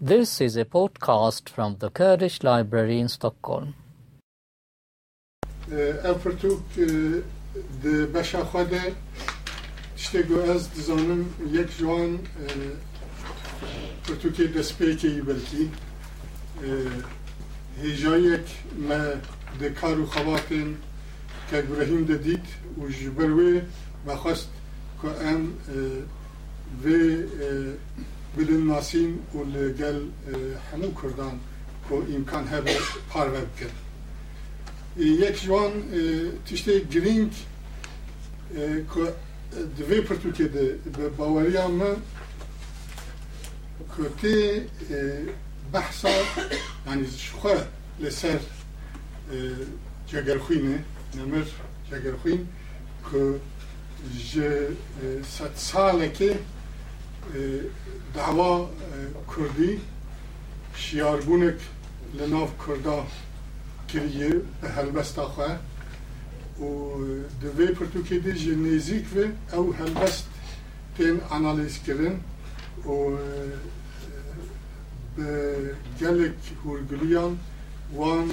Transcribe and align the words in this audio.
This 0.00 0.40
is 0.40 0.56
a 0.56 0.64
podcast 0.64 1.48
from 1.48 1.78
the 1.80 1.90
Kurdish 1.90 2.44
Library 2.44 3.00
in 3.00 3.08
Stockholm. 3.08 3.74
افرتوک 6.04 6.62
ده 7.82 8.06
بشا 8.06 8.44
خود 8.44 8.74
شتگو 9.96 10.40
از 10.40 10.74
دزانم 10.74 11.24
یک 11.52 11.78
جوان 11.78 12.18
افرتوکی 14.04 14.46
دسپی 14.46 14.96
که 14.96 15.08
بلکی 15.08 15.70
هیجا 17.82 18.18
یک 18.18 18.46
ما 18.88 19.04
ده 19.60 19.70
کارو 19.70 20.06
خواتن 20.06 20.76
که 21.50 21.58
ابراهیم 21.58 22.04
ده 22.04 22.16
دید 22.16 22.46
و 22.78 22.88
جبروی 22.88 23.62
مخواست 24.06 24.48
که 25.02 25.08
ام 25.08 25.52
و 26.84 26.88
bilin 28.38 28.68
nasîn 28.68 29.10
û 29.36 29.38
li 29.52 29.64
gel 29.80 29.98
e, 30.32 30.34
hemû 30.68 30.94
Kurdan 30.94 31.34
ku 31.88 31.94
imkan 32.16 32.44
hebe 32.52 32.74
parve 33.12 33.42
bikin. 33.48 33.72
E, 34.98 35.04
yek 35.22 35.36
jiwan 35.36 35.72
e, 35.98 36.00
tiştê 36.46 36.74
girîng 36.92 37.32
ku 38.92 39.00
di 39.76 39.82
vê 39.90 39.98
pirtûkê 40.06 40.46
de 40.54 40.64
bi 40.94 41.18
baweriya 41.18 41.68
me 41.68 41.90
ku 43.92 44.02
tê 44.22 44.62
behsa 45.72 46.14
yani 46.86 47.04
jixwe 47.06 47.56
li 48.02 48.10
ser 48.10 48.40
cegerxwînê 50.10 50.78
nemir 51.16 51.46
cegerxwîn 51.90 52.40
ku 53.06 53.38
ji 54.30 54.50
sedsalekê 55.36 56.32
دعوا 58.14 58.70
کردی. 59.36 59.80
شیاربونک 60.74 61.54
لناف 62.14 62.50
کردا 62.66 63.06
کریه 63.88 64.32
به 64.60 64.68
هلبستا 64.68 65.28
خواه 65.28 65.58
و 66.60 66.94
دوی 67.40 67.66
پرتوکی 67.66 68.18
دی 68.18 68.32
جه 68.32 68.54
نزیک 68.54 69.04
و 69.16 69.18
او 69.56 69.72
هلبست 69.72 70.28
تین 70.96 71.20
انالیز 71.32 71.78
کرن. 71.86 72.14
و 72.86 73.16
به 75.16 75.74
گلک 76.00 76.34
هورگلیان 76.64 77.38
وان 77.94 78.30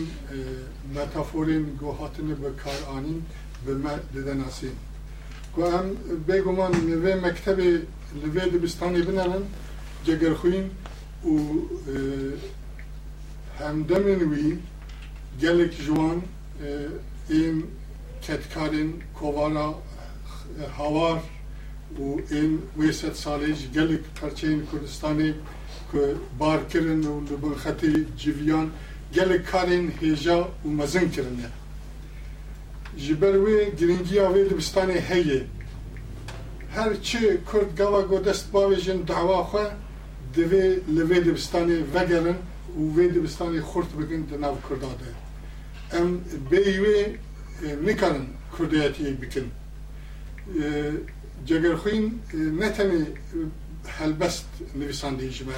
متافورین 0.96 1.64
گوهاتن 1.64 2.28
به 2.28 2.52
کار 2.64 2.98
آنین 2.98 3.26
به 3.66 3.74
دیدن 4.14 4.42
اسین 4.42 4.72
و 5.58 5.62
هم 5.62 5.96
بگمان 6.28 6.72
نوی 6.72 7.16
مکتب 7.16 7.60
li 8.22 8.54
dibistani 8.54 9.00
binêrin 9.08 9.46
cegerxwîn 10.06 10.68
û 11.32 11.36
e, 11.94 11.98
hemdemên 13.60 14.22
wî 14.32 14.58
gelek 15.42 15.74
ji 15.74 15.86
wan 15.86 16.20
e, 16.68 16.70
ên 17.42 17.56
ketkarên 18.22 18.92
kovara 19.20 19.70
e, 19.70 20.66
hawar 20.78 21.20
û 22.00 22.06
ên 22.40 22.52
wê 22.80 22.94
sed 22.94 23.16
salê 23.24 23.54
ji 23.60 23.68
gelek 23.74 24.04
qerçeyên 24.20 24.60
Kurdistanê 24.70 25.34
ku 25.92 26.00
bar 26.40 26.70
kirin 26.70 27.04
û 27.04 27.14
li 27.30 27.36
bin 27.44 27.54
xetê 27.64 27.92
civiyan 28.18 28.68
gelek 29.14 29.48
karên 29.52 29.86
hêja 30.02 30.38
û 30.66 30.68
mezin 30.80 31.10
kirine. 31.10 31.50
Ji 32.98 33.22
ber 33.22 33.36
wê 33.46 33.76
giringiya 33.80 34.26
wê 34.36 34.50
dibistanê 34.50 35.00
heye 35.10 35.44
هر 36.76 36.94
چی 36.94 37.20
کرد 37.54 37.82
گوا 37.82 38.02
گودست 38.02 38.52
باویجن 38.52 38.98
دعوا 38.98 39.44
خو 39.44 39.58
دوی 40.34 40.76
لوی 40.96 41.20
دبستانی 41.20 41.76
وگرن 41.96 42.38
و 42.78 42.96
وی 42.96 43.08
دبستانی 43.10 43.62
خورت 43.62 43.92
بگن 44.00 44.22
دناو 44.22 44.58
کرداده. 44.70 45.10
ام 45.92 46.18
بیوی 46.50 47.06
نکرن 47.88 48.26
کردیتی 48.58 49.12
بکن. 49.22 49.48
جگر 51.46 51.76
خوین 51.76 52.20
نتمی 52.60 53.06
حلبست 53.88 54.46
نویسنده 54.76 55.30
جمره 55.30 55.56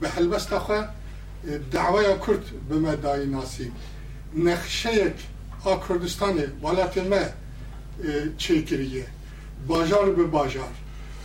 به 0.00 0.08
حلبست 0.08 0.58
خو 0.58 0.82
دعوای 1.72 2.06
کرد 2.26 2.44
به 2.68 2.76
مدای 2.76 3.26
ناسی. 3.26 3.72
نخشه 4.36 4.94
یک 4.94 5.12
آ 5.64 5.76
ما 7.10 7.24
چیکریه 8.38 9.06
باجار 9.66 10.10
به 10.10 10.24
باجار 10.24 10.72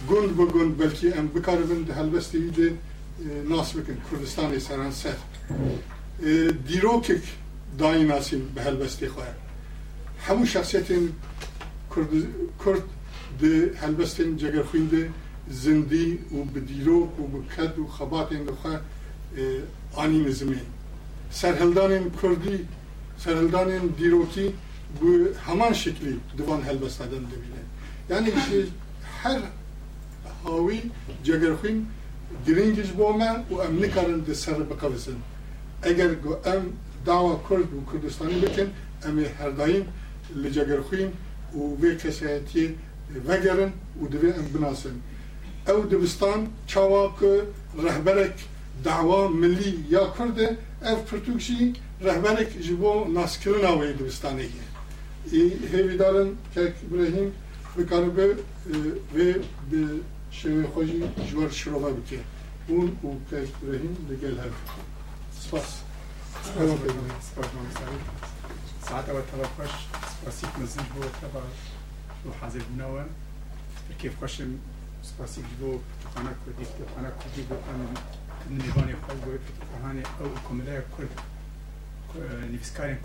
گند 0.10 0.38
به 0.38 0.46
گند، 0.46 0.78
بلکی 0.78 1.14
ام 1.14 1.28
بکاربند 1.28 1.90
هلبستی 1.90 2.38
ایده 2.38 2.78
ناس 3.50 3.76
بکن 3.76 3.98
کردستان 4.12 4.60
سران 4.60 4.92
سر 4.92 5.16
دیروکک 6.68 7.24
دایی 7.80 8.04
ناسیم 8.04 8.52
به 8.56 8.62
هلبستی 8.62 9.08
خواه 9.08 9.28
همو 10.28 10.46
شخصیت 10.46 10.86
کرد 12.66 12.84
ده 13.42 13.72
هلبستین 13.82 14.38
جگر 14.38 14.64
خوینده 14.64 15.10
زندی 15.50 16.20
و 16.32 16.44
به 16.54 16.60
دیروک 16.60 17.20
و 17.20 17.28
به 17.28 17.56
کد 17.56 17.80
و 17.80 17.88
خبات 17.88 18.32
این 18.32 18.44
دخواه 18.44 18.80
آنی 19.94 20.20
نزمین 20.20 20.60
سرهلدان 21.32 22.12
کردی 22.22 22.68
سرهلدان 23.18 23.88
دیروکی 23.88 24.54
به 25.02 25.40
همان 25.48 25.74
شکلی 25.74 26.20
دوان 26.38 26.62
هلبستادن 26.62 27.18
دویده 27.18 27.63
helbestadan 28.09 28.27
debine. 28.27 28.33
Yani 28.33 28.33
işte 28.39 28.71
her 29.23 29.41
havi 30.45 30.83
cegerxin 31.25 31.87
giringiz 32.47 32.99
bome 32.99 33.45
u 33.51 33.63
em 33.63 33.83
nikarin 33.83 34.27
de 34.27 34.35
ser 34.35 34.71
bikavisin. 34.71 35.17
Eğer 35.85 36.11
em 36.45 36.63
دعوة 37.07 37.41
كرد 37.49 37.69
وكردستاني 37.75 38.41
بكن 38.41 38.69
أمي 39.07 39.27
هرداين 39.41 39.87
لجاگرخوين 40.37 41.11
وفي 41.55 41.95
كسياتي 41.95 42.77
وگرن 43.27 43.71
ودوي 44.01 44.31
ام 44.39 44.47
بناسن 44.55 44.97
او 45.69 45.85
دبستان 45.85 46.49
چاواك 46.69 47.21
رهبرك 47.79 48.37
دعوة 48.85 49.29
ملي 49.29 49.75
يا 49.91 50.13
كرد 50.19 50.57
اف 50.83 51.11
پرتوكشي 51.11 51.73
رهبرك 52.03 52.51
جبو 52.67 53.05
ناسكرنا 53.05 53.71
وي 53.71 53.93
دبستاني 53.93 54.49
هي 55.33 55.51
هيوي 55.73 55.97
دارن 55.97 56.37
بكاربه 57.78 58.38
ve 59.16 59.38
bir 59.72 59.88
şey 60.32 60.62
hoji 60.62 61.04
jwar 61.30 61.50
şurova 61.50 61.90
bike. 61.98 62.20
Un 62.70 62.96
u 63.04 63.30
kek 63.30 63.50
Ibrahim 63.64 63.96
de 64.10 64.16
gel 64.22 64.38
her. 64.38 64.50
Spas. 65.40 65.84
ساعات 68.88 69.10
أول 69.10 69.24
تبع 69.32 69.48
خوش 69.58 69.74
سپاسیک 70.14 70.52
مزنج 70.60 70.88
بو 70.96 71.02
تبع 71.22 71.44
بو 72.24 72.30
حاضر 72.42 72.62
بناوه 72.70 73.06
كيف 74.00 74.14
خوش 74.20 74.36
سپاسیک 75.10 75.46
بو 75.60 75.70
تقانا 76.04 76.32
كردي 76.42 76.66
تقانا 76.80 77.10
كردي 77.20 77.44
بو 77.50 77.56
أنا 77.72 77.86
نيفاني 78.52 78.96
خوش 79.04 79.18
بو 79.26 79.32
تقانا 79.60 80.04
أو 80.22 80.28
كملايا 80.50 80.84
كرد 80.98 81.14
نفسكارين 82.54 82.98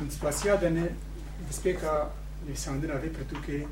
în 0.00 0.10
situația 0.10 0.56
de 0.56 0.68
ne 0.68 0.90
Bespeka 1.46 2.14
nefsandina 2.46 2.94
ve 2.94 3.08
pretuke 3.08 3.66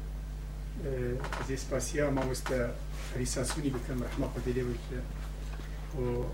здесь 1.45 1.61
спасия 1.61 2.11
мамыста 2.11 2.75
риса 3.17 3.45
суни 3.45 3.71
бикем 3.71 4.03
рахма 4.03 4.29
кудилевич 4.35 4.81
о 5.97 6.27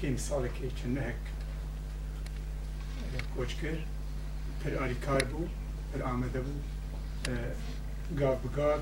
кем 0.00 0.18
сале 0.18 0.48
ке 0.48 0.70
ченнек 0.80 1.16
кочкер 3.36 3.78
пер 4.62 4.82
арикар 4.82 5.24
бу 5.32 5.48
пер 5.92 6.02
амеде 6.04 6.40
бу 6.40 6.52
гав 8.10 8.38
гав 8.54 8.80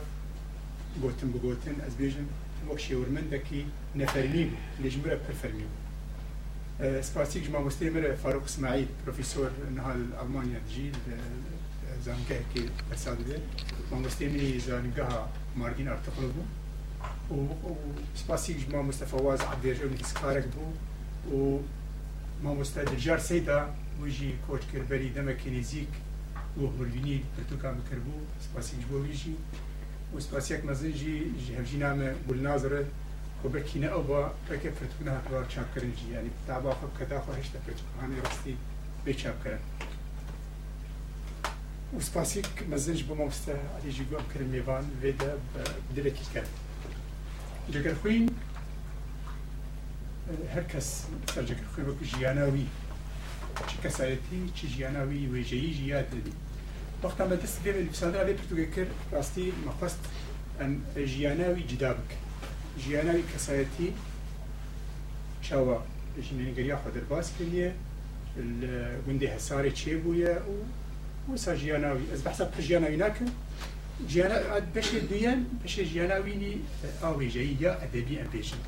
gotin 1.03 1.33
bi 1.33 1.39
gotin 1.39 1.77
ez 1.87 1.95
bêjim 2.01 2.27
wek 2.69 2.81
şêwirmendekî 2.87 3.61
neferînî 3.95 4.45
bû 4.51 4.83
lê 4.83 4.91
ji 4.91 4.99
min 4.99 5.11
re 5.11 5.19
pir 5.27 5.35
fermî 5.43 5.63
bû 5.63 5.84
سپاسیک 6.81 7.51
مامۆستی 7.55 7.91
مرە 7.95 8.17
فاروق 8.23 8.45
اسماعیل 8.45 8.89
پروفیسۆر 9.07 9.51
نهال 9.77 10.01
ئەلمانیا 10.19 10.61
دژی 10.67 10.89
زانگەهێکی 12.07 12.65
بەساد 12.91 13.19
بێت 13.27 13.45
مامۆستی 13.91 14.27
منی 14.33 14.61
زانگەها 14.69 15.21
ماردین 15.57 15.89
ئارتقل 15.89 16.29
بوو 16.35 16.45
وسپاسیک 18.15 18.61
مامۆستەفە 18.75 19.19
واز 19.25 19.41
عبدێژە 19.53 19.87
سکارێک 20.11 20.47
بوو 20.55 20.73
و 21.35 21.39
مامۆستا 22.45 22.83
دجار 22.93 23.21
سەیدا 23.29 23.61
وژی 24.03 24.31
کۆچکردبەری 24.47 25.15
دەمەکی 25.17 25.51
نزیک 25.57 25.93
و 26.59 26.63
هۆلوینی 26.75 27.19
پرتوکان 27.35 27.75
بکردبوو 27.79 28.27
سپاسیک 28.47 28.81
بۆ 28.89 28.97
ویژی. 29.07 29.37
و 30.15 30.21
هەمژی 33.45 33.79
نامە 33.79 33.89
گولنازرە 33.89 33.89
خۆبەرکینە 33.89 33.89
ئەو 33.93 34.03
بە 34.09 34.21
پێکە 34.49 34.71
پرتوکە 34.79 35.11
هاتوار 35.11 35.45
چاپکردنجی 35.45 36.07
ینی 36.13 36.31
تاباخە 36.47 36.89
کەداخوا 36.99 37.35
هێشتا 37.39 37.59
پرتوکانی 37.67 38.17
ڕاستی 38.25 38.55
بێ 39.05 39.15
چاپکردن 39.15 39.59
وسپاسیک 41.97 42.47
مزنج 42.71 43.03
بۆ 43.03 43.15
مامۆستا 43.21 43.55
علیژی 43.79 44.05
گوم 44.05 44.25
کرد 44.35 44.49
میێوان 44.53 44.85
وێدا 45.03 45.33
دلێکی 45.97 46.27
کرد. 46.35 46.51
جگەر 47.73 47.95
خوین 48.03 48.31
هەر 50.55 50.65
کەس 50.73 50.89
سەرجەکە 51.35 51.67
خوێ 51.73 51.83
وەکو 51.89 52.05
ژیاناوی 52.05 52.67
چی 53.69 53.77
کەسایەتی 53.85 54.41
چی 54.57 54.69
ژیاناوی 54.75 55.29
وێژەیی 55.33 55.73
ژیاد 55.79 56.07
دەبی 56.13 56.35
وەختان 57.03 57.27
بە 57.31 57.37
دەست 57.43 57.59
بێ 57.65 57.71
لیساندا 57.89 58.23
لێ 58.27 58.35
پرتوگە 58.39 58.67
کرد 58.75 58.93
ڕاستی 59.13 59.47
مەخواست 59.67 60.03
ئەم 60.61 60.73
ژیاناوی 61.13 61.63
جدا 61.71 61.93
بکە 61.99 62.24
ژیاناوی 62.83 63.25
کەسایەتی 63.33 63.89
چاوە 65.47 65.77
ژینەنیگەریا 66.27 66.77
خۆ 66.83 66.89
دەرباز 66.97 67.27
کردیە 67.37 67.71
لە 68.61 68.75
گوندی 69.05 69.29
هەسارێ 69.35 69.71
چێ 69.81 69.95
بووە 70.03 70.35
و 70.51 70.57
وسا 71.33 71.53
ژیاناوی 71.63 72.07
ئەس 72.13 72.21
بەحسا 72.27 72.45
پژیاناوی 72.55 72.99
ناکەن 73.05 73.31
جیانا 74.11 74.39
بەشێ 74.75 74.99
دویان 75.11 75.41
بەشێ 75.63 75.83
ژیاناوینی 75.91 76.55
ئاوێژەیی 77.03 77.55
یا 77.65 77.73
ئەدەبی 77.83 78.17
ئەم 78.21 78.29
پێشن. 78.35 78.63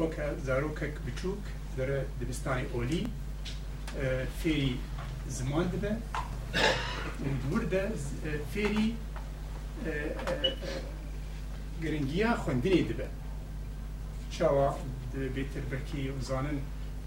وەکە 0.00 0.26
زارۆکەک 0.46 0.94
بچووک 1.06 1.44
دەرە 1.76 1.98
دبستانی 2.20 2.66
ئۆلی 2.74 3.02
فێری 4.40 4.72
زمان 5.38 5.66
دەبە 5.72 5.92
دووردا 7.42 7.84
فێری 8.52 8.88
گرنگیە 11.82 12.30
خوێندنی 12.42 12.84
دەبە. 12.90 13.08
چاوە 14.34 14.68
بێتر 15.34 15.64
بەرکی 15.70 16.00
وزانن 16.18 16.58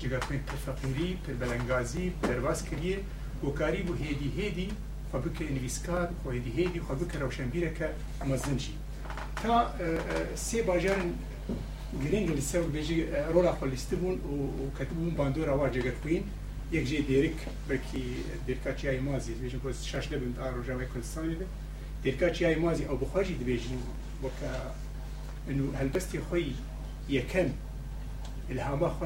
جگەتمێک 0.01 0.43
پر 0.49 0.59
فەقیری 0.65 1.09
پر 1.23 1.33
بەلەنگازی 1.41 2.05
دەرباز 2.27 2.59
کردیە 2.69 2.97
بۆکاری 3.41 3.81
بۆ 3.87 3.93
هێدی 4.03 4.29
هێدی 4.37 4.69
خۆ 5.09 5.17
بکە 5.23 5.43
نویسکار 5.57 6.07
خۆ 6.21 6.29
هێدی 6.35 6.51
هێدی 6.57 6.79
خۆ 6.85 6.93
بکە 6.99 7.15
ڕەوشەنبیرەکە 7.21 7.87
مەزنجی 8.29 8.75
تا 9.41 9.53
سێ 10.47 10.59
باژارن 10.67 11.09
گرنگ 12.03 12.27
لەسەر 12.37 12.63
بێژی 12.75 12.99
ڕۆلا 13.33 13.51
خۆلیست 13.59 13.91
بوون 13.99 14.15
و 14.31 14.35
کەتبوون 14.77 15.11
باندۆرا 15.19 15.53
وا 15.59 15.67
جگەرخوین 15.75 16.23
یەک 16.75 16.85
ژێ 16.89 16.99
دێرک 17.09 17.37
بەکی 17.69 18.03
دێرکاچیای 18.47 18.99
مازی 19.07 19.33
بێژم 19.41 19.59
بۆ 19.63 19.69
شش 19.91 20.05
دەبن 20.11 20.31
تا 20.37 20.45
ڕۆژاوی 20.55 20.87
کوردستانی 20.91 21.35
بێ 21.39 21.47
دێرکاچیای 22.03 22.57
مازی 22.63 22.83
ئەو 22.89 22.97
بخواژی 23.03 23.35
دەبێژین 23.41 23.81
بۆکە 24.21 24.51
هەلبەستی 25.79 26.19
خۆی 26.27 26.53
یەکەم 27.09 27.49
الهاما 28.49 28.89
خو 28.89 29.05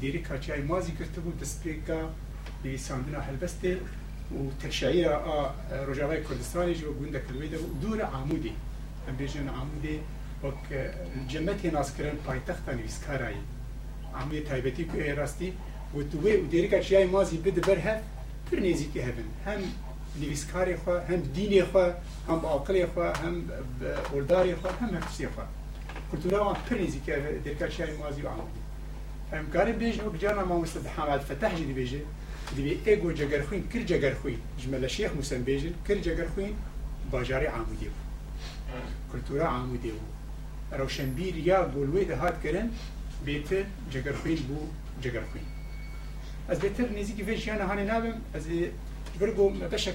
دیری 0.00 0.18
کاچای 0.18 0.62
مازی 0.62 0.92
کرده 0.92 1.20
بود 1.20 1.40
دست 1.40 1.62
پیکا 1.62 2.00
نویساندنا 2.64 3.20
هلبسته 3.20 3.76
و 4.30 4.66
تکشایر 4.66 5.08
آ 5.08 5.48
رجاوای 5.88 6.24
کردستانی 6.24 6.74
جو 6.74 6.92
گونده 6.92 7.20
کلویده 7.28 7.58
و 7.58 7.66
دور 7.82 8.00
عمودی. 8.00 8.52
هم 9.08 9.16
بیجن 9.16 9.48
عمودی 9.48 10.00
وک 10.42 10.54
جمعتی 11.28 11.70
ناس 11.70 11.96
کرن 11.96 12.16
پایتخت 12.16 12.68
نویسکارایی. 12.68 13.36
عمودی 14.14 14.40
تایبتی 14.40 14.84
که 14.84 15.14
راستی 15.14 15.52
و 15.94 16.02
توی 16.02 16.36
و 16.36 16.46
دیری 16.46 16.68
کاچای 16.68 17.06
مازی 17.06 17.36
بده 17.36 17.60
بره 17.60 18.00
پر 18.50 18.56
نزیکی 18.56 19.00
هبن 19.00 19.28
هم 19.46 19.60
نویسکاری 20.20 20.76
خو 20.76 20.90
هم 20.90 21.16
دینی 21.16 21.62
خو 21.62 21.78
هم 22.28 22.46
عقلی 22.46 22.86
خو 22.86 23.00
هم 23.00 23.50
اولداری 24.12 24.54
خو 24.54 24.68
هم 24.68 24.94
هرسی 24.94 25.26
خو 25.26 25.40
كرتونا 26.14 26.56
كرنيزي 26.68 26.98
كديركا 27.06 27.68
شاري 27.68 27.96
موازي 27.96 28.22
وعمل 28.22 28.44
امكاني 29.32 29.72
بيجي 29.72 30.02
وكجانا 30.02 30.44
ما 30.44 30.58
مستد 30.58 30.86
حماد 30.86 31.20
فتح 31.20 31.54
جدي 31.54 31.72
بيجي 31.72 32.00
دبي 32.56 32.78
ايجو 32.86 33.12
جگر 33.12 33.42
خوين 33.46 33.64
كل 33.72 33.86
جگر 33.86 34.14
خوين 34.22 34.38
جمله 34.60 34.86
شيخ 34.86 35.12
مسلم 35.18 35.42
بيجي 35.42 35.72
كل 35.86 36.00
جگر 36.00 36.28
خوين 36.34 36.54
باجاري 37.12 37.48
عامودي 37.48 37.88
كرتورا 39.12 39.44
عامودي 39.44 39.92
روشنبير 40.72 41.36
يا 41.36 41.66
بولوي 41.66 42.14
هات 42.14 42.34
كرن 42.42 42.70
بيت 43.26 43.66
جگر 43.92 44.16
خوين 44.22 44.36
بو 44.48 44.58
جگر 45.02 45.22
خوين 45.32 45.44
از 46.48 46.58
بهتر 46.58 46.98
نزیکی 46.98 47.24
فیش 47.24 47.46
یعنی 47.46 47.60
هانی 47.60 47.84
نبم 47.84 48.14
از 48.34 48.46
برگو 49.20 49.50
بشک 49.50 49.94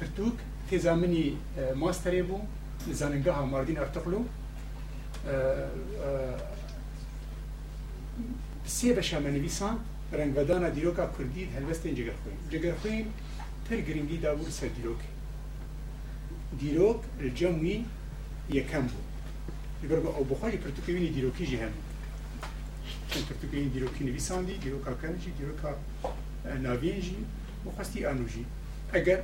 پرتوک 0.00 0.32
تزامنی 0.70 1.36
ماستری 1.74 2.22
بو 2.22 2.40
زاننگاه 2.92 3.44
ماردین 3.44 3.78
ارتقلو 3.78 4.20
سێ 8.76 8.90
بە 8.96 9.02
شەمەنویسان 9.08 9.76
ڕنگڤدانە 10.18 10.68
دیرۆکا 10.76 11.04
کوردی 11.14 11.44
هەلوەستێن 11.54 11.92
جگەرخۆین 11.98 12.38
جگەرخۆین 12.52 13.06
پر 13.66 13.78
گرنگی 13.88 14.18
دابوو 14.24 14.50
سەر 14.58 14.70
دیرۆک 14.76 15.02
دیرۆک 16.60 17.00
جەموی 17.38 17.78
یەکەم 18.58 18.84
بوو 18.90 19.04
لەبەر 19.82 20.00
بە 20.04 20.10
ئەو 20.16 20.24
بخۆی 20.30 20.58
پرتوکەوینی 20.64 21.10
دیرۆکیژی 21.16 21.58
هەموو 21.62 21.82
پرتوکەین 23.28 23.68
دیرۆکی 23.74 24.02
نویساندی 24.08 24.56
دیرۆکاکەنجی 24.64 25.30
دیرۆکا 25.38 25.70
ناوێنژی 26.64 27.20
بخواستی 27.64 28.00
ئانوژی 28.06 28.44
ئەگەر 28.94 29.20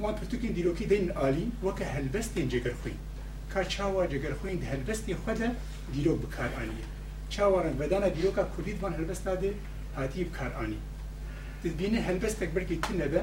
وان 0.00 0.14
پرتوکین 0.14 0.52
دیروکی 0.52 0.86
دین 0.86 1.12
آلی 1.12 1.52
وکه 1.64 1.84
هلبستین 1.84 2.48
جگرخوی 2.48 2.92
کار 3.54 3.64
چاوا 3.64 4.06
جگرخوین 4.06 4.58
ده 4.58 4.66
هلبستی 4.66 5.14
خود 5.14 5.38
دیروک 5.92 6.20
بکار 6.20 6.50
آنی 6.56 6.82
چاوا 7.28 7.62
رنگ 7.62 7.78
بدانا 7.78 8.08
دیروکا 8.08 8.48
کلید 8.56 8.82
وان 8.82 8.94
هلبست 8.94 9.24
داده 9.24 9.54
هاتی 9.96 10.24
بکار 10.24 10.52
آنی 10.52 10.78
دید 11.62 11.80
هلبست 11.80 12.08
هلبستک 12.08 12.48
برکی 12.48 12.76
تو 12.76 12.94
نبه 12.94 13.22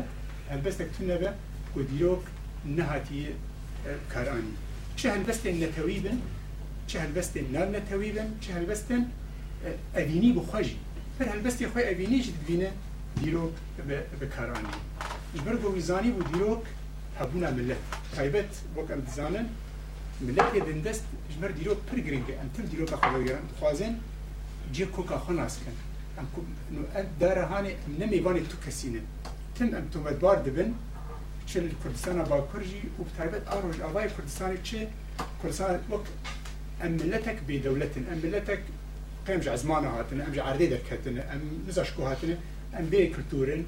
هلبستک 0.49 0.87
تو 0.97 1.03
نبه 1.03 1.29
و 1.75 1.81
دیروک 1.81 2.19
نهاتی 2.65 3.27
بکار 4.09 4.29
آنی 4.29 4.53
چه 4.95 5.11
هلبستین 5.11 5.63
نتوی 5.63 6.01
چه 6.87 6.99
هلبستین 6.99 7.51
نار 7.51 7.67
نتوی 7.67 8.13
چه 8.41 8.53
هلبستین 8.53 9.05
اوینی 9.95 10.33
بخواجی 10.33 10.77
هر 11.19 11.27
هلبستی 11.27 11.67
خوی 11.67 11.83
اوینی 11.83 12.21
جدید 12.21 12.45
بینه 12.47 12.71
دیرۆک 13.21 13.55
بکارانی 14.21 14.73
ژبەر 15.37 15.55
بۆ 15.61 15.67
ویزانی 15.77 16.11
بوو 16.15 16.29
دیرۆک 16.31 16.63
هەبوونا 17.19 17.49
ملت. 17.57 17.81
تایبەت 18.15 18.51
وەک 18.75 18.89
ئەم 18.93 19.01
دزانن 19.07 19.47
ملت 20.27 20.53
دندست 20.67 21.03
جمر 21.31 21.51
دیرو 21.59 21.73
پر 21.87 21.99
گرینگه 22.07 22.33
ام 22.41 22.49
تم 22.55 22.65
دیرو 22.71 22.85
کا 22.91 22.97
خبر 23.03 23.21
گرن. 23.27 23.45
خوازن 23.59 23.93
جی 24.73 24.85
کوکا 24.95 25.17
خو 25.23 25.33
ناس 25.33 25.55
کن. 25.63 25.75
ام 26.19 26.27
کو 26.33 26.41
نو 26.75 26.81
اد 26.99 27.07
دار 27.19 27.37
هاني 27.51 27.71
ام 27.85 27.93
نمی 27.99 28.19
وانی 28.25 28.41
تو 28.51 28.57
کسینه 28.65 29.01
تم 29.55 29.69
ام 29.79 29.87
تو 29.93 29.99
مدبار 29.99 30.37
دبن 30.45 30.69
چل 31.45 31.67
کردستان 31.83 32.23
با 32.23 32.47
کرجی 32.53 32.81
و 32.99 33.03
آروج 33.55 33.81
آوای 33.81 34.09
کردستان 34.17 34.57
چه؟ 34.63 34.87
کردستان 35.43 35.79
وقت 35.91 36.07
ام 36.83 36.91
ملتك 36.91 37.37
بدولتن 37.47 38.05
ام 38.11 38.19
ملتك 38.23 38.61
قيم 39.27 39.39
جا 39.39 39.55
زمان 39.55 39.85
هاتن 39.85 40.21
ام 40.21 40.31
جا 40.31 40.43
عردي 40.43 40.67
دركتن 40.67 41.17
ام 41.19 41.41
نزاشكو 41.67 42.03
en 42.79 42.85
بێ 42.91 43.01
ام 43.15 43.63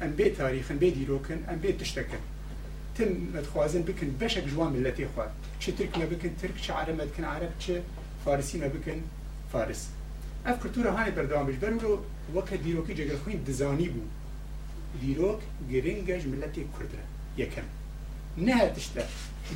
ئەم 0.00 0.12
بێ 0.18 0.26
تاریخن 0.38 0.76
بێ 0.82 0.88
دیرۆکن 0.96 1.40
ئەم 1.48 1.58
بێ 1.62 1.70
تشتەکەن 1.80 2.24
تم 2.96 3.10
مەتخوازن 3.34 3.82
بکن 3.88 4.10
بشك 4.20 4.44
جوان 4.50 4.70
ملەتی 4.76 5.06
خوارد 5.12 5.34
چ 5.62 5.64
ترکمە 5.78 6.06
بکن 6.12 6.32
ترک 6.40 6.56
چ 6.64 6.66
عرە 6.78 6.92
مەکن 7.00 7.24
عرب 7.34 7.52
چ 7.62 7.66
فارسیمە 8.24 8.68
بکن 8.74 9.00
فارس. 9.52 9.82
ئەف 10.46 10.56
کللتورە 10.62 10.90
هاانی 10.96 11.12
بەرداوامیش 11.16 11.56
بەرو 11.62 11.92
وەکە 12.36 12.56
دیرۆکی 12.64 12.94
جگەرخوین 13.00 13.38
دزانی 13.48 13.88
بوو. 13.94 14.06
دیرۆک 15.02 15.40
گرنگەش 15.72 16.22
ملەتی 16.32 16.62
کوردە 16.74 17.02
یەکەم. 17.42 17.68
نه 18.46 18.56
تشتە. 18.76 19.04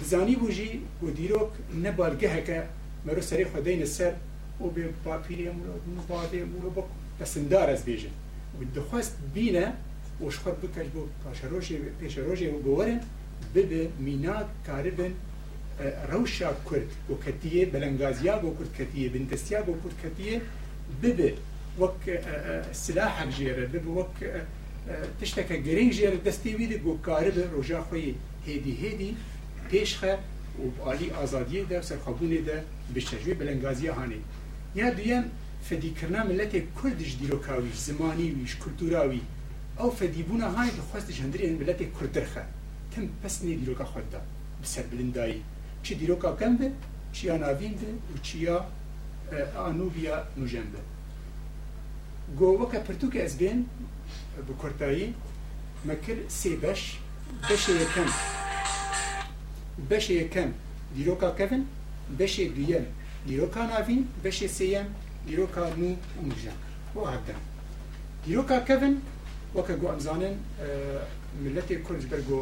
دزانی 0.02 0.36
بوژی 0.42 0.72
و 1.02 1.06
دیرۆک 1.18 1.50
نەبالگەهەکە 1.84 2.58
مەرو 3.06 3.22
سەری 3.28 3.46
خودەینە 3.52 3.88
سەر 3.96 4.12
و 4.60 4.66
بێ 4.74 4.84
باپیرێ 5.04 5.50
مرۆ 5.58 5.74
بادێ 6.10 6.42
مرۆ 6.52 6.70
بە 6.76 6.82
پسندار 7.18 7.68
ئەس 7.72 7.82
بێژن. 7.88 8.14
و 8.58 8.60
دخواست 8.76 9.16
بینه 9.34 9.66
و 10.26 10.30
شخواد 10.30 10.56
بکش 10.60 10.86
بو 10.94 11.02
پاشروشی 11.24 11.76
پیشروشی 12.00 12.46
و 12.46 12.58
گورن 12.58 13.00
ببه 13.54 13.88
مینا 13.98 14.36
کاربن 14.66 15.12
روشا 16.12 16.52
کرد 16.70 16.90
و 17.10 17.14
کتیه 17.24 17.66
بلنگازیا 17.66 18.38
بو 18.38 18.50
کرد 18.58 18.70
کتیه 18.78 19.08
بندستیا 19.08 19.62
بو 19.62 19.72
کرد 19.82 19.96
کتیه 20.02 20.40
ببه 21.02 21.34
وەک 21.78 22.02
سلاح 22.72 23.14
جیره 23.36 23.64
ببە 23.72 23.90
وەک 23.98 24.14
تشتک 25.20 25.50
گەرەنگ 25.66 25.90
جیره 25.96 26.18
دەستی 26.26 26.52
ویده 26.58 26.78
گو 26.84 26.92
کارە 27.06 27.30
بە 27.36 27.44
ڕۆژا 27.54 27.80
خۆی 27.88 28.14
هێدی 28.46 28.74
هێدی 28.82 29.10
پێشخە 29.70 30.14
و 30.60 30.66
عالی 30.86 31.08
آزادیه 31.22 31.62
دە 31.70 31.78
سەرخەبوونێ 31.88 32.40
دە 32.48 32.56
بشتەژوی 32.94 33.34
بەلەنگازیە 33.40 33.92
هاانێ 33.98 34.20
یا 34.80 34.88
دوێن 34.96 35.24
فدیکردنا 35.68 36.20
ملتێک 36.30 36.66
کوردش 36.78 37.10
دیرۆکاوی 37.20 37.72
زمانی 37.86 38.28
ویش 38.36 38.54
کولتوراوی. 38.62 39.22
ئەو 39.78 39.90
فەدیبوونا 39.98 40.48
هاای 40.56 40.70
دەخواستش 40.78 41.16
هەندرێن 41.22 41.54
ملەتێک 41.60 41.90
کوردرخە 41.96 42.44
تم 42.92 43.04
پستنی 43.22 43.58
دیرۆکە 43.60 43.86
خۆتدا. 43.92 44.20
بسەر 44.62 44.84
بلندایی. 44.90 45.42
چی 45.84 45.92
دیرۆکا 46.00 46.30
کەم 46.40 46.54
بێ؟ 46.58 46.68
چیا 47.16 47.36
ناوین 47.42 47.74
بێ؟ 47.80 47.90
و 48.12 48.16
چیا 48.26 48.56
ئانوبیا 49.56 50.16
نوژەن 50.38 50.68
بێ. 50.72 50.82
گۆوەکە 52.38 52.78
پرتوکە 52.86 53.20
ئەس 53.24 53.34
بێن 53.40 53.60
بە 54.46 54.52
کورتایی 54.60 55.08
مەکر 55.88 56.18
سێ 56.38 56.52
بەش. 56.62 56.82
بەشێ 57.48 57.72
یەکەم. 57.82 58.10
بەشێ 59.90 60.14
یەکەم. 60.22 60.50
دیرۆکا 60.96 61.30
کەون 61.38 61.62
بەشێ 62.18 62.44
دویەم 62.56 62.86
دیرۆکا 63.28 63.62
ناوین 63.70 64.02
بەشێ 64.24 64.48
سێەم 64.58 64.88
دیرۆکا 65.26 65.64
نو 65.80 65.90
و 66.18 66.22
مژە 66.28 66.54
بۆ 66.94 67.00
هەبدە 67.12 67.36
دیرۆکا 68.24 68.58
کەون 68.68 68.94
وەکە 69.56 69.74
گۆ 69.80 69.86
ئەمزانن 69.92 70.34
ملەتێ 71.44 71.76
کورج 71.86 72.02
بەرگۆ 72.10 72.40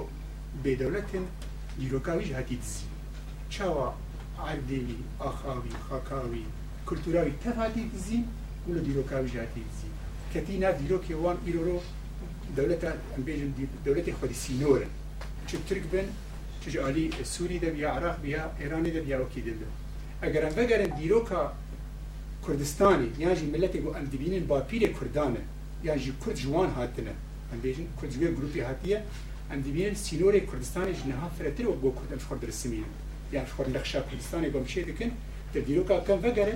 بێدەولەتن 0.63 1.25
دیرۆکاویش 1.81 2.31
هەتی 2.39 2.57
دزی. 2.63 2.87
چاوە 3.55 3.89
عردێوی 4.49 4.99
ئاخاوی 5.23 5.75
خاکاوی 5.87 6.45
کولتوراوی 6.89 7.35
تەفاتی 7.45 7.85
دزی 7.95 8.21
و 8.67 8.69
لە 8.77 8.81
دیرۆکاویش 8.87 9.35
هەتی 9.43 9.63
دزی. 9.69 9.91
کەتی 10.33 10.57
نا 10.63 10.71
دیرۆکی 10.81 11.15
وان 11.23 11.37
ئیرۆرۆ 11.47 11.79
دەولەتە 12.57 12.91
ئەم 13.13 13.23
بێژن 13.27 13.51
دەولەتی 13.85 14.13
خۆی 14.19 14.37
سینۆرن 14.43 14.93
چ 15.49 15.51
ترک 15.69 15.85
بن 15.93 16.07
چ 16.61 16.65
عالی 16.85 17.05
سووری 17.33 17.59
دەبیا 17.65 17.89
عراق 17.97 18.17
بیا 18.25 18.43
ئێرانی 18.61 18.91
دەبیا 18.97 19.17
وەکی 19.23 19.43
دەبێت. 19.49 19.73
ئەگەر 20.23 20.43
ئەم 20.47 20.55
بەگەرن 20.59 20.91
دیرۆکە 20.99 21.43
کوردستانی 22.49 23.09
یان 23.19 23.35
جی 23.35 23.47
ملت 23.55 23.77
گو 23.77 23.91
ام 23.99 24.05
دبینن 24.05 24.47
با 24.47 24.61
پیر 24.61 24.83
کردانه 24.99 25.43
یان 25.85 25.99
جی 25.99 26.13
کرد 26.27 26.35
جوان 26.35 26.71
هاتنه 26.71 27.15
ام 27.53 27.61
بیجن 27.61 27.87
کرد 28.03 28.11
جوی 28.11 28.29
گروپی 28.37 28.61
هاتیه 28.61 29.03
ام 29.53 29.61
دبینن 29.61 29.95
سینور 29.95 30.39
کردستان 30.39 30.87
جنها 30.93 31.29
فرتر 31.39 31.69
و 31.69 31.73
گو 31.83 31.93
کردم 31.99 32.19
شخور 32.19 32.39
درسمین 32.39 32.85
یان 33.33 33.47
شخور 33.47 33.69
نقشا 33.69 34.01
کردستانی 34.03 34.49
گو 34.51 34.61
مشه 34.61 34.83
دکن 34.83 35.11
در 35.55 35.61
دیروکا 35.61 36.01
کم 36.01 36.19
وگره 36.25 36.55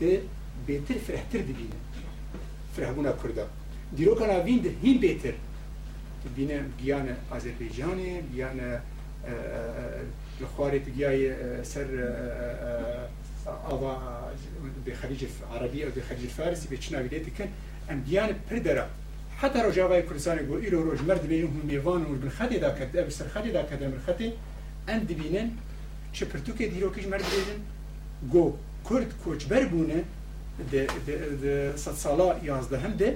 ده 0.00 0.22
بهتر 0.66 0.94
فرحتر 1.06 1.38
دبینه 1.38 1.78
فرهبونا 2.76 3.12
کرده 3.12 3.44
دیروکا 3.96 4.26
ناوین 4.26 4.58
ده 4.58 4.72
هین 4.82 5.00
بهتر 5.00 5.34
دبینه 6.24 6.64
گیان 6.80 7.08
آذربایجانه 7.30 8.22
گیان 8.32 8.58
لخواری 10.40 10.78
تگیای 10.78 11.22
سر 11.64 11.86
ئاوا 13.46 13.92
بخەریج 14.86 15.22
عربی 15.54 15.80
ئەو 15.84 15.92
بخەریج 15.98 16.30
فارسی 16.36 16.66
بێ 16.70 16.78
چناوی 16.84 17.08
لێ 17.12 17.20
دکن 17.26 17.48
ئەم 17.88 17.98
پر 18.48 18.58
دەرە 18.66 18.86
حتى 19.40 19.58
رجاوای 19.68 20.02
کوردستانی 20.08 20.42
بۆ 20.48 20.54
ئیرۆ 20.64 20.78
ڕۆژ 20.86 21.00
مرد 21.08 21.24
بێن 21.30 21.44
هون 21.52 21.64
نێوان 21.72 22.02
و 22.10 22.12
بخەتێدا 22.24 22.70
کە 22.78 22.84
سەرخەتێدا 23.18 23.62
کە 23.68 23.76
دەمرخەتێ 23.80 24.28
ئەم 24.88 25.00
دبینن 25.10 25.48
چ 26.16 26.18
پرتوکێ 26.30 26.66
دیرۆکیش 26.72 27.06
مرد 27.12 27.26
بێژن 27.32 27.60
گۆ 28.32 28.44
کورد 28.86 29.10
کۆچبەر 29.22 29.64
بوونە 29.70 30.00
سەد 31.84 31.96
ساڵا 32.04 32.28
یازدەهم 32.48 32.94
دێ 33.00 33.10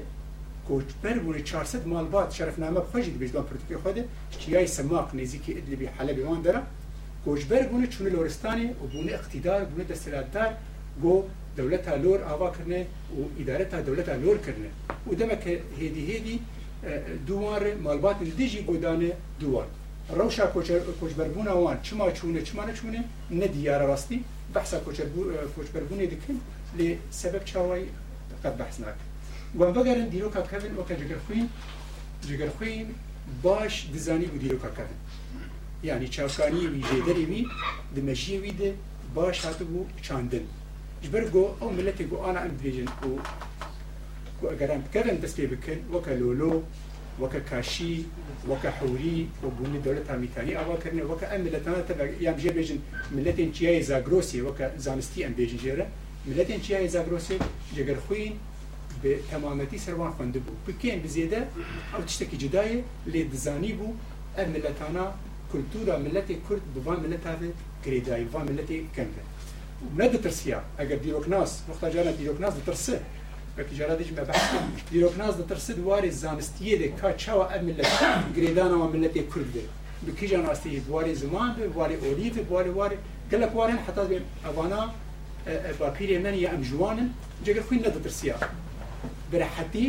کۆچبەر 0.69 1.17
بوونی 1.25 1.43
400 1.43 1.87
مالبات 1.87 2.29
شەرفنامە 2.37 2.81
خۆشی 2.91 3.13
دەبێژدان 3.15 3.45
پرتوکی 3.49 3.77
خۆدە 3.83 4.03
شتیای 4.35 4.67
سەماق 4.77 5.09
نێزیکی 5.19 5.53
ئدلبی 5.59 5.89
حەلەبی 5.97 6.23
وان 6.29 6.41
دەرە 6.47 6.61
گوجبر 7.25 7.62
بونه 7.62 7.87
چون 7.87 8.07
لورستانی 8.07 8.65
و 8.65 8.87
بونه 8.93 9.12
اقتدار 9.12 9.65
بونه 9.65 9.85
دستلاتدار 9.85 10.55
گو 11.03 11.25
دولت 11.57 11.89
لور 11.89 12.23
آوا 12.23 12.50
کرنه 12.50 12.87
و 13.17 13.41
اداره 13.41 13.65
تا 13.65 13.81
دولت 13.81 14.09
لور 14.09 14.39
کرنه. 14.39 14.71
و 15.07 15.15
دمک 15.15 15.61
هیدی 15.79 16.07
هیدی 16.07 16.41
دوار 17.27 17.75
مالبات 17.75 18.17
دیجی 18.23 18.62
گودانه 18.62 19.12
دوار. 19.41 19.67
روشا 20.11 20.47
کوچبربون 21.00 21.49
اوان 21.49 21.83
چما 21.83 22.11
چونه 22.11 22.43
چما 22.43 22.65
نچونه؟ 22.65 23.05
نه 23.31 23.47
دیار 23.47 23.87
راستی. 23.87 24.25
بحثا 24.55 24.81
کوچبربونه 25.57 26.07
دکن 26.07 26.41
لی 26.79 26.99
سبب 27.11 27.45
چاوی 27.45 27.85
قد 28.45 28.57
بحث 28.57 28.81
نکن 28.81 28.93
گوان 29.55 29.73
بگرن 29.73 30.09
دیرو 30.09 30.31
کب 30.31 30.47
کبن 30.47 30.75
و 30.77 30.83
که 30.89 30.97
جگرخوین 30.97 31.49
جگرخوین 32.29 32.95
باش 33.43 33.91
دزانی 33.95 34.25
و 34.25 34.39
دیرو 34.39 34.59
کب 34.59 34.75
کبن 34.75 34.97
یعنی 35.89 36.09
چاوکانی 36.09 36.67
وی 36.73 36.83
ژێدەری 36.91 37.25
وی 37.31 37.43
دمەژی 37.97 38.37
وی 38.43 38.53
دێ 38.61 38.71
باش 39.15 39.39
هاتو 39.45 39.65
بوو 39.71 39.87
چاندن. 40.07 40.45
جبر 41.03 41.25
گۆ 41.35 41.45
ئەو 41.61 41.71
ملەتی 41.79 42.05
گۆ 42.11 42.17
ئانا 42.25 42.41
ئەم 42.45 42.55
درێژن 42.61 42.89
و 43.07 43.11
ئەگەران 44.53 44.81
بکەن 44.87 45.17
دەست 45.23 45.37
پێ 45.39 45.47
بکەن 45.53 45.81
وەکە 45.95 46.13
لۆلۆ 46.21 46.53
وەکە 47.23 47.41
کاشی 47.51 47.97
وەکە 48.51 48.71
حوری 48.79 49.19
و 49.43 49.47
بوونی 49.57 49.81
دەولەت 49.85 50.07
هامیتانی 50.13 50.53
ئاواکردن 50.59 51.01
وەکە 51.11 51.27
ئەم 51.33 51.41
ملەتانە 51.47 51.81
یان 52.27 52.35
بژێ 52.39 52.53
بێژن 52.57 52.79
ملەتێن 53.17 53.51
چیای 53.57 53.83
زاگرۆسی 53.91 54.39
وەکە 54.47 54.67
زانستی 54.85 55.21
ئەم 55.25 55.35
بێژن 55.39 55.59
ژێرە. 55.65 55.87
ملەتێن 56.31 56.61
چیای 56.65 56.89
زاگرۆسی 56.95 57.37
جگەر 57.77 57.99
خوین 58.05 58.35
به 59.03 59.13
تمامەتی 59.31 59.79
سەروان 59.85 60.13
خوێند 60.17 60.37
بوو. 60.45 60.57
بکەین 60.67 60.99
بزێدە 61.05 61.41
ئەو 61.93 62.03
تشتێکی 62.09 62.37
جدایە 62.43 62.79
لێ 63.13 63.23
دزانی 63.33 63.73
بوو 63.79 63.99
ئەم 64.37 64.49
ملەتانە 64.55 65.05
کولتورا 65.50 65.95
ملەتی 66.07 66.37
کورد 66.47 66.64
بوان 66.75 66.99
ملەتاێ 67.04 67.49
گرێدایی 67.85 68.26
وان 68.33 68.45
ملەتی 68.50 68.78
کەمکە 68.97 69.23
نەدەترسیا 70.00 70.59
ئەگەر 70.78 70.99
دیرۆکناس 71.04 71.50
مختاجانە 71.71 72.12
دیرۆکناس 72.19 72.54
دەترسە 72.59 72.97
بەتیجارە 73.57 73.95
دیش 74.00 74.11
مە 74.16 74.23
بەحث 74.28 74.49
دیرۆکناس 74.92 75.35
دەترسد 75.40 75.78
واری 75.88 76.11
زانستیە 76.23 76.76
دێ 76.80 76.88
کا 77.00 77.11
چاوە 77.23 77.47
ئەم 77.52 77.62
ملەت 77.69 77.92
گرێدانەوە 78.37 78.87
ملەتی 78.95 79.23
کورد 79.33 79.49
بێ 79.54 79.64
بکیژان 80.07 80.45
ئاستی 80.50 80.80
بواری 80.88 81.14
زمان 81.23 81.50
بێ 81.57 81.64
بواری 81.75 81.97
ئۆلیف 82.04 82.35
بواری 82.49 82.71
واری 82.78 82.99
گەلک 83.30 83.52
وارن 83.59 83.78
حتا 83.87 84.04
بێ 84.11 84.19
ئەوانە 84.47 84.83
باپیرێ 85.80 86.19
من 86.25 86.35
یا 86.45 86.49
ئەم 86.52 86.62
جوانن 86.69 87.09
جگە 87.47 87.62
خوین 87.66 87.80
نەدەترسیا 87.87 88.37
برەحەتی 89.30 89.88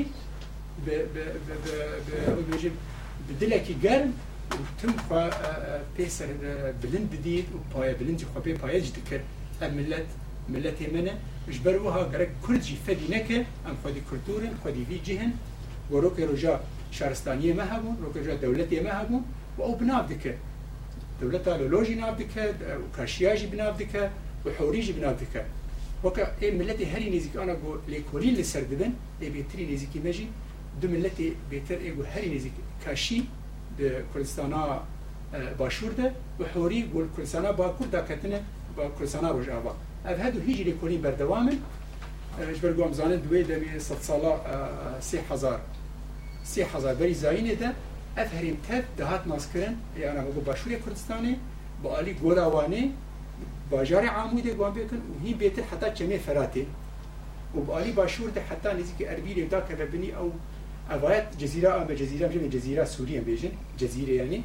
بدلێکی 3.27 3.75
گەرم 3.84 4.12
تم 4.80 4.94
پێسەر 5.96 6.30
بلند 6.82 7.08
بدیت 7.14 7.48
و 7.56 7.58
پایە 7.74 7.94
بلندی 8.00 8.26
خۆ 8.32 8.40
پێ 8.46 8.52
پایەج 8.64 8.86
دکرد 8.98 9.26
ئەم 9.62 9.72
ملت 9.80 10.10
ملەتی 10.54 10.88
منە 10.96 11.14
مش 11.48 11.58
بەروەها 11.66 12.02
گەرەک 12.12 12.32
کوردجی 12.44 12.78
فەدی 12.86 13.08
نەکە 13.16 13.40
ئەم 13.66 13.76
خۆدی 13.82 14.02
کولتورن 14.10 14.54
خۆدی 14.62 14.84
وی 14.90 15.00
جهن. 15.08 15.32
وەڕۆکە 15.92 16.24
ڕۆژا 16.30 16.54
شارستانیە 16.98 17.54
مە 17.60 17.66
هەبوو 17.72 18.00
ڕۆکەژا 18.04 18.34
دەولەتی 18.44 18.76
ئێمە 18.78 18.94
هەبوو 19.00 19.20
و 19.58 19.60
ئەو 19.66 19.74
بناو 19.80 20.04
دکە 20.12 20.34
دەولەتا 21.20 21.54
لە 21.62 21.66
لۆژی 21.74 21.96
ناو 22.02 22.14
دکە 22.22 22.44
و 22.82 22.86
کاشیاژی 22.98 23.48
بناو 23.54 23.74
دکە 23.82 24.04
و 24.44 24.48
حوریژی 24.58 24.94
بناو 24.98 25.16
دکە 25.22 25.42
وەکە 26.06 26.24
ئێ 26.42 26.48
ملەتی 26.60 26.86
هەری 26.94 27.08
نێزیکانە 27.14 27.56
بۆ 27.62 27.72
لێکۆلی 27.92 28.32
لەسەر 28.40 28.64
دەبن 28.72 28.92
لێ 29.20 29.28
بێتری 29.36 29.64
نێزیکی 29.72 30.00
مەژی 30.06 30.28
دو 30.80 30.88
ملەتی 30.94 31.28
بێتر 31.52 31.80
ئێگو 31.86 32.04
هەری 32.14 32.30
نێزیک 32.34 32.56
کاشی 32.84 33.20
کوردستانا 33.90 34.80
باشورده 35.58 36.12
و 36.40 36.44
حوری 36.44 36.92
گل 36.96 37.08
کوردستانا 37.08 37.52
با 37.52 37.70
کورد 37.70 38.12
کتنه 38.12 38.42
با 38.78 38.88
کوردستانا 38.88 39.32
روش 39.32 39.50
آوا. 39.50 39.76
اف 40.06 40.20
هدو 40.20 40.40
هیجری 40.40 40.74
کنی 40.74 40.98
بردوامن 40.98 41.58
جبر 42.56 42.74
گوام 42.74 42.94
زانن 42.94 43.16
دوی 43.16 43.44
دمی 43.44 43.80
ست 43.80 44.02
سالا 44.02 44.40
سی 45.00 45.18
هزار. 45.18 45.60
سی 46.44 46.62
هزار 46.62 46.96
بری 46.96 47.14
زاینه 47.14 47.56
ده 47.56 47.70
اف 48.18 48.36
هریم 48.36 48.58
تب 48.70 48.84
دهات 48.98 49.28
ناس 49.28 49.54
کرن 49.54 49.76
یعنی 50.00 50.20
بگو 50.20 50.42
باشوری 50.42 50.80
کردستانی 50.80 51.36
با 51.84 51.98
علی 51.98 52.14
گولاوانی 52.14 52.94
باجار 53.70 54.06
عاموده 54.06 54.54
گوام 54.54 54.74
بیکن 54.74 54.98
و 54.98 55.26
هی 55.26 55.34
بیتر 55.34 55.62
حتی 55.62 55.92
چمی 55.94 56.18
فراتی 56.18 56.68
و 57.56 57.60
با 57.60 57.80
علی 57.80 57.92
باشور 57.92 58.30
ده 58.30 58.42
حتی 58.42 58.70
نزی 58.70 58.94
که 59.00 59.12
اربیری 59.12 59.46
دا 59.46 59.62
که 59.62 59.76
ببینی 59.76 60.12
او 60.12 60.34
دەبنی 60.92 61.00
ئەو 61.00 61.00
ئەوایەت 61.00 61.28
جززیرا 61.42 61.72
ئەمە 61.78 61.94
جززیرا 62.02 62.28
بژێ 62.28 62.50
جززیرا 62.56 62.86
سووریە 62.86 63.22
بێژن 63.28 63.54
جززیرە 63.82 64.14
ینی 64.22 64.44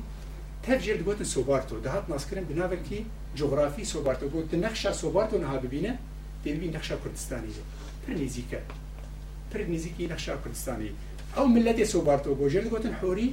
تەفجێر 0.64 0.98
گوتن 1.06 1.26
سۆبارتۆ 1.34 1.74
داهات 1.84 2.04
ناسکردن 2.12 2.44
بناوێکی 2.50 3.00
جغرافی 3.38 3.84
سۆبارتۆ 3.92 4.26
گوت 4.34 4.50
نەخشا 4.64 4.92
سۆبارتۆ 5.02 5.36
نها 5.44 5.56
ببینە 5.64 5.92
دەبی 6.44 6.68
نەخشا 6.76 6.96
کوردستانی 7.02 7.52
پر 8.02 8.12
نزیکە 8.22 8.60
پر 9.50 9.60
نزیکی 9.74 10.04
نەخشا 10.12 10.34
کوردستانی 10.42 10.90
ئەو 11.36 11.46
ملەتی 11.54 11.86
سۆبارتۆ 11.94 12.30
گۆژێر 12.40 12.64
گوتن 12.72 12.94
حۆری 13.00 13.28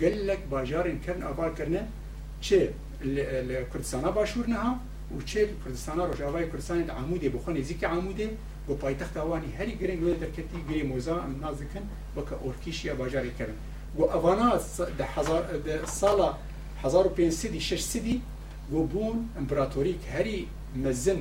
گەلک 0.00 0.42
باژارن 0.52 0.98
کردن 1.04 1.22
ئاوارکردنە 1.26 1.82
چه 2.44 2.58
لە 3.48 3.58
کوردستانە 3.70 4.10
باشوور 4.18 4.46
نەها 4.54 4.72
و 5.14 5.20
چه 5.30 5.40
کوردستانە 5.62 6.02
ڕۆژاوای 6.10 6.46
کوردستانی 6.52 6.84
عمودێ 7.00 7.28
بخۆ 7.34 7.50
نزیکی 7.58 7.86
عمودێ 7.94 8.28
بۆ 8.66 8.72
پایتەخت 8.82 9.14
ئەوانی 9.20 9.50
هەری 9.58 9.74
گرنگ 9.80 10.00
لێ 10.06 10.14
دەرکەتی 10.22 10.60
گرێ 10.68 10.82
مۆزا 10.90 11.16
ئەم 11.24 11.34
نازکن 11.44 11.84
وەکە 12.16 12.36
ئۆرکیشیە 12.44 12.94
باژاری 13.00 13.32
کردن. 13.38 13.58
و 13.98 14.02
ئەوانە 14.12 14.50
ساڵە 16.00 16.28
1500 16.82 18.20
بۆ 18.70 18.80
بوون 18.92 19.18
ئەمپراتۆریک 19.36 20.00
هەری 20.14 20.40
مەزن 20.84 21.20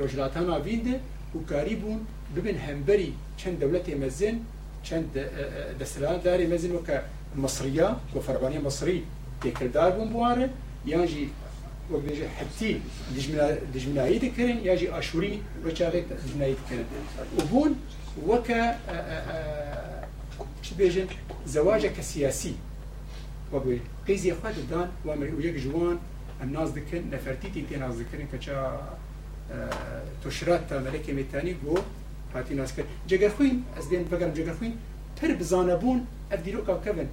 ڕۆژلاتانە 0.00 0.56
ویندە 0.66 0.96
و 1.36 1.38
کاری 1.50 1.76
بوون 1.82 2.00
ببن 2.34 2.56
هەمبەری 2.66 3.10
چەند 3.40 3.56
دەولەتی 3.62 3.94
مەزن 4.02 4.36
چەند 4.86 5.06
دەسەلاتداری 5.80 6.46
مەزن 6.52 6.72
وەکە 6.78 6.96
مصریە 7.44 7.88
بۆ 8.12 8.20
فەربانی 8.26 8.60
مصری 8.66 9.00
تێکردار 9.42 9.90
بوون 9.96 10.08
بوارە 10.14 10.46
یانژی 11.92 11.98
وەکبێژە 11.98 12.28
حتی 12.38 12.80
دژمنایی 13.74 14.18
دەکردن 14.24 14.58
یاژی 14.68 14.86
ئاشووری 14.86 15.40
ڕچارێک 15.64 16.04
دژمنایی 16.24 16.56
دەکردن 16.60 16.86
و 17.38 17.40
بوون 17.50 17.72
وەکە 18.28 18.62
چ 20.62 20.66
بێژن 20.78 21.08
زەواجە 21.54 21.90
کە 21.96 22.02
سیاسی 22.02 22.54
وەگوێ 23.52 23.78
قیزی 24.06 24.32
خوا 24.32 24.50
دان 24.70 24.88
و 25.06 25.40
یەک 25.40 25.56
جوان 25.64 25.98
ئەم 26.40 26.50
ناز 26.56 26.70
دکن 26.74 27.02
نەفەرتیتی 27.12 27.62
تێ 27.68 27.76
ناز 27.84 27.94
دکردن 28.00 28.28
کە 28.32 28.38
چا 28.44 28.56
تۆشرات 30.22 30.62
تا 30.68 30.76
مەلەکێ 30.86 31.12
مێتانی 31.18 31.54
گۆ 31.62 31.76
هاتی 32.34 32.54
ناسکرد 32.60 32.88
جگەخوین 33.10 33.56
ئەس 33.76 33.86
دێن 33.90 34.04
بەگەرم 34.10 34.32
جگەخوین 34.38 34.74
پر 35.16 35.30
بزانە 35.40 35.76
بوون 35.82 36.00
ئەف 36.30 36.40
دیرۆکا 36.46 36.74
کەبن 36.84 37.08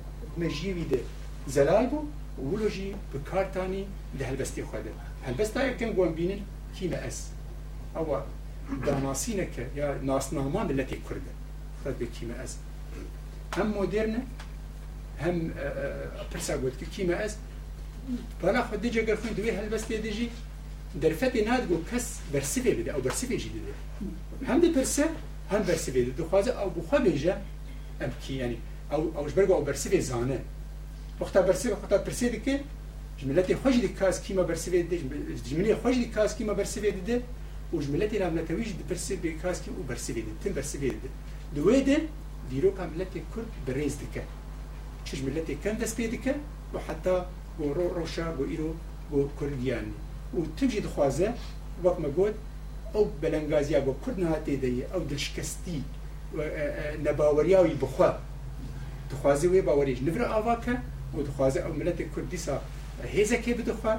وولوژی 2.44 2.96
بكارتاني 3.14 3.86
ده 4.20 4.26
هلبستی 4.26 4.64
خواده 4.64 4.92
هلبستا 5.26 5.68
یکم 5.68 5.92
گوان 5.92 6.14
بینن 6.14 6.40
هیمه 6.76 6.98
اس 6.98 7.30
او 7.96 8.18
داناسینه 8.86 9.46
که 9.46 9.66
یا 9.76 9.98
ناسنامان 9.98 10.68
ملتی 10.68 11.02
کرده 11.10 11.32
خود 11.84 11.98
به 11.98 12.06
کیمه 12.06 12.34
هم 13.56 13.68
مدرن 13.68 14.22
هم 15.20 15.52
پرسا 16.32 16.58
گفت 16.58 16.80
که 16.80 16.86
کیمه 16.86 17.14
از 17.14 17.36
بنا 18.42 18.64
خود 18.64 18.82
دیجا 18.82 19.02
گرفون 19.02 19.32
دوی 19.32 19.50
هلبستی 19.50 19.98
دیجی 19.98 20.30
در 21.02 21.10
فتی 21.10 21.46
کس 21.92 22.20
او 22.96 23.02
برسیفه 23.02 23.38
جديد 23.38 23.64
هم 24.48 24.60
دی 24.60 24.70
پرسه 24.70 25.06
هم 25.52 25.64
برسیفه 25.64 26.04
ده 26.04 26.24
دخوازه 26.24 26.62
او 26.62 26.70
بخوا 26.70 27.00
بیجه 27.00 27.36
ام 28.02 28.12
كي 28.28 28.34
یعنی 28.34 28.58
او 28.92 29.18
اوش 29.18 29.34
برگو 29.34 29.54
او 29.54 29.64
برسیفه 29.64 30.00
زانه 30.00 30.40
وقتا 31.20 31.42
برسي 31.42 31.72
وقتا 31.72 32.04
برسي 32.04 32.30
دكي 32.30 32.60
جملتي 33.22 33.56
خوش 33.56 33.76
دي 33.76 33.88
كاس 33.88 34.22
كيما 34.22 34.42
برسي 34.42 34.82
دي 34.82 35.02
جملتي 35.50 35.76
خوش 35.76 35.96
دي 35.96 36.06
كاس 36.06 36.36
كيما 36.36 36.54
برسي 36.54 36.92
دي 36.92 37.22
وجملتي 37.74 38.18
لا 38.18 38.30
ملتويج 38.30 38.68
دي 38.68 38.84
برسي 38.90 39.16
بي 39.16 39.32
كاس 39.44 39.62
كي 39.62 39.72
وبرسي 39.80 40.14
دي 40.14 40.24
تم 40.46 40.54
برسي 40.54 40.78
دي 40.78 40.92
دويد 41.56 42.00
ديرو 42.52 42.74
كان 42.74 42.90
ملتي 42.98 43.24
كرد 43.36 43.46
بريز 43.68 43.96
دكا 43.96 44.24
تش 45.06 45.22
ملتي 45.22 45.58
كان 45.64 45.78
دس 45.78 45.94
بي 45.94 46.08
دكا 46.08 46.36
وحتى 46.74 47.26
ورو 47.60 47.88
روشا 47.88 48.32
بو 48.32 48.46
ايرو 48.46 48.74
بو 49.12 49.28
كرديان 49.40 49.92
وتمشي 50.34 50.80
دخوازه 50.80 51.34
وقت 51.84 52.00
ما 52.00 52.10
قلت 52.18 52.36
او 52.96 53.12
بلنگازیا 53.22 53.80
بو 53.80 53.94
کرد 54.06 54.20
نهاتی 54.20 54.58
دی 54.58 54.84
او 54.94 55.00
دلشکستی 55.00 55.84
نباوریا 57.06 57.62
وی 57.62 57.74
بخوا. 57.74 58.14
دخوازی 59.12 59.48
وی 59.48 59.62
باوریش 59.62 60.02
نفر 60.02 60.24
آواکه 60.24 60.78
و 61.16 61.20
دخوازە 61.28 61.60
ئەو 61.66 61.74
ملەتی 61.80 62.06
کوردیسا 62.14 62.56
هێزەکێ 63.16 63.54
بدخوا 63.60 63.94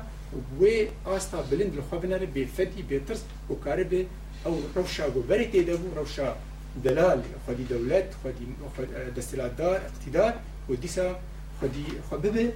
وێ 0.61 0.77
ئاستا 1.07 1.39
بلند 1.51 1.73
لەخوا 1.79 1.97
بنەرە 2.03 2.27
بێفەتی 2.37 2.83
بێترس 2.91 3.23
و 3.51 3.53
کارە 3.65 3.85
بێ 3.91 4.01
ئەو 4.45 4.55
ڕەوشا 4.75 5.07
بۆ 5.15 5.21
بەری 5.31 5.47
تێدەبوو 5.53 5.97
ڕەوشا 5.99 6.29
دلال 6.85 7.21
خودی 7.45 7.65
دولت 7.75 8.09
خودی 8.23 8.47
دەستلاتدار 9.17 9.79
اقتیدار 9.89 10.33
و 10.69 10.75
دیسا 10.83 11.09
خودی 11.59 11.87
خو 12.09 12.17
ببێ 12.25 12.47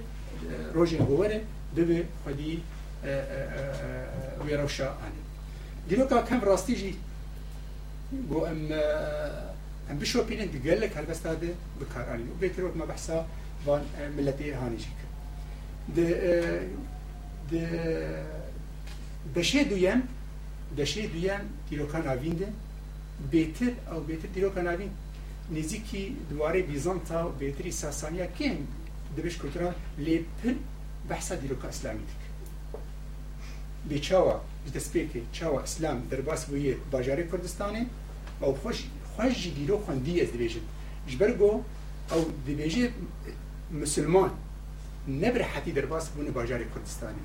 ڕۆژێ 0.75 0.99
بۆوەرە 1.07 1.39
ببێ 1.75 1.99
خودی 2.23 2.53
وێ 4.45 4.55
ڕەوشا 4.61 4.89
ئاێ 5.01 5.21
دیرۆکا 5.89 6.19
کەم 6.29 6.41
ڕاستیژی 6.47 6.93
بۆ 8.29 8.39
ئەم 8.47 8.61
ئەم 9.87 9.97
بشۆپینن 10.01 10.49
دیگەلێک 10.55 10.91
هەلبەستادە 10.97 11.51
بکارانی 11.79 12.25
و 12.31 12.35
بێترۆکمە 13.66 13.66
بەحسا 13.66 13.66
وان 13.66 13.82
ملەتی 14.16 14.50
هانیشی 14.60 14.92
کرد 14.98 15.12
بەشێ 19.34 19.62
دویان 19.70 20.00
دەشێ 20.78 21.04
دویان 21.14 21.42
دیرۆکان 21.68 22.04
ئاویندە 22.10 22.48
بێتر 23.32 23.72
ئەو 23.90 24.00
بێتر 24.08 24.30
دیرۆکە 24.34 24.62
ناوین 24.68 24.92
نزیکی 25.56 26.04
دوارەی 26.30 26.62
بیزانتا 26.70 27.20
و 27.26 27.30
بێتری 27.40 27.72
ساسانیا 27.82 28.26
کێن 28.36 28.58
دەبش 29.16 29.34
کولتورا 29.40 29.70
لێ 30.04 30.16
پر 30.38 30.54
بەحسا 31.08 31.34
دیرۆکە 31.42 31.66
ئەسلامی 31.72 32.04
دک 32.10 32.22
بێچاوە 33.90 34.36
دەستپێکی 34.74 35.22
چاوە 35.36 35.58
ئەسلام 35.64 35.98
دەرباس 36.10 36.42
بوویە 36.48 36.74
باژاری 36.92 37.24
کوردستانی 37.30 37.84
ئەو 38.42 38.52
خۆش 38.60 38.78
خۆشی 39.12 39.50
دیرۆ 39.58 39.76
خوندی 39.84 40.20
ئەس 40.20 40.30
دەبێژن 40.34 40.64
ژبەر 41.10 41.30
گۆ 41.40 41.52
ئەو 42.10 42.22
دەبێژێ 42.46 42.86
مسلمان. 43.71 44.31
نەبر 45.07 45.41
حەتی 45.41 45.71
دەرباس 45.77 46.05
بوون 46.13 46.27
باژاری 46.37 46.65
کوردستانی 46.73 47.23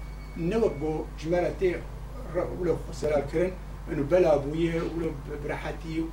نەوەک 0.50 0.74
بۆ 0.80 0.92
ژمارە 1.20 1.52
تێ 1.60 1.72
لە 2.66 2.72
سەرکردن 3.00 3.52
انه 3.90 4.02
بلا 4.02 4.36
بويه 4.36 4.82
ولو 4.94 5.10
براحتي 5.44 6.04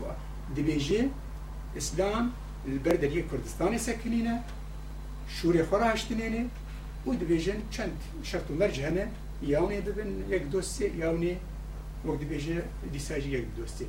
دبيجي 0.55 1.01
اسلام 1.77 2.31
البرد 2.67 3.03
اللي 3.03 3.21
كردستان 3.31 3.77
ساكنينه 3.77 4.43
شوري 5.29 5.63
خورا 5.63 5.93
هشتنينه 5.93 6.47
ودبيجن 7.05 7.59
چند 7.75 7.97
شرط 8.23 8.51
مرج 8.59 8.79
هنا 8.79 9.05
ياوني 9.43 9.81
ببن 9.81 10.09
يك 10.29 10.41
دوسي 10.41 10.91
ياوني 10.99 11.37
وقت 12.05 12.21
دبيجي 12.21 12.59
ديساجي 12.93 13.33
يك 13.33 13.45
دوسي 13.57 13.87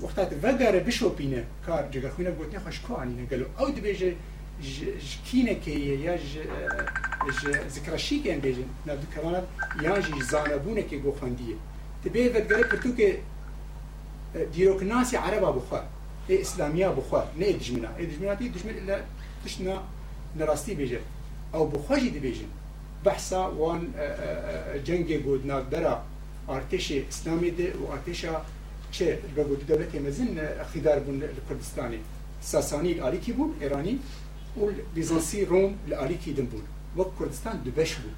وقتات 0.00 0.30
وگاره 0.44 0.78
بشوپینه 0.86 1.44
کار 1.66 1.88
جگه 1.92 2.10
خوینه 2.10 2.30
گوتنی 2.30 2.58
خوش 2.58 2.80
کوانی 2.80 3.26
قالوا 3.30 3.48
أو 3.60 3.68
دبيجي 3.68 4.16
کینه 5.24 5.54
که 5.54 5.70
یا 5.70 6.16
ذکرشی 7.68 8.20
که 8.20 8.32
بیجن 8.32 8.64
نبدو 8.86 9.06
کواند 9.14 9.42
یا 9.82 10.00
جی 10.00 10.12
زانبونه 10.30 10.82
که 10.82 10.96
گوخندیه 10.96 11.56
تبه 12.04 12.28
ودگره 12.28 12.62
پرتو 12.62 12.94
که 12.94 13.18
دیروکناسی 14.52 15.16
عربا 15.16 15.52
بخوا 15.52 15.80
ای 16.28 16.40
اسلامیا 16.40 16.92
بخوا 16.92 17.24
نه 17.36 17.52
دجمنا 17.52 17.88
ای 17.98 18.06
دجمنا 18.06 18.34
تی 18.34 18.48
دجمن 18.48 18.74
الا 18.76 18.98
تشنا 19.44 19.82
نراستی 20.36 20.74
بیجه 20.74 21.00
او 21.52 21.66
بخواجی 21.66 22.10
دی 22.10 22.18
بیجن 22.18 22.44
بحثا 23.04 23.50
وان 23.50 23.94
جنگ 24.84 25.22
گودناک 25.22 25.70
درا 25.70 26.02
ارتش 26.48 26.92
اسلامی 26.92 27.50
دی 27.50 27.66
و 27.66 27.90
ارتش 27.92 28.26
چه 28.90 29.18
بگو 29.36 29.54
دولت 29.54 29.94
مزن 29.94 30.28
خیدار 30.72 30.98
بون 30.98 31.22
کردستانی 31.48 31.98
ساسانی 32.40 32.92
الالی 32.94 33.18
کی 33.18 33.32
بود 33.32 33.56
ایرانی 33.60 34.00
ul 34.60 34.72
Bizansi, 34.96 35.48
Rom 35.48 35.72
li 35.88 35.96
alikî 35.96 36.36
din 36.36 36.46
bûn. 36.52 36.64
Wek 36.96 37.18
Kurdistan 37.18 37.64
du 37.64 37.76
beş 37.76 37.92
bû. 37.92 38.10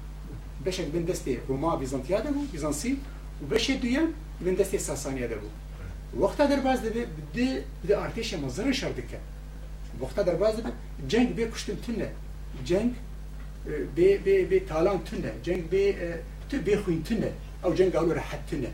Beşek 0.65 0.93
bin 0.93 1.07
destê 1.07 1.37
Roma 1.49 1.81
Bizantiya 1.81 2.23
de 2.23 2.29
bû, 2.29 2.53
Bizansî 2.53 2.95
û 3.41 3.55
beşê 3.55 3.81
duyem 3.81 4.11
bin 4.41 4.55
destê 4.55 4.79
Sasaniya 4.79 5.29
de 5.29 5.33
bû. 5.33 5.47
Wexta 6.11 6.49
derbaz 6.49 6.83
dibe 6.83 7.05
di 7.35 7.63
di 7.87 7.93
artêşa 7.93 8.37
mazarin 8.37 8.71
şer 8.71 8.97
dike. 8.97 9.19
Wexta 9.99 10.25
derbaz 10.25 10.57
dibe 10.57 10.67
ceng 11.07 11.37
bê 11.37 11.49
kuştin 11.51 11.77
tune. 11.85 12.09
Ceng 12.65 12.91
bê 13.97 14.25
bê 14.25 14.51
bê 14.51 14.65
talan 14.65 15.03
tune. 15.05 15.31
Ceng 15.43 15.71
bê 15.71 15.95
tu 16.49 16.57
bê 16.57 16.73
xwîn 16.83 17.03
tune. 17.03 17.29
Ew 17.65 17.75
ceng 17.77 17.91
galo 17.91 18.15
rehet 18.15 18.49
tune. 18.49 18.69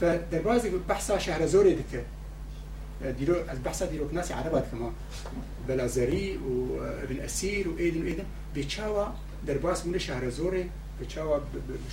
Fe 0.00 0.20
derbaz 0.32 0.64
dibe 0.64 0.76
behsa 0.88 1.16
Şehrezorê. 1.16 1.76
ديرو 3.02 3.36
البحث 3.50 3.82
ديرو 3.82 4.08
ناس 4.12 4.32
عربات 4.32 4.64
كمان 4.72 4.92
بلازري 5.68 6.36
وابن 6.36 7.20
أسير 7.20 7.68
وايدن 7.68 8.02
وايدن 8.02 8.24
بيتشاوا 8.54 9.06
درباس 9.46 9.86
من 9.86 9.98
شهر 9.98 10.28
زوري 10.28 10.70
بچاوا 11.00 11.38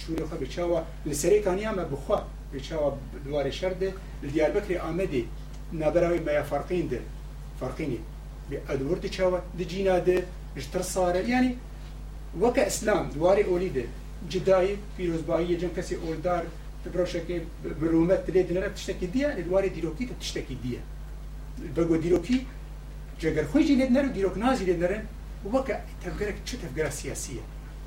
شوری 0.07 0.25
خو 0.25 0.35
بچاوا 0.37 0.81
لسری 1.05 1.41
کانیا 1.41 1.71
ما 1.71 1.83
بخوا. 1.83 2.19
بچاوا 2.53 2.97
دوار 3.25 3.51
شرده. 3.51 3.93
لديار 4.23 4.51
بكري 4.51 4.79
آمدي 4.79 5.25
نابراوي 5.71 6.19
ما 6.19 6.43
فرقين 6.43 6.89
ده. 6.89 6.99
فرقيني 7.61 7.97
بأدور 8.49 8.97
تشاوا 8.97 9.39
دجينا 9.57 9.99
ده. 9.99 10.23
اشتر 10.57 10.81
صار 10.81 11.15
يعني 11.15 11.57
وكا 12.39 12.67
إسلام. 12.67 13.09
دواري 13.09 13.45
اوليده 13.45 13.83
جداي 14.29 14.77
فيروز 14.97 15.21
باي 15.21 15.55
جن 15.55 15.69
كسي 15.77 15.95
اولدار 16.85 17.05
تبروشك 17.05 17.41
برومت 17.81 18.23
تريد 18.27 18.53
نرى 18.53 18.69
تشتكي 18.69 19.05
ديا 19.05 19.39
دواري 19.39 19.69
ديروكي 19.69 20.09
تشتكي 20.19 20.57
ديا. 20.63 20.79
بقو 21.77 21.95
ديروكي 21.95 22.45
جگر 23.21 23.45
خوشي 23.53 23.75
لید 23.75 23.91
نرو 23.91 24.07
ديروك 24.07 24.37
نازي 24.37 24.65
لید 24.65 24.79
نرن 24.79 25.05
وكا 25.45 25.83
تفكرك 26.05 26.35
شو 26.45 26.57
تفكرة 26.57 26.89
سياسية. 26.89 27.41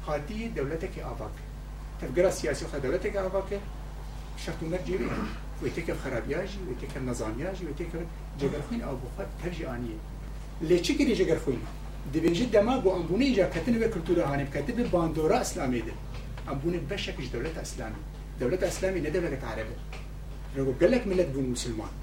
خاطی 0.06 0.48
دولتك 0.56 0.98
آباك. 0.98 1.30
تفجر 2.00 2.30
سياسي 2.30 2.66
خا 2.66 2.78
دولتك 2.78 3.16
آباك 3.16 3.60
شرط 4.46 4.62
مرجع 4.62 4.96
بيه 4.96 5.06
ويتك 5.62 5.96
خرابياجي 6.04 6.58
ويتك 6.68 6.98
نظامياجي 7.06 7.66
ويتك 7.66 8.06
جگرخوين 8.40 8.82
أو 8.82 8.96
بخات 8.96 9.28
ترجع 9.44 9.74
آنية. 9.74 9.98
ليش 10.62 10.92
كده 10.92 11.14
جگرخوين 11.14 11.58
دبيجي 12.14 12.44
دماغ 12.44 12.88
وأنبوني 12.88 13.32
جا 13.32 13.48
كتن 13.48 13.78
بكرتورة 13.78 14.24
هاني 14.24 14.44
كتب 14.44 14.90
باندورا 14.92 15.40
إسلامي 15.40 15.80
ده. 15.80 15.92
أنبوني 16.48 16.80
بشكش 16.90 17.26
دولة 17.26 17.62
إسلامي 17.62 17.62
دولة 17.62 17.62
إسلامي 17.62 17.94
نه 17.94 18.13
دولة 18.40 18.58
عربية 19.42 19.78
رغو 20.56 20.72
قال 20.80 20.90
لك 20.90 21.06
ملت 21.06 21.28
بون 21.34 21.44
مسلمان. 21.50 21.94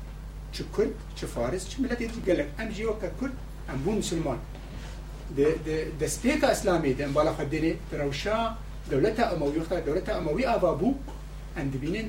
شو 0.53 0.63
كرد 0.75 0.93
شو 1.15 1.27
فارس 1.27 1.69
شو 1.69 1.81
ملت 1.83 2.01
يجي 2.01 2.21
قال 2.27 2.37
لك 2.37 2.49
أم 2.59 2.69
جيو 2.69 2.93
ككرد 2.93 3.33
أم 3.69 3.77
بون 3.85 3.97
مسلمان. 3.97 4.39
دەستپێکە 6.01 6.47
ئەسلامی 6.53 6.93
دەم 6.99 7.11
بالا 7.15 7.31
خەدێنێ 7.39 7.73
ڕەوشا 7.99 8.37
دەولەتە 8.91 9.23
ئەمەوی 9.31 9.57
وەختا 9.59 9.77
دەولەتە 9.87 10.11
ئەمەوی 10.17 10.45
ئاوا 10.49 10.71
بوو 10.79 10.95
ئەم 11.55 11.67
دبینن 11.73 12.07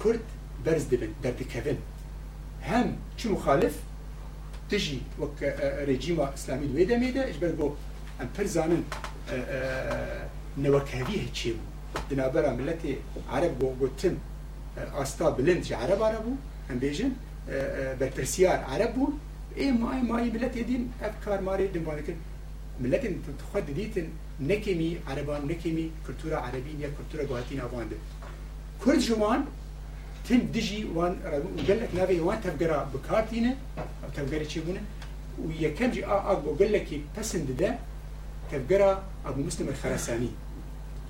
کورد 0.00 0.24
بەرز 0.64 0.84
دەبن 0.92 1.12
دەردەکەبن 1.24 1.78
هەم 2.70 2.88
چ 3.18 3.20
مخالف 3.34 3.74
تژی 4.70 5.00
وەک 5.20 5.36
ڕێجیمە 5.88 6.26
ئەسلامی 6.34 6.66
دوێ 6.70 6.84
دەمێدە 6.90 7.22
ئش 7.30 7.36
بەر 7.42 7.52
بۆ 7.58 7.66
ئەم 8.18 8.28
پرزانن 8.36 8.82
نوكهوي 10.64 11.20
هتشيبو 11.94 12.08
دنابرا 12.10 12.50
ملتي 12.52 12.96
عرب 13.30 13.62
وقتم 13.62 14.14
آستا 14.78 15.30
بلند 15.30 15.62
جي 15.62 15.74
عرب 15.74 16.02
عربو 16.02 16.30
هم 16.70 16.78
بيجن 16.78 17.10
برپرسيار 18.00 18.58
عربو 18.64 19.08
اي 19.56 19.72
ماي 19.72 20.02
ماي 20.02 20.30
ملتي 20.30 20.62
دين 20.62 20.92
أفكار 21.02 21.40
ماري 21.40 21.66
دنبانك 21.66 22.16
ملتي 22.80 23.16
تخد 23.38 23.66
ديتن 23.74 24.08
نكمي 24.40 24.98
عربان 25.08 25.46
نكمي 25.46 25.90
كلتورة 26.06 26.36
عربية 26.36 26.90
كلتورة 26.98 27.28
قواتين 27.28 27.60
افاند 27.60 27.92
كرد 28.84 28.98
جوان 28.98 29.44
تم 30.28 30.38
دجي 30.38 30.84
وان 30.84 31.16
وقال 31.58 31.80
لك 31.80 31.88
نافي 31.94 32.20
وان 32.20 32.40
تفقرا 32.40 32.90
بكارتينة. 32.94 33.56
أو 33.78 34.08
تفقرا 34.16 34.44
تشيبونه 34.44 34.80
ويكم 35.44 35.90
جي 35.90 36.04
آه 36.06 36.30
آه 36.30 36.42
وقال 36.46 36.72
لك 36.72 37.00
بسند 37.18 37.56
ده 37.60 37.78
تفقرا 38.52 39.02
أبو 39.26 39.42
مسلم 39.42 39.68
الخرساني 39.68 40.28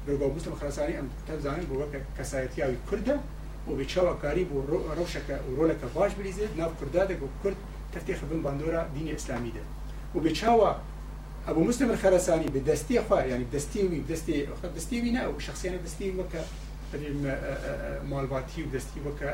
بەرگاوبووستە 0.06 0.50
خراسانی 0.60 0.94
ئەم 0.98 1.08
تەزانین 1.26 1.66
بۆ 1.70 1.74
وەکە 1.82 1.98
کەسایەتیاوی 2.16 2.78
کوردە 2.88 3.16
بۆ 3.64 3.72
بە 3.78 3.84
چاواکاری 3.92 4.44
بۆ 4.50 4.56
ڕەوشەکە 4.96 5.36
ڕۆلەکە 5.56 5.86
باش 5.96 6.12
بریزێت 6.18 6.52
ناو 6.60 6.70
کوردادێک 6.78 7.20
و 7.22 7.28
کورد 7.42 7.58
تەفتی 7.92 8.14
خبن 8.20 8.40
باندۆرە 8.46 8.82
دینی 8.94 9.12
ئسلامیدا 9.18 9.64
و 10.14 10.18
بە 10.24 10.30
چاوە 10.38 10.70
ئەبوو 11.46 11.64
مستمر 11.68 11.96
خەرسانی 12.04 12.48
بە 12.54 12.60
دەستی 12.68 12.98
خوا 13.06 13.18
ینی 13.30 13.46
دەستیوی 13.54 14.00
دەستی 14.10 14.36
دەستیوی 14.76 15.10
نە 15.16 15.22
و 15.34 15.40
شخصیانە 15.46 15.78
دەستی 15.86 16.06
وەکە 16.20 16.42
مالباتی 18.12 18.62
و 18.62 18.68
دەستی 18.74 19.00
وەکە 19.06 19.30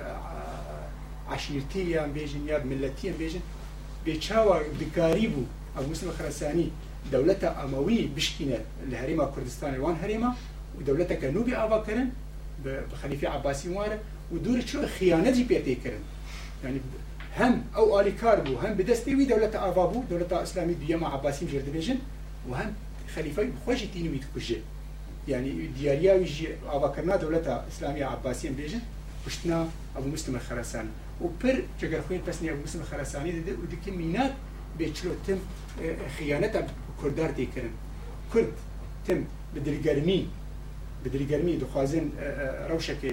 عشیرتی 1.34 1.82
یان 1.94 2.10
بێژین 2.16 2.44
یاد 2.52 2.62
ملەتیان 2.70 3.16
بێژن 3.20 3.44
بێ 4.04 4.14
چاوە 4.24 4.56
دکاری 4.80 5.26
بوو 5.32 5.46
ئەو 5.76 5.84
مسلمە 5.90 6.12
خەرسانی 6.18 6.68
دەولەتە 7.12 7.48
ئەمەوی 7.58 8.02
بشکینە 8.16 8.58
لە 8.90 8.96
هەرێما 9.02 9.26
کوردستانی 9.34 9.78
وان 9.84 9.96
هەرێمە 10.02 10.30
و 10.76 10.80
دەولەتەکە 10.86 11.24
نوبی 11.24 11.52
ئاواکردن 11.54 12.08
بە 12.64 12.94
خەلیفی 13.00 13.26
عباسی 13.26 13.68
وارە 13.74 13.98
و 14.32 14.38
دوور 14.38 14.60
چۆ 14.60 14.78
خیانەتی 14.96 15.44
پێتێکردن 15.50 16.04
يعني 16.64 16.80
هم 17.38 17.64
أو 17.76 17.98
آلی 17.98 18.12
کار 18.12 18.40
بو 18.40 18.58
هم 18.58 18.74
بدستی 18.74 19.14
وی 19.14 19.26
دولت 19.26 19.54
آوا 19.56 19.86
بو 19.86 20.04
دولت 20.10 20.32
اسلامی 20.32 20.74
دیما 20.74 21.08
عباسی 21.08 21.46
جرد 21.46 21.72
بیجن 21.72 21.98
و 22.50 22.54
هم 22.54 22.70
خلیفه 23.14 23.48
خوشی 23.64 23.86
تینو 23.92 24.10
بیت 24.10 24.24
کجه 24.34 24.60
يعني 25.28 25.66
دياريا 25.66 26.14
ويجي 26.14 26.48
أباكرنا 26.68 27.16
دولة 27.16 27.64
إسلامية 27.68 28.04
عباسية 28.04 28.50
بيجن 28.50 28.80
وشتنا 29.26 29.68
أبو 29.96 30.08
مسلم 30.08 30.34
الخراساني. 30.34 30.88
وبر 31.20 31.62
جگر 31.82 32.00
خوين 32.08 32.20
بسني 32.28 32.50
أبو 32.50 32.62
مسلم 32.62 32.82
الخراساني 32.82 33.30
ده 33.30 33.52
ودي 33.52 33.76
كمينات 33.86 34.32
بيشلو 34.78 35.10
تم 35.26 35.38
خيانة 36.18 36.66
كردار 37.02 37.30
ديكرن 37.30 37.70
كرد 38.32 38.52
تم 39.08 39.24
بدري 39.54 40.26
دریگەرمی 41.14 41.54
دخوازن 41.62 42.06
ڕوشەکە 42.70 43.12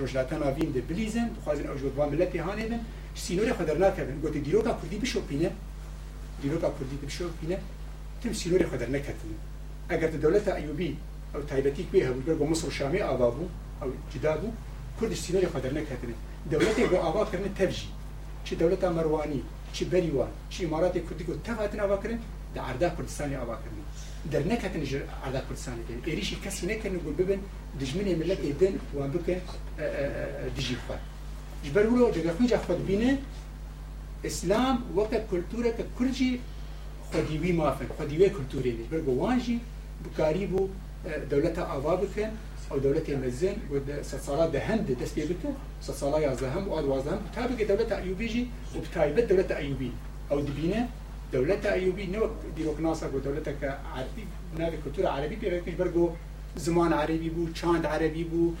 ڕۆژلاتان 0.00 0.38
ناوین 0.44 0.68
دە 0.76 0.80
بلیزن 0.88 1.28
دخوازن 1.36 1.66
ئەو 1.70 1.76
ژۆوان 1.82 2.08
لە 2.20 2.26
پێهانێن 2.32 2.72
سینۆری 3.24 3.52
خەدەرناکەن 3.58 4.08
گوتی 4.22 4.40
دیرۆکا 4.46 4.72
کوردی 4.78 4.98
بشۆپینە 5.02 5.50
دیرۆکا 6.42 6.68
کوردی 6.76 6.96
بشۆپینە 7.02 7.58
تم 8.20 8.32
سینۆری 8.40 8.66
خەدەر 8.70 8.88
نەکەتن 8.96 9.30
ئەگەر 9.90 10.10
دەولەتە 10.22 10.52
ئەیوبی 10.58 10.90
ئەو 11.34 11.42
تایبەتی 11.50 11.84
پێ 11.90 11.98
هەبوو 12.06 12.38
بۆ 12.40 12.44
مسر 12.50 12.70
شامی 12.78 13.00
ئاوا 13.06 13.28
بوو 13.34 13.48
ئەو 13.80 13.90
جدا 14.12 14.34
بوو 14.40 14.50
کوردش 14.98 15.18
سینۆری 15.24 15.48
خەدەر 15.54 15.72
نەکەتن 15.78 16.10
دەولەتێک 16.52 16.88
بۆ 16.92 16.98
ئاواکردن 17.04 17.52
تەبژی. 17.60 17.88
چی 18.48 18.56
دەولەتە 18.60 18.88
مەروانی 18.96 19.42
چی 19.74 19.84
بەریوان 19.92 20.32
چی 20.50 20.64
ئماراتی 20.66 21.00
کوردی 21.06 21.24
و 21.32 21.36
تەغاتن 21.46 21.80
ئاواکردن 21.84 22.20
دە 22.54 22.58
عردا 22.68 22.88
کوردستانی 22.96 23.34
ئاواکردن 23.40 23.84
در 24.32 24.42
نکاتن 24.42 24.84
جر 24.84 25.02
عدا 25.26 25.40
کردستان 25.40 25.74
دین 25.88 26.02
ایریش 26.04 26.34
کسی 26.44 26.66
نکنه 26.66 26.98
گل 26.98 27.12
ببن 27.12 27.40
دجمنه 27.80 28.14
ملت 28.14 28.40
ایدن 28.40 28.74
و 28.94 29.08
بکن 29.08 29.40
دجی 30.56 30.76
خود. 30.86 30.98
جبر 31.64 31.86
ولو 31.86 32.10
جگه 32.10 32.32
خویجا 32.32 32.58
خود 32.58 32.86
بینه 32.86 33.18
اسلام 34.24 34.76
وقت 34.96 35.30
کلتوره 35.30 35.70
که 35.76 35.84
کرجی 35.98 36.40
خودیوی 37.12 37.52
مافن 37.52 37.86
خودیوی 37.96 38.30
کلتوری 38.30 38.72
دید 38.72 38.90
برگو 38.90 39.18
وانجی 39.20 39.60
بکاری 40.04 40.46
بو 40.46 40.68
دولت 41.30 41.58
آوا 41.58 41.96
بکن 41.96 42.30
او 42.70 42.78
دولت 42.78 43.10
مزن 43.10 43.56
و 43.70 44.02
ست 44.02 44.20
سالا 44.20 44.46
ده 44.46 44.60
هند 44.60 45.02
دست 45.02 45.14
بيه 45.14 45.26
بکن 45.26 45.56
ست 45.80 45.92
سالا 45.92 46.20
یازده 46.20 46.50
هم 46.50 46.68
و 46.68 46.72
آدوازده 46.72 47.10
هم 47.10 47.18
تابقه 47.34 47.64
دولت 47.64 47.92
ایوبی 47.92 48.28
جی 48.28 48.50
خب 48.72 48.78
و 48.78 48.80
بتایبت 48.80 49.28
دولت 49.28 49.50
ایوبی. 49.50 49.92
او 50.30 50.40
دبینه 50.40 50.88
دولت 51.32 51.66
ایوبی 51.66 52.06
نو 52.06 52.22
دیروک 52.56 52.80
ناسا 52.80 53.06
و 53.08 53.18
دولت 53.20 53.44
که 53.60 53.68
عربی 53.96 54.22
ناوی 54.58 54.76
کلتور 54.84 55.04
عربی 55.06 55.36
پی 55.36 55.70
برگو 55.70 56.16
زمان 56.56 56.92
عربی 56.92 57.30
بو 57.30 57.52
چاند 57.52 57.86
عربی 57.86 58.24
بو 58.24 58.54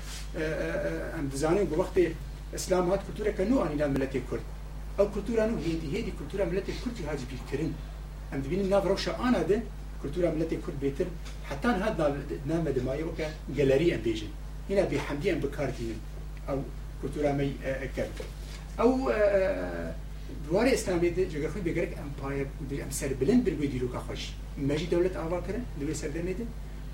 ام 1.18 1.28
دزانیم 1.28 1.64
بو 1.64 1.80
وقت 1.80 1.96
اسلام 2.54 2.88
هات 2.90 3.00
کلتور 3.06 3.32
که 3.32 3.44
نو 3.44 3.58
آنینا 3.58 3.86
ملت 3.88 4.12
کرد. 4.12 4.44
أو 4.98 5.04
کلتور 5.14 5.46
نو 5.46 5.56
هیدی 5.56 5.86
هیدی 5.96 6.12
کلتور 6.18 6.44
ملت 6.44 6.66
کرد 6.66 6.96
هاجی 7.08 7.24
بیر 7.30 7.42
کرن 7.50 7.70
ام 8.32 8.40
دبینیم 8.40 8.68
ناو 8.68 8.88
روشا 8.88 9.12
آنا 9.26 9.42
ده 9.42 9.62
كلتورا 10.02 10.30
ملتي 10.30 10.56
كرد 10.56 10.80
بيتر 10.80 11.06
حتى 11.50 11.68
هذا 11.68 12.16
نام 12.46 12.68
دماي 12.68 13.02
وكا 13.02 13.30
جاليري 13.56 13.94
ام 13.94 14.00
بيجن 14.00 14.26
هنا 14.70 14.84
بحمدي 14.84 15.32
ام 15.32 15.40
بكارتين 15.40 15.98
أو 16.48 16.58
كلتورا 17.02 17.32
مي 17.32 17.52
كرد 17.96 18.10
أو 18.80 19.10
دواري 20.48 20.74
اسلامي 20.74 21.08
دي 21.10 21.24
جگر 21.24 21.50
خوي 21.50 21.62
بگرك 21.62 21.98
امباير 21.98 22.46
ام 22.72 22.90
سر 22.90 23.12
بلند 23.20 23.44
بالوي 23.44 23.66
ديلو 23.66 23.88
كخوش 23.88 24.22
ماجي 24.58 24.86
دولة 24.86 25.16
آوا 25.16 25.40
كرن 25.40 25.64
دوي 25.80 25.94
سر 25.94 26.08
دميدن 26.08 26.46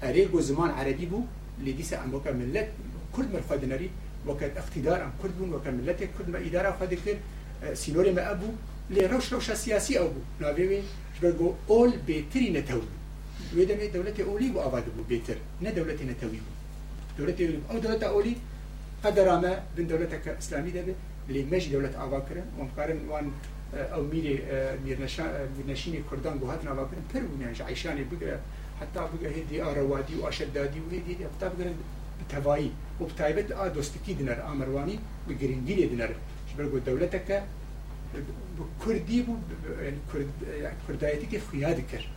اريغو 0.03 0.41
زمان 0.41 0.71
عربي 0.71 1.07
بو 1.07 1.21
اللي 1.59 1.73
ديسا 1.73 2.05
ام 2.05 2.15
وكا 2.15 2.33
ملت 2.33 2.69
كرد 3.13 3.35
مرخواد 3.35 3.65
ناري 3.65 3.91
وكا 4.27 4.47
اقتدار 4.59 5.05
ام 5.05 5.13
كرد 5.23 5.39
بون 5.39 5.55
وكا 5.55 5.71
ملت 5.71 5.99
كرد 6.19 6.29
ما 6.31 6.39
ادارة 6.39 6.71
خواد 6.79 6.95
كر 6.95 7.17
سينوري 7.75 8.13
ما 8.13 8.31
ابو 8.31 8.47
لي 8.91 9.07
روش 9.07 9.33
روشا 9.33 9.55
سياسي 9.55 9.99
أو 9.99 10.09
بو. 10.09 10.21
ناوي 10.41 10.83
بەگۆ 11.23 11.49
ئۆل 11.71 11.91
بێتری 12.09 12.49
نەتەوی 12.57 12.91
وێ 13.57 13.65
دەمێت 13.71 13.91
دەولەتی 13.95 14.23
ئۆلی 14.29 14.49
و 14.55 14.59
ئاوا 14.65 14.81
بوو 14.95 15.05
بێتر 15.11 15.39
نە 15.65 15.71
دەولەتی 15.77 16.07
نەتەوی 16.11 16.41
بوو 16.45 16.55
دەولەتی 17.17 17.45
ئەو 17.71 17.79
دەولەتە 17.85 18.07
ئۆلی 18.15 18.35
قەدەرامە 19.03 19.53
بن 19.75 19.87
دەولەتەکە 19.91 20.31
ئسلامی 20.41 20.73
دەبێت 20.79 20.99
لێ 21.33 21.43
مەژی 21.53 21.71
دەولەت 21.75 21.95
ئاواکردن 22.01 22.49
وانکارن 22.59 23.01
وان 23.11 23.27
ئەو 23.93 24.03
میری 24.13 24.35
میرنشینی 25.57 26.01
کوردان 26.09 26.35
بۆ 26.41 26.45
هاتن 26.53 26.69
ئاواکردن 26.73 27.05
پر 27.13 27.23
بوونیان 27.29 27.55
عیشانی 27.71 28.05
بگرە 28.11 28.37
حتا 28.81 29.03
بگە 29.13 29.29
هێدی 29.37 29.57
ئاڕەوادی 29.65 30.15
و 30.19 30.23
ئاشەدادی 30.27 30.81
و 30.85 30.89
هێدی 30.95 31.25
حتا 31.33 31.49
بگرن 31.53 31.75
بتەوایی 32.21 32.71
و 33.01 33.03
بتایبەت 33.11 33.49
ئا 33.59 33.67
دۆستکی 33.77 34.13
دنەر 34.21 34.39
ئامەروانی 34.47 34.97
بگرنگیری 35.29 35.87
دنەر 35.93 36.13
بەرگۆ 36.57 36.79
دەولەتەکە 36.87 37.39
كردي 38.85 39.23
بو 39.23 39.37
يعني 39.83 39.97
كرد 40.13 40.31
يعني 40.49 40.77
كردايتي 40.89 41.27
كيف 41.27 41.51
خياد 41.51 41.81
كر 41.93 42.09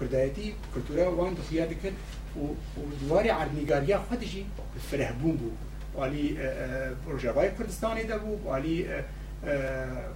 كردايتي 0.00 0.54
كلتورا 0.74 1.08
وان 1.08 1.36
خياد 1.50 1.72
كر 1.82 1.92
ودواري 2.76 3.30
عرنيغاريا 3.30 4.04
خدجي 4.10 4.44
فرهبون 4.90 5.36
بو 5.36 5.50
والی 5.98 6.38
ڕژاوای 7.12 7.48
کوردستانی 7.56 8.04
دەبوو 8.12 8.34
والی 8.48 8.76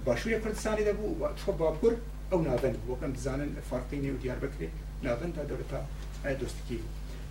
باشووری 0.05 0.39
کوردستانی 0.43 0.83
دەبوو 0.89 1.09
تۆ 1.39 1.51
باپور 1.61 1.93
ئەو 2.31 2.39
نادەن 2.47 2.75
وەکەم 2.89 3.11
بزانن 3.17 3.49
فارقی 3.69 3.99
نێو 4.03 4.17
دیار 4.21 4.39
بکرێ. 4.45 4.67
نادەن 5.05 5.31
تا 5.35 5.41
دەورەتا 5.49 5.79
دۆستکی 6.41 6.77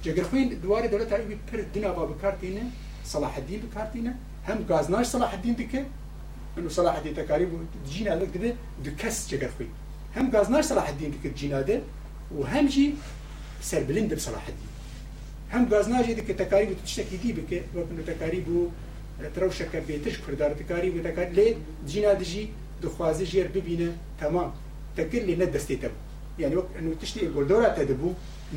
جگرخوین 0.05 0.49
دووارە 0.63 0.89
دەولەت 0.93 1.11
ئەوی 1.13 1.37
پر 1.49 1.61
دنابا 1.75 2.05
بکارتینە 2.11 2.65
سەلاحەدین 3.13 3.61
بکارتینە. 3.65 4.13
هەم 4.49 4.59
گازناش 4.71 5.07
سەلاحەدین 5.15 5.55
دکە 5.61 5.83
ئەو 6.57 6.71
سەلاحەدین 6.77 7.15
تەکاری 7.21 7.47
بوو 7.51 7.61
جینا 7.91 8.15
لەک 8.21 8.31
دبێ 8.37 8.51
دو 8.85 8.91
کەس 9.01 9.17
جگرخوین. 9.31 9.73
هەم 10.17 10.27
گازناش 10.35 10.65
سەلاحەدین 10.71 11.11
دکرد 11.15 11.35
جینا 11.41 11.61
دێ 11.69 11.77
و 12.37 12.41
هەمجی 12.53 12.87
سەربلند 13.71 14.11
بسەلاحەدین 14.19 14.70
هەم 15.53 15.65
گازناژی 15.73 16.15
دکە 16.19 16.35
تەکاری 16.43 16.67
و 16.71 16.75
شتێکی 16.93 17.19
دی 17.23 17.33
بکە 17.39 17.59
وەکنتەکاری 17.77 18.41
بوو 18.47 18.71
ترەوشەکە 19.35 19.81
بێتش 19.89 20.15
کوردارتەکاری 20.25 20.91
بتەکات 20.97 21.31
لێ 21.37 21.47
جینا 21.91 22.13
دژی 22.21 22.45
دخوازی 22.83 23.27
ژێر 23.33 23.49
ببینە 23.55 23.91
تەمام. 24.21 24.51
تەکرد 24.97 25.25
لێ 25.29 25.35
نەدەستێتە. 25.43 25.89
بوو 25.93 26.05
یعنی 26.43 26.55
وەک 26.59 26.69
تشتی 27.03 27.21
گۆلدۆراتە 27.37 27.83
دەبوو 27.91 28.11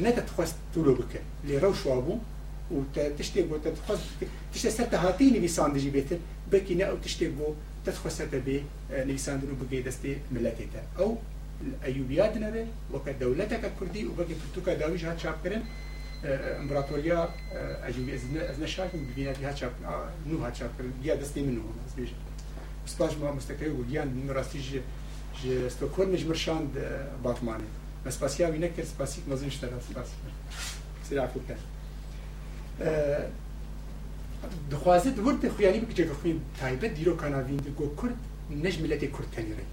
نەتەخواست 0.04 0.58
تولۆ 0.74 0.94
بکە. 1.00 1.22
لێ 1.48 1.56
ڕەوشوا 1.64 1.98
بوو 2.06 2.16
و 2.74 2.78
تشتێک 3.18 3.46
بۆ 3.50 3.56
تەخواست 3.66 4.04
تشتە 4.54 4.70
سەرتە 4.78 4.98
هاتی 5.04 5.28
نویسان 5.36 5.70
دژی 5.76 5.92
بێتن 5.96 6.20
بەکینە 6.52 6.86
ئەو 6.90 6.98
تشتێک 7.06 7.32
بۆ 7.40 7.48
تەخواستە 7.86 8.40
بێ 8.48 8.58
نویساندن 9.10 9.50
و 9.52 9.56
بگەی 9.62 9.84
دەستێ 9.88 10.12
ملەتێتە. 10.36 10.82
ئەو 10.98 11.10
ئەیوبیات 11.86 12.34
نەبێ 12.46 12.64
وەکە 12.94 13.12
دەولەتەکە 13.22 13.70
کوردی 13.78 14.04
و 14.10 14.14
بەگە 14.18 14.36
پرتوکە 14.42 14.72
داویش 14.82 15.04
هات 15.08 15.18
چاپکردن 15.24 15.64
امبراطوريا 16.26 17.30
اجنبي 17.84 18.16
ازنا 18.16 18.66
شاكن 18.66 19.06
ببينات 19.06 19.38
هاتشاب 19.44 19.72
نو 20.28 20.38
هاتشاب 20.38 20.70
يا 21.04 21.16
دستي 21.16 21.42
منو 21.42 21.62
زبيج 21.94 22.10
استاج 22.88 23.18
ما 23.22 23.32
مستكاي 23.32 23.70
من 23.70 24.28
نراستي 24.28 24.60
جي 24.60 24.82
جي 25.44 25.70
مش 26.00 26.24
مرشان 26.24 26.70
باتماني 27.24 27.64
بس 28.06 28.18
باسيا 28.18 28.48
وينك 28.48 28.80
ما 28.80 29.24
مازن 29.28 29.48
اشتغل 29.48 29.82
سباسيك 29.90 30.16
سير 31.10 31.22
عفوك 31.22 31.44
دخوازت 34.72 35.20
ورد 35.20 35.58
خیالی 35.58 35.80
بک 35.80 35.94
جگه 35.96 36.14
خوین 36.14 36.42
تایبت 36.60 36.94
دیرو 36.94 37.16
کاناوین 37.16 37.60
گو 37.78 37.96
کرد 38.02 38.18
نج 38.64 38.82
ملت 38.82 39.02
کرد 39.02 39.30
تنی 39.36 39.54
رای 39.54 39.68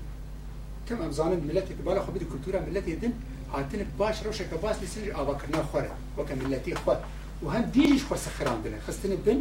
تم 0.86 1.02
امزانن 1.02 1.40
ملت 1.48 1.72
بالا 1.84 2.00
خوبی 2.02 2.18
دی 2.18 2.24
کلتورا 2.24 2.60
ملت 2.60 3.00
دن 3.02 3.12
هاتن 3.52 3.86
باش 3.98 4.22
روشه 4.22 4.44
که 4.48 4.56
باس 4.56 4.82
لسنج 4.82 5.10
آوا 5.10 5.34
کرنا 5.34 5.62
خوره. 5.62 5.90
وکا 6.18 6.34
ملتی 6.34 6.74
خود 6.74 6.96
و 7.42 7.48
هم 7.48 7.62
دیجیش 7.62 8.04
خو 8.04 8.16
سخران 8.16 8.62
دنه 8.62 8.80
خستن 8.80 9.16
بن 9.16 9.40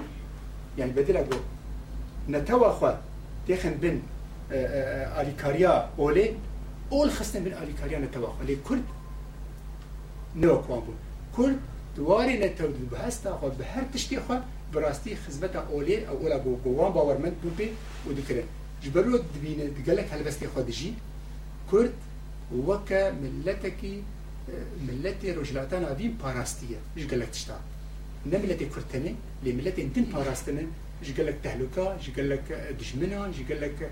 يعني 0.78 0.92
بدل 0.92 1.18
أقول 1.18 1.40
نتوى 2.30 2.72
خوا 2.72 2.92
تخن 3.48 3.74
بن 3.82 4.02
آليكاريا 4.52 5.90
أولي 6.00 6.36
أول 6.92 7.12
خستن 7.12 7.44
بن 7.44 7.54
آليكاريا 7.54 8.00
نتوى 8.00 8.28
خوا 8.28 8.46
لي 8.46 8.56
كرد 8.56 8.84
نو 10.36 10.62
كوان 10.62 10.80
بون 10.80 10.96
كرد 11.36 11.60
دواري 11.98 12.38
نتوى 12.38 12.70
بهستا 12.92 13.38
خوا 13.42 13.50
بهر 13.50 13.84
تشتي 13.94 14.20
خوا 14.20 14.38
براستي 14.74 15.16
خزمتا 15.16 15.68
أولي 15.72 16.08
أو 16.08 16.18
أولا 16.18 16.38
بو 16.38 16.56
بوان 16.56 16.92
باورمند 16.92 17.34
بون 17.44 17.54
بي 17.58 17.72
ودكرن 18.08 18.44
جبرو 18.84 19.18
دبين 19.18 19.74
دقلك 19.86 20.14
هلبستي 20.14 20.48
خوا 20.48 20.62
دجي 20.62 20.94
كرد 21.72 21.94
وكا 22.56 23.12
ملتكي 23.12 24.04
ملتي 24.88 25.32
رجلاتان 25.32 25.84
أبين 25.84 26.18
باراستية 26.24 26.76
إيش 26.98 27.08
قالك 27.08 27.30
تشتغل 27.30 27.58
نملتي 28.26 28.66
كرتني 28.66 29.16
لملتي 29.44 29.82
انتن 29.82 30.04
باراستنن 30.04 30.68
جي 31.04 31.14
قال 31.14 31.26
لك 31.26 31.36
تهلكة 31.44 31.98
جي 31.98 32.12
قال 32.12 32.30
لك 32.30 32.76
دجمنة 32.80 33.32
جي 33.32 33.44
قال 33.54 33.62
لك 33.62 33.92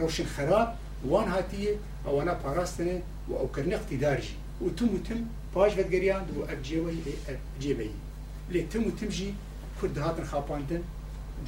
روشن 0.00 0.26
خراب 0.26 0.76
وان 1.04 1.28
هاتيه 1.28 1.76
أو 2.06 2.22
أنا 2.22 2.32
باراستنه 2.32 3.02
أو 3.30 3.48
كرني 3.48 3.76
اقتدار 3.76 4.20
جي 4.20 4.34
وتم 4.60 4.94
وتم 4.94 5.24
باش 5.54 5.72
فدقريان 5.72 6.26
دو 6.34 6.44
اجيوي 6.44 6.94
جيبي 7.60 7.90
لي 8.50 8.62
تم 8.62 8.86
وتم 8.86 9.08
جي 9.08 9.34
كرد 9.80 9.98
هاتن 9.98 10.24
خاباندن 10.24 10.82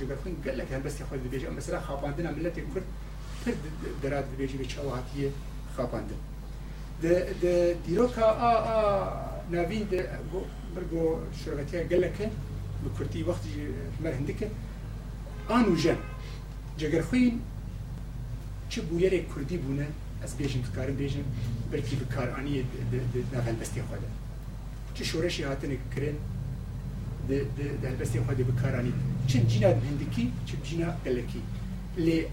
جغرفين 0.01 0.37
قال 0.47 0.59
لك 0.59 0.73
هل 0.73 0.81
بس 0.81 1.01
ياخذ 1.01 1.19
بيجي 1.31 1.49
مثلا 1.49 1.81
خاباندن 1.81 2.35
ملتي 2.39 2.63
كرد 2.75 2.85
تر 4.03 4.25
درات 5.78 5.92
بيجي 5.92 6.04
بيشاو 6.04 6.04
هاتيه 6.04 6.14
خاباندن 6.14 6.20
د 7.04 7.06
د 7.42 7.46
دیروکا 7.86 8.28
ا 8.50 8.52
ا 8.74 8.80
ناوین 9.52 9.84
د 9.92 9.96
برگو 10.76 11.20
شرکتیا 11.46 11.80
قال 11.90 12.02
لك 12.02 12.32
بكرتي 12.86 13.24
وقت 13.24 13.44
مر 14.04 14.14
هندك 14.14 14.52
آن 15.50 15.66
و 15.66 15.76
جن 15.76 15.98
جگر 16.78 17.02
خوین 17.02 17.42
چه 18.70 18.82
بویره 18.82 19.26
کردی 19.36 19.58
بونه 19.58 19.88
از 20.24 20.38
بیجن 20.38 20.62
بکارم 20.62 20.96
بیجن 20.96 21.24
بلکی 21.72 21.96
بکار 21.96 22.30
آنی 22.30 22.66
نغل 23.34 23.56
بستی 23.62 23.82
خواده 23.82 24.08
چه 24.94 25.04
شورشی 25.04 25.44
هاتن 25.44 25.78
کرن 25.96 26.16
ده 27.30 27.96
بستی 28.02 28.20
خواده 28.20 28.44
بکار 28.44 28.76
آنی 28.76 28.94
چه 29.28 29.40
جینا 29.40 29.68
هندکی 29.68 30.32
چه 30.46 30.58
جینا 30.64 30.94
گلکی 31.06 31.42
لی 31.98 32.26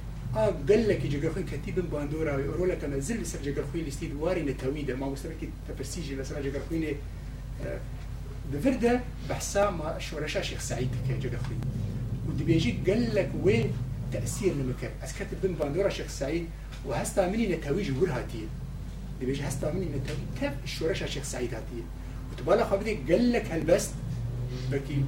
گلکی 0.69 1.09
جگر 1.09 1.29
خوین 1.29 1.45
کتیبن 1.45 1.87
باندورا 1.87 2.37
و 2.37 2.51
رولا 2.57 2.75
کما 2.75 2.99
زل 2.99 3.23
سر 3.23 3.39
جگر 3.39 3.63
خوین 3.71 3.87
استید 3.87 4.13
واری 4.13 4.43
نتویده 4.43 4.95
ما 4.95 5.09
مستمکی 5.09 5.47
تپرسیجی 5.67 6.15
لسر 6.15 6.41
جگر 6.41 6.59
خوین 6.67 6.95
بفرده 8.53 9.01
بحسا 9.29 9.71
ما 9.71 9.99
شورشا 9.99 10.41
شيخ 10.41 10.61
سعيد 10.61 10.89
كجا 11.09 11.37
خوي 11.37 11.55
ودبيجي 12.27 12.77
قال 12.87 13.15
لك 13.15 13.31
وين 13.43 13.71
تأثير 14.11 14.51
المكان 14.51 14.91
أسكت 15.03 15.27
بن 15.43 15.53
باندورا 15.53 15.89
شيخ 15.89 16.07
سعيد 16.07 16.45
وهستا 16.85 17.27
مني 17.27 17.47
نتاويج 17.47 17.91
ور 17.91 18.09
هاتين 18.09 18.47
دبيجي 19.21 19.47
هستا 19.47 19.73
مني 19.73 19.85
نتاوي 19.85 20.19
تف 20.41 20.53
الشورشا 20.63 21.05
شيخ 21.05 21.23
سعيد 21.23 21.53
هاتين 21.53 21.85
وتبالا 22.31 22.65
خبري 22.65 22.99
قال 23.09 23.31
لك 23.31 23.51
هالبست 23.51 23.91
بكي 24.71 25.03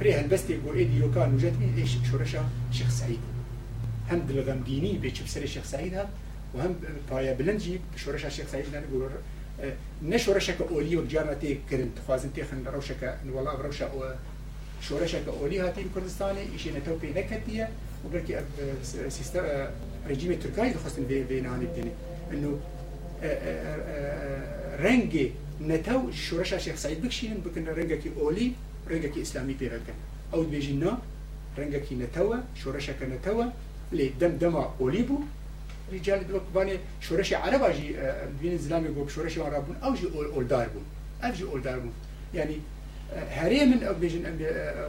بري 0.00 0.12
هالبست 0.12 0.50
يقول 0.50 0.76
إيه 0.76 0.86
ديو 0.86 1.12
كان 1.12 1.34
وجد 1.34 1.54
إيش 1.78 1.96
شورشا 2.10 2.48
شيخ 2.72 2.90
سعيد. 2.90 3.37
هم 4.10 4.20
دلغمديني 4.28 4.92
بيتش 4.98 5.20
بسري 5.20 5.46
شيخ 5.46 5.64
سعيد 5.64 5.94
هات 5.94 6.08
وهم 6.54 6.74
بايا 7.10 7.32
بلنجي 7.32 7.80
شورشا 7.96 8.28
شيخ 8.28 8.48
سعيد 8.48 8.64
نقول 8.74 9.10
نشورشك 10.02 10.56
أولي 10.70 10.96
وجانا 10.96 11.34
تي 11.34 11.58
كرن 11.70 11.90
تخوازن 11.96 12.32
تي 12.32 12.44
خن 12.44 12.64
روشك 12.66 13.18
والله 13.32 13.54
بروشا 13.54 13.86
أو 13.86 14.04
شورشك 14.82 15.22
أولي 15.28 15.60
هاتي 15.60 15.84
كردستاني 15.94 16.54
إشي 16.56 16.70
نتوبي 16.70 17.10
نكتية 17.16 17.68
وبركي 18.04 18.40
سيستر 19.08 19.70
رجيم 20.08 20.32
التركي 20.32 20.70
دخلت 20.70 20.94
في 21.08 21.24
بيناني 21.24 21.64
الدنيا 21.64 21.92
إنه 22.32 22.60
رنجي 24.80 25.32
نتو 25.60 26.10
شورشا 26.10 26.58
شيخ 26.58 26.76
سعيد 26.76 27.02
بكشين 27.02 27.34
بكن 27.34 27.64
رنجك 27.68 28.02
أولي 28.16 28.52
رنجك 28.90 29.18
إسلامي 29.18 29.52
بيغكن 29.52 29.92
أو 30.34 30.42
بيجينا 30.42 30.98
رنجك 31.58 31.92
نتوى 31.92 32.38
شورشك 32.64 33.02
نتوى 33.02 33.52
لي 33.91 34.09
دم 34.19 34.37
دم 34.37 34.55
أوليبو 34.81 35.19
رجال 35.93 36.27
دلوك 36.27 36.41
باني 36.55 36.79
شورشي 37.01 37.35
عرب 37.35 37.63
اجي 37.63 37.95
بين 38.41 38.57
زلام 38.57 38.85
يقول 38.85 39.11
شورشي 39.11 39.41
عرب 39.41 39.65
بون 39.65 39.75
او 39.83 39.93
جي 39.93 40.07
اول 40.15 40.47
دار 40.47 40.67
بون 40.73 40.83
او 41.23 41.33
جي 41.33 41.43
اول 41.43 41.61
دار 41.61 41.79
بون 41.79 41.93
يعني 42.33 42.57
هري 43.29 43.65
من 43.65 43.83
او 43.83 43.93
بيجن 43.93 44.23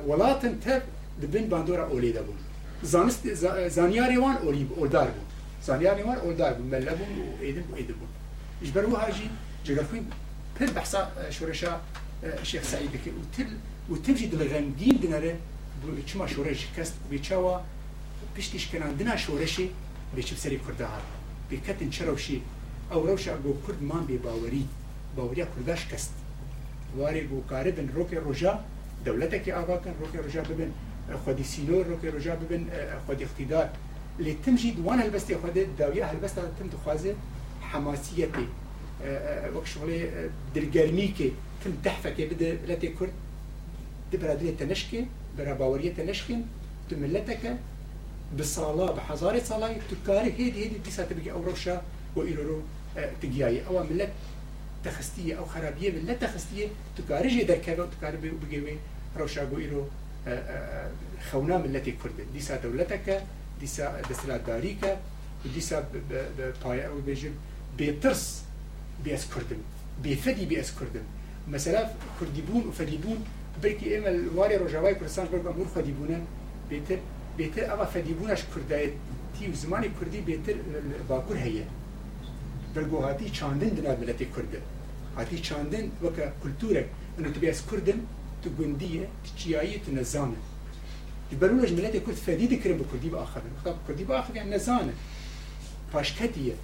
ولاتن 0.07 0.61
تب 0.61 0.83
دبن 1.23 1.49
باندورا 1.49 1.85
اولي 1.85 2.13
دبون 2.13 2.37
زانست 2.83 3.29
زانياري 3.77 4.19
وان 4.19 4.37
اولي 4.37 4.67
اول 4.77 4.89
دار 4.89 5.05
بون 5.05 5.27
زانياري 5.67 6.03
وان 6.03 6.19
اول 6.19 6.37
دار 6.37 6.53
بون 6.53 6.67
ملبون 6.67 7.09
وايدن 7.41 7.63
وايدن 7.73 7.95
بون 7.95 8.09
يجبروا 8.63 8.99
هاجي 8.99 9.27
جغرفين 9.67 10.11
بل 10.61 10.71
بحثا 10.71 11.31
شورشا 11.31 11.81
شيخ 12.43 12.63
سعيد 12.63 12.91
كي 13.05 13.11
وتل 13.11 13.51
وتمشي 13.91 14.27
دلغنجين 14.27 15.01
دنره 15.03 15.37
چما 16.07 16.27
شورش 16.27 16.67
کست 16.77 16.95
بیچاوا 17.11 17.61
پشتیش 18.36 18.68
کردنا 18.68 19.18
شورشی 19.18 19.70
به 20.16 20.24
چپ 20.24 20.38
سری 20.38 20.60
کرده 20.66 20.86
هات 20.86 21.06
به 21.50 21.58
کتن 21.58 21.90
چروشی 21.90 22.42
او 22.92 23.08
روش 23.08 23.28
اگو 23.28 23.54
کرد 23.68 23.84
من 23.84 24.06
بی 24.06 24.18
باوری. 24.18 24.68
باوری 25.16 25.44
کرداش 25.56 25.88
کست. 25.88 26.14
واری 26.98 27.22
گو 27.22 27.42
کاره 27.42 27.72
بن 27.72 27.88
روک 27.88 28.14
رجا 28.14 28.60
دولت 29.06 29.44
که 29.44 29.54
آقا 29.54 29.78
کن 29.78 29.94
روک 30.00 30.16
رجا 30.26 30.42
ببن. 30.42 30.72
خودی 31.24 31.44
سیلو 31.44 31.84
روک 31.84 32.06
رجا 32.06 32.36
ببن 32.36 32.64
خودی 33.06 33.24
اقتدار. 33.24 33.70
لی 34.20 34.38
تمجید 34.46 34.80
وان 34.80 35.00
هلبستی 35.00 35.36
خود 35.36 35.76
داویه 35.78 36.06
هلبستا 36.06 36.42
تم 36.42 36.68
تخوازه 36.70 37.16
حماسیتی. 37.62 38.48
وەک 39.56 39.66
شغڵی 39.74 41.08
که 41.18 41.32
تم 41.62 41.74
تەحفەکێ 41.86 42.24
بدە 42.32 42.50
لەتێ 42.70 42.90
کورد 42.98 43.14
دبرادێتە 44.12 44.66
نشکێ 44.72 45.02
بەرا 45.38 45.54
باوەریەتە 45.60 46.04
نشکین 46.10 46.42
تو 46.90 46.96
ملەتەکە 47.02 47.52
بصالة 48.38 48.92
بحزارة 48.92 49.40
صلاة 49.44 49.76
تكاري 49.92 50.32
هيدي 50.34 50.64
هيدي 50.64 50.78
دي 50.78 50.92
ساتبقي 50.92 51.32
أو 51.32 51.44
روشا 51.44 51.82
وإلورو 52.16 52.62
تجياي 53.22 53.66
أو 53.68 53.84
ملت 53.84 54.10
تخستية 54.84 55.38
أو 55.38 55.46
خرابية 55.46 55.92
ملت 55.92 56.22
تخستية 56.22 56.68
تكاري 56.98 57.28
جي 57.30 57.44
دركبه 57.44 57.84
وتكاري 57.84 58.18
بقيوي 58.18 58.78
روشا 59.18 59.50
وإلو 59.52 59.86
خونا 61.32 61.58
ملتي 61.58 61.92
كرد 61.92 62.26
دي 62.34 62.40
سا 62.40 62.56
دولتك 62.58 63.24
دي 63.60 63.68
سا 63.68 64.02
دسلا 64.10 64.38
داريك 64.38 64.98
ودي 65.46 65.62
سا 65.62 65.86
بايا 66.66 66.88
أو 66.88 67.02
بيجب 67.06 67.32
بيترس 67.78 68.44
بيس 69.04 69.26
كردم 69.34 69.58
بيفدي 70.04 70.46
بيس 70.46 70.72
كردم 70.72 71.02
مثلا 71.48 71.90
كرديبون 72.20 72.68
وفديبون 72.68 73.26
بركي 73.64 73.98
إما 73.98 74.10
الواري 74.10 74.56
رجاوي 74.58 74.96
كردستان 74.96 75.28
بركي 75.32 76.24
بيتر 76.70 76.98
بهتر 77.40 77.64
اوا 77.74 77.86
فدیبونش 77.86 78.42
کردایتی 78.54 79.46
و 79.52 79.56
زمان 79.64 79.84
کردی 79.98 80.20
بهتر 80.22 80.56
باکور 81.08 81.38
هیه 81.38 81.68
برگو 82.76 82.98
هاتی 83.02 83.30
چاندن 83.30 83.70
دنا 83.78 83.96
ملت 84.02 84.18
کرد. 84.18 84.54
هاتی 85.18 85.40
چاندن 85.48 85.86
وکا 86.04 86.26
کلتورک 86.44 86.86
انو 87.18 87.32
تبی 87.32 87.50
از 87.50 87.62
کردن 87.72 88.00
تو 88.42 88.50
گندیه 88.50 89.08
تو 89.24 89.30
چیایی 89.36 89.80
تو 89.86 89.92
نزانه. 89.92 90.40
برونش 91.40 91.72
ملت 91.72 91.94
کرد 92.06 92.16
فدید 92.28 92.64
کرد 92.64 92.78
با 92.78 92.86
کردی 92.92 93.10
با 93.10 93.18
آخر. 93.26 93.42
خب 93.64 93.76
کردی 93.88 94.04
با 94.04 94.18
آخر 94.20 94.36
یعنی 94.36 94.50
نزانه. 94.56 94.94
پاشکتیه. 95.92 96.56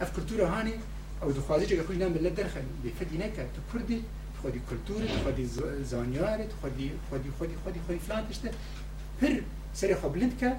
اف 0.00 0.10
هانی 0.40 0.74
او 1.22 1.32
دخوازی 1.32 1.66
چه 1.66 1.82
خوش 1.82 1.96
نم 1.96 2.12
ملت 2.12 2.34
درخه. 2.34 2.60
به 2.82 2.90
فدی 2.98 3.16
نکرد 3.18 3.50
تو 3.54 3.78
کردی 3.78 4.04
خودی 4.42 4.60
کلتور 4.70 5.00
خودی 5.24 5.44
زانیار 5.84 6.38
خودی 6.60 6.90
خودی 7.08 7.30
خودی 7.38 7.54
خودی 7.62 7.80
خودی 7.86 7.98
فلان 7.98 8.24
پر 9.20 9.34
سر 9.74 9.94
خو 9.94 10.08
بلند 10.08 10.38
که 10.38 10.52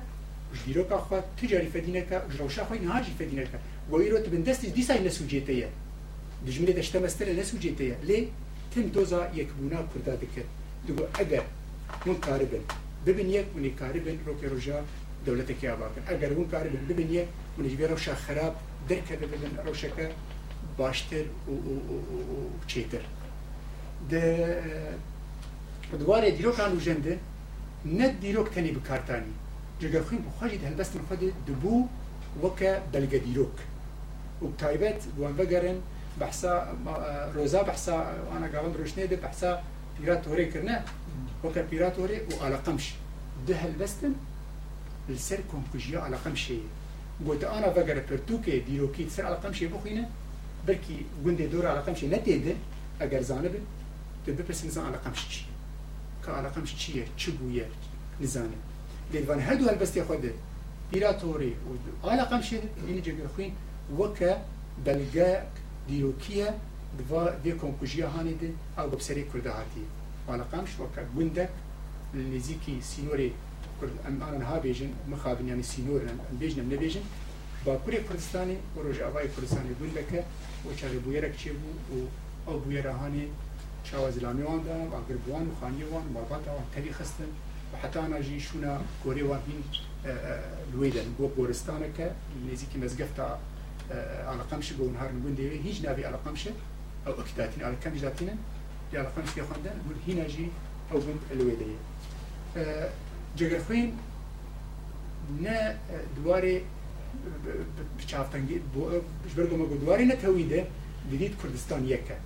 جدیرو 0.53 0.83
که 0.83 0.95
خو 0.95 1.15
تجاری 1.37 1.67
فدینه 1.67 2.01
که 2.01 2.21
جروشا 2.37 2.65
خو 2.65 2.73
نهاجی 2.73 3.11
فدینه 3.19 3.43
که. 3.43 3.59
و 3.89 3.95
ایرو 3.95 4.19
تبن 4.19 4.41
دست 4.41 4.65
دیسای 4.65 5.03
نسوجیته 5.07 5.53
یا 5.53 5.67
دجمله 6.47 6.73
دشته 6.73 6.99
مستر 6.99 7.33
نسوجیته 7.33 7.83
یا 7.83 7.95
لی 8.03 8.31
تم 8.75 8.81
دوزا 8.81 9.21
یک 9.33 9.47
بونا 9.47 9.79
کردا 9.93 10.15
دکر 10.15 10.45
دو 10.87 10.93
اگر 11.13 11.41
من 12.05 12.15
کاربن 12.15 12.63
ببین 13.05 13.29
یک 13.29 13.45
منی 13.55 13.69
کاربن 13.69 14.17
رو 14.25 14.41
که 14.41 14.47
روجا 14.47 14.83
دولت 15.25 15.51
کی 15.51 15.67
آباکن 15.67 16.01
اگر 16.07 16.29
من 16.29 16.45
کاربن 16.45 16.85
ببین 16.89 17.09
یک 17.09 17.27
من 17.57 17.69
جبیر 17.69 17.87
روشا 17.87 18.15
خراب 18.15 18.55
درک 18.89 19.11
ببین 19.11 19.57
روشا 19.65 19.87
که 19.87 20.09
باشتر 20.77 21.21
و 21.47 21.51
چیتر. 22.67 23.01
ده 24.09 24.63
دواره 25.99 26.31
دیروکان 26.31 26.77
و 26.77 26.79
جنده 26.79 27.19
نه 27.85 28.07
دیروک 28.21 28.49
تنی 28.49 28.71
بکارتانی. 28.71 29.33
جگر 29.79 30.01
خوین 30.01 30.21
بخواجی 30.21 30.57
ده 30.57 30.67
هلبست 30.67 30.93
خود 31.07 31.33
دبو 31.47 31.87
وکا 32.43 32.79
بلگه 32.93 33.17
دیروک 33.17 33.57
و 34.41 34.47
بتایبت 34.47 35.03
وان 35.17 35.35
بگرن 35.35 35.77
بحثا 36.19 36.67
روزا 37.35 37.63
بحثا 37.63 37.95
أنا 38.37 38.47
قابل 38.47 38.77
روشنه 38.77 39.05
ده 39.05 39.15
بحثا 39.15 39.63
بيرات 39.99 40.27
هوري 40.27 40.45
كرنا 40.45 40.83
وكا 41.43 41.61
بيرات 41.61 41.99
هوري 41.99 42.21
وعلى 42.41 42.55
قمش 42.55 42.93
ده 43.47 43.55
هلبستن 43.55 44.13
السر 45.09 45.39
كونكوجيا 45.51 45.99
على 45.99 46.15
قمشي 46.15 46.57
قلت 47.27 47.43
أنا 47.43 47.69
فقر 47.69 48.03
برتوكي 48.09 48.59
ديروكي 48.59 49.03
تسر 49.03 49.25
على 49.25 49.35
قمشي 49.35 49.67
بخينا 49.67 50.09
بركي 50.67 51.05
قندي 51.25 51.47
دور 51.47 51.67
على 51.67 51.79
قمشي 51.79 52.07
نتيده 52.07 52.55
اگر 53.01 53.21
زانبن 53.21 53.59
تبقى 54.27 54.43
بس 54.49 54.77
على 54.77 54.97
قمشي 54.97 55.45
که 56.25 56.31
علاقمش 56.31 56.75
چیه؟ 56.75 57.05
چی 57.17 57.31
بویه؟ 57.31 57.65
نزانه 58.21 58.49
لیوان 59.13 59.39
هر 59.39 59.55
دو 59.55 59.69
البستی 59.69 60.03
خوده 60.03 60.33
پیراتوری 60.91 61.55
و 62.03 62.07
علاقمش 62.09 62.53
این 62.87 63.01
جگر 63.01 63.27
خوین. 63.35 63.51
وکه 63.99 64.35
بلگه 64.85 65.41
دیروکیه. 65.87 66.53
دوا 66.97 67.29
دی 67.29 67.51
کنکوژیا 67.51 68.09
هانی 68.09 68.33
دی 68.33 68.53
او 68.77 68.89
بسری 68.89 69.23
کرده 69.23 69.51
هاتی. 69.51 69.83
علاقمش 70.29 70.79
وکه 70.79 71.01
گندک 71.17 71.49
نزیکی 72.35 72.81
سینوری 72.81 73.33
ام 74.07 74.21
آنان 74.21 74.41
ها 74.41 74.59
بیجن. 74.59 74.89
مخابن 75.11 75.47
یعنی 75.47 75.63
سینور. 75.63 76.01
ام 76.01 76.37
بیجن 76.39 76.59
ام 76.59 76.73
نبیجن. 76.73 77.01
با 77.65 77.75
کوری 77.75 78.03
کردستانی 78.03 78.57
و 78.77 78.79
روژاوای 78.79 79.27
کردستانی 79.27 79.69
گندکه 79.81 80.23
و 80.65 80.73
چاقی 80.75 80.97
بویرک 80.97 81.37
چه 81.37 81.51
بو 81.53 81.97
و 82.47 82.51
او 82.51 82.59
بویرهانی 82.59 83.27
لامي 83.93 84.43
وان 84.43 84.63
دا 84.63 84.75
واگر 84.91 85.17
بوان 85.27 85.47
وخاني 85.49 85.83
وان 85.83 86.03
مرباطا 86.15 86.51
وان 86.51 86.65
تلي 86.75 86.93
خستن. 86.93 87.27
وحتى 87.73 87.99
أنا 87.99 88.19
جي 88.19 88.39
شونا 88.39 88.81
كوري 89.03 89.23
وان 89.23 89.39
بين 89.47 89.63
لويدن 90.73 91.13
بو 91.19 91.29
كورستانك 91.35 92.11
نزيكي 92.51 92.77
مزقفتا 92.77 93.39
على 94.27 94.41
قمش 94.51 94.73
بو 94.73 94.91
نهار 94.91 95.11
نقول 95.11 95.35
هيج 95.65 95.85
نابي 95.85 96.05
على 96.05 96.17
قمشه 96.25 96.51
أو 97.07 97.13
اكتاتين 97.13 97.63
على 97.63 97.75
كم 97.83 97.93
جاتين 97.93 98.37
على 98.93 99.07
قمش 99.07 99.37
يا 99.37 99.43
خندان 99.43 99.77
نقول 99.85 99.97
هنا 100.07 100.27
جي 100.27 100.47
أو 100.91 100.97
بنت 100.97 101.21
الويديه 101.31 101.77
جگر 103.37 103.59
خوین 103.67 103.97
نه 105.41 105.75
دواره 106.15 106.61
بچافتنگی 107.99 108.59
بجبرگو 109.25 109.57
مگو 109.57 109.77
دواره 109.77 110.03
نه 110.03 110.15
تویده. 110.15 110.67
دیدید 111.11 111.35
کردستان 111.43 111.85
یکه. 111.85 112.17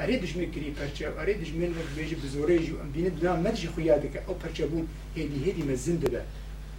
اری 0.00 0.18
دشمن 0.18 0.50
کری 0.50 0.70
پرچه 0.70 1.12
اری 1.18 1.34
دشمن 1.34 1.64
نک 1.64 1.88
بیجی 1.96 2.14
بزوره 2.14 2.58
جو 2.58 2.80
ام 2.80 2.90
بینه 2.90 3.10
دنام 3.10 3.40
مدجی 3.40 3.68
خویاده 3.68 4.08
که 4.08 4.22
او 4.26 4.34
پرچه 4.34 4.66
بون 4.66 4.88
هیدی 5.14 5.44
هیدی 5.44 5.62
مزن 5.62 5.96
ده 5.96 6.22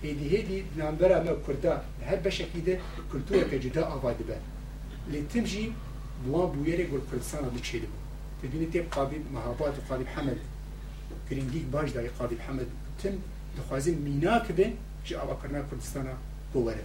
هیدی 0.03 0.27
هیدی 0.27 0.63
دنام 0.77 0.95
برا 0.95 1.23
ما 1.23 1.33
کرده 1.47 1.71
هر 2.07 2.15
بشکی 2.15 2.61
ده 2.61 2.79
کلتور 3.11 3.43
که 3.43 3.59
جدا 3.59 3.85
آواده 3.85 4.23
به 4.23 4.35
لیتم 5.11 5.43
جی 5.43 5.73
بوان 6.25 6.51
بویره 6.51 6.83
گل 6.85 6.99
کردستان 7.11 7.45
آده 7.45 7.59
چیده 7.59 7.87
بود 7.87 8.03
تبینه 8.49 8.65
تیب 8.71 8.89
قابیب 8.89 9.31
محابات 9.31 9.77
و 9.77 9.81
قابیب 9.89 10.07
حمد 10.07 10.37
کرنگیک 11.29 11.65
باش 11.65 11.89
دای 11.89 12.07
قابیب 12.07 12.41
حمد 12.41 12.67
تم 13.03 13.09
دخوازه 13.57 13.91
مینا 13.91 14.39
که 14.39 14.53
به 14.53 14.71
جی 15.05 15.15
آوا 15.15 15.39
کرنا 15.43 15.61
کردستان 15.69 16.07
بوره 16.53 16.83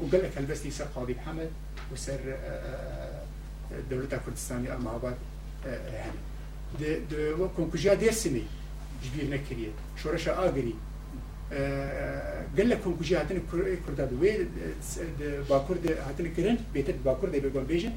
و 0.00 0.04
قل 0.04 0.24
اکل 0.24 0.70
سر 0.70 0.84
قابیب 0.84 1.18
حمد 1.18 1.48
و 1.92 1.96
سر 1.96 2.18
دولت 3.90 4.10
کردستانی 4.10 4.68
محابات 4.68 5.16
أما 5.66 5.78
بعد 5.84 5.94
هني 6.04 6.20
د 6.80 6.82
د 7.10 7.40
وكونكوجيا 7.40 7.94
دير 7.94 8.12
سمي 8.12 8.44
جبير 9.04 9.30
نكريه 9.30 9.70
شورشا 10.02 10.32
آغري 10.48 10.74
قال 12.56 12.68
لك 12.68 12.80
كونكوجيا 12.84 13.20
هاتن 13.20 13.40
كردا 13.86 14.04
دوي 14.04 14.46
باكور 15.50 15.76
د 15.76 15.86
هاتن 16.06 16.26
كرن 16.36 16.58
بيتت 16.74 16.94
باكور 17.04 17.28
د 17.28 17.36
بيگون 17.36 17.64
بيجن 17.64 17.92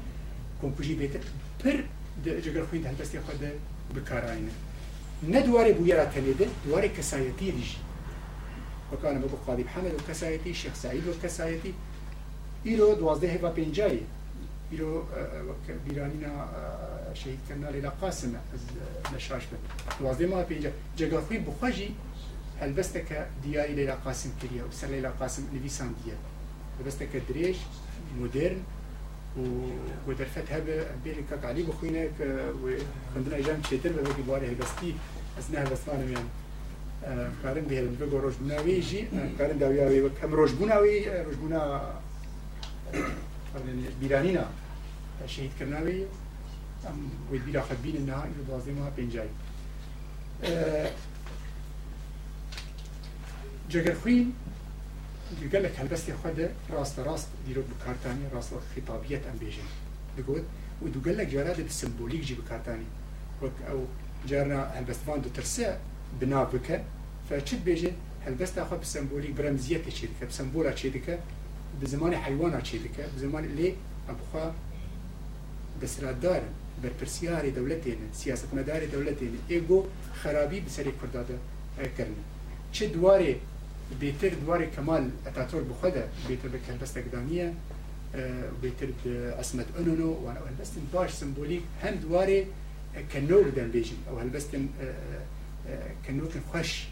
كونكوجي 0.60 0.94
بيتت 0.94 1.20
پر 1.64 1.76
د 2.24 2.40
جگر 2.44 2.66
خوين 2.70 2.86
هلبستي 2.86 3.20
خود 3.20 3.42
بكاراين 3.94 4.48
ندواري 5.28 5.72
بويرا 5.72 6.04
تنيده 6.04 6.46
دواري 6.66 6.88
كسايتي 6.88 7.50
ديجي 7.50 7.78
وكان 8.92 9.20
بقو 9.20 9.36
قاضي 9.46 9.64
محمد 9.64 9.92
وكسايتي 9.94 10.50
الشيخ 10.50 10.74
سعيد 10.74 11.08
وكسايتي 11.08 11.74
إيرو 12.66 12.94
دوازده 12.94 13.32
هفا 13.32 13.50
بينجاي 13.52 14.00
إيرو 14.72 15.04
بيرانينا 15.88 16.48
شهيد 17.14 17.38
كنا 17.48 17.70
ليلا 17.70 17.88
قاسم 17.88 18.32
نشاش 19.14 19.42
بن. 19.44 19.58
دوازده 20.00 20.26
ما 20.26 20.42
بينجاي 20.42 20.72
جاقا 20.98 21.20
خوي 21.20 21.38
بخواجي 21.38 21.90
هلبستك 22.60 23.28
دياري 23.44 23.74
ليلا 23.74 23.94
قاسم 23.94 24.30
كريا 24.42 24.64
وسر 24.64 24.86
ليلا 24.86 25.10
قاسم 25.10 25.42
نفيسان 25.54 25.94
ديا 26.04 26.14
هلبستك 26.80 27.22
دريش 27.28 27.56
مودرن 28.20 28.62
ودرفت 30.06 30.52
هبه 30.52 30.86
بيرك 31.04 31.44
علي 31.44 31.62
بخوينا 31.62 32.08
وخندنا 32.62 33.36
ايجام 33.36 33.62
شيتر 33.70 33.92
ببقي 33.92 34.22
بواري 34.26 34.46
هلبستي 34.46 34.94
ازنها 35.38 35.64
بسمانم 35.64 36.12
يعني 36.12 36.28
کارن 37.42 37.64
به 37.64 37.78
هلند 37.78 37.98
بگو 37.98 38.18
روش 38.18 38.34
بناوی 38.34 38.80
جی 38.80 39.08
کارن 39.38 39.58
داوی 39.58 39.80
آوی 39.80 40.00
و 40.00 40.08
کم 40.08 40.32
روش 40.32 40.52
بناوی 40.52 41.04
روش 41.04 41.36
بنا 41.36 41.80
بیرانینا 44.00 44.44
شهید 45.26 45.50
کرناوی 45.60 46.04
بیرا 47.46 47.62
خبین 47.62 47.96
إنها 47.96 48.22
ایلو 48.22 48.42
دوازده 48.46 48.72
ماه 48.72 48.90
پینجای 48.90 49.28
جگر 53.68 53.94
خوین 53.94 54.32
قال 55.52 55.62
لك 55.62 55.78
هلبستي 55.78 56.12
خد 56.12 56.50
راست 56.70 56.98
راست 56.98 57.28
ديرو 57.46 57.62
بكارتاني 57.62 58.28
راست 58.34 58.54
خطابية 58.76 59.22
ام 59.30 59.36
بيجن 59.40 59.62
دقول 60.18 60.42
ودو 60.82 61.00
قال 61.00 61.16
لك 61.16 61.26
جراد 61.26 61.60
بالسمبوليك 61.60 62.20
جي 62.20 62.34
بكارتاني 62.34 62.84
أو 63.42 63.84
جارنا 64.28 64.70
هلبستفان 64.78 65.20
دو 65.20 65.28
ترسى 65.28 65.78
بنا 66.20 66.44
بکە 66.52 66.76
فچت 67.28 67.60
بێژێ 67.66 67.92
هەلبەست 68.26 68.56
خۆ 68.68 68.76
بسمبولی 68.82 69.34
برەمزیەتی 69.38 69.92
چی 69.96 70.06
دکە 70.10 70.24
بسمبولا 70.30 70.72
چی 70.72 70.88
دکە 70.94 71.14
bi 71.80 71.86
zimanê 71.92 72.16
heywana 72.26 72.60
çê 72.68 72.76
dike 72.84 73.04
bi 73.14 73.18
zimanê 73.24 73.50
lê 73.58 73.68
برپرسیار 76.82 77.50
دولتین 77.50 77.96
سیاست 78.12 78.54
مدار 78.54 78.80
دولتین 78.86 79.38
ایگو 79.48 79.84
خرابی 80.14 80.60
بسری 80.60 80.92
کرداد 81.02 81.30
آه، 81.78 81.86
کرن 81.98 82.14
چه 82.72 82.86
دواره 82.86 83.36
بیتر 84.00 84.28
دواره 84.28 84.66
کمال 84.66 85.10
اتاتور 85.26 85.62
بخود 85.62 85.92
بیتر 86.28 86.48
بکر 86.48 86.72
آه، 86.72 86.78
بست 86.78 86.96
اقدامیه 86.96 87.52
بیتر 88.62 88.86
اسمت 89.40 89.66
انونو 89.78 90.10
و 90.12 90.28
هلبستن 90.30 90.80
باش 90.92 91.14
سمبولیک 91.14 91.62
هم 91.82 91.94
دواره 91.94 92.46
آه، 92.96 93.02
کنور 93.02 93.50
دن 93.50 93.68
بیجن 93.70 93.96
أو 94.10 94.18
هلبستن 94.18 94.68
کنور 96.06 96.30
خوش 96.52 96.86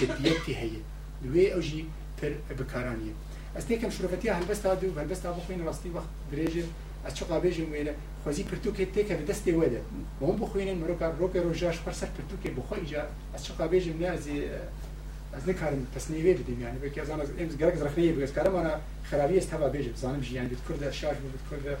جدیتی 0.00 0.54
هیه 0.54 0.80
دوی 1.22 1.52
اوجی 1.52 1.86
تر 2.20 2.30
بکارانیه 2.30 3.12
از 3.56 3.66
تیکم 3.66 3.90
شروفتی 3.90 4.28
هلبست 4.28 4.66
ها 4.66 4.74
دو 4.74 5.00
هلبست 5.00 5.26
ها 5.26 5.32
بخوین 5.32 5.64
راستی 5.64 5.88
وقت 5.88 6.06
دریجه 6.32 6.64
اشقا 7.06 7.38
بيجي 7.38 7.62
ويلا 7.62 7.94
خوزي 8.24 8.42
برتوكي 8.42 8.84
تيكا 8.84 9.16
بدستي 9.16 9.52
ودا 9.52 9.82
وهم 10.20 10.36
بخوين 10.36 10.80
مروكا 10.80 11.14
روكا 11.20 11.42
روجاش 11.42 11.76
فرسر 11.76 12.08
برتوكي 12.18 12.50
بخوي 12.60 12.84
جا 12.90 13.08
اشقا 13.34 13.66
بيجي 13.66 13.92
منازي 13.92 14.48
از 15.34 15.48
نکارم 15.48 15.86
تصنیفی 15.96 16.34
بدیم. 16.34 16.60
یعنی 16.60 16.78
بکی 16.78 17.00
از 17.00 17.10
آن 17.10 17.20
از 17.20 17.28
امز 17.38 17.56
گرگ 17.56 17.76
زرخنیه 17.76 18.12
بگذ 18.12 18.32
کارم 18.32 18.54
آنا 18.54 18.74
خرابی 19.04 19.38
است 19.38 19.54
هوا 19.54 19.68
بیجم 19.68 19.94
زانم 19.94 20.20
جی 20.20 20.34
یعنی 20.34 20.56
کرده 20.68 20.92
شاش 20.92 21.16
بید 21.16 21.40
کرده 21.50 21.76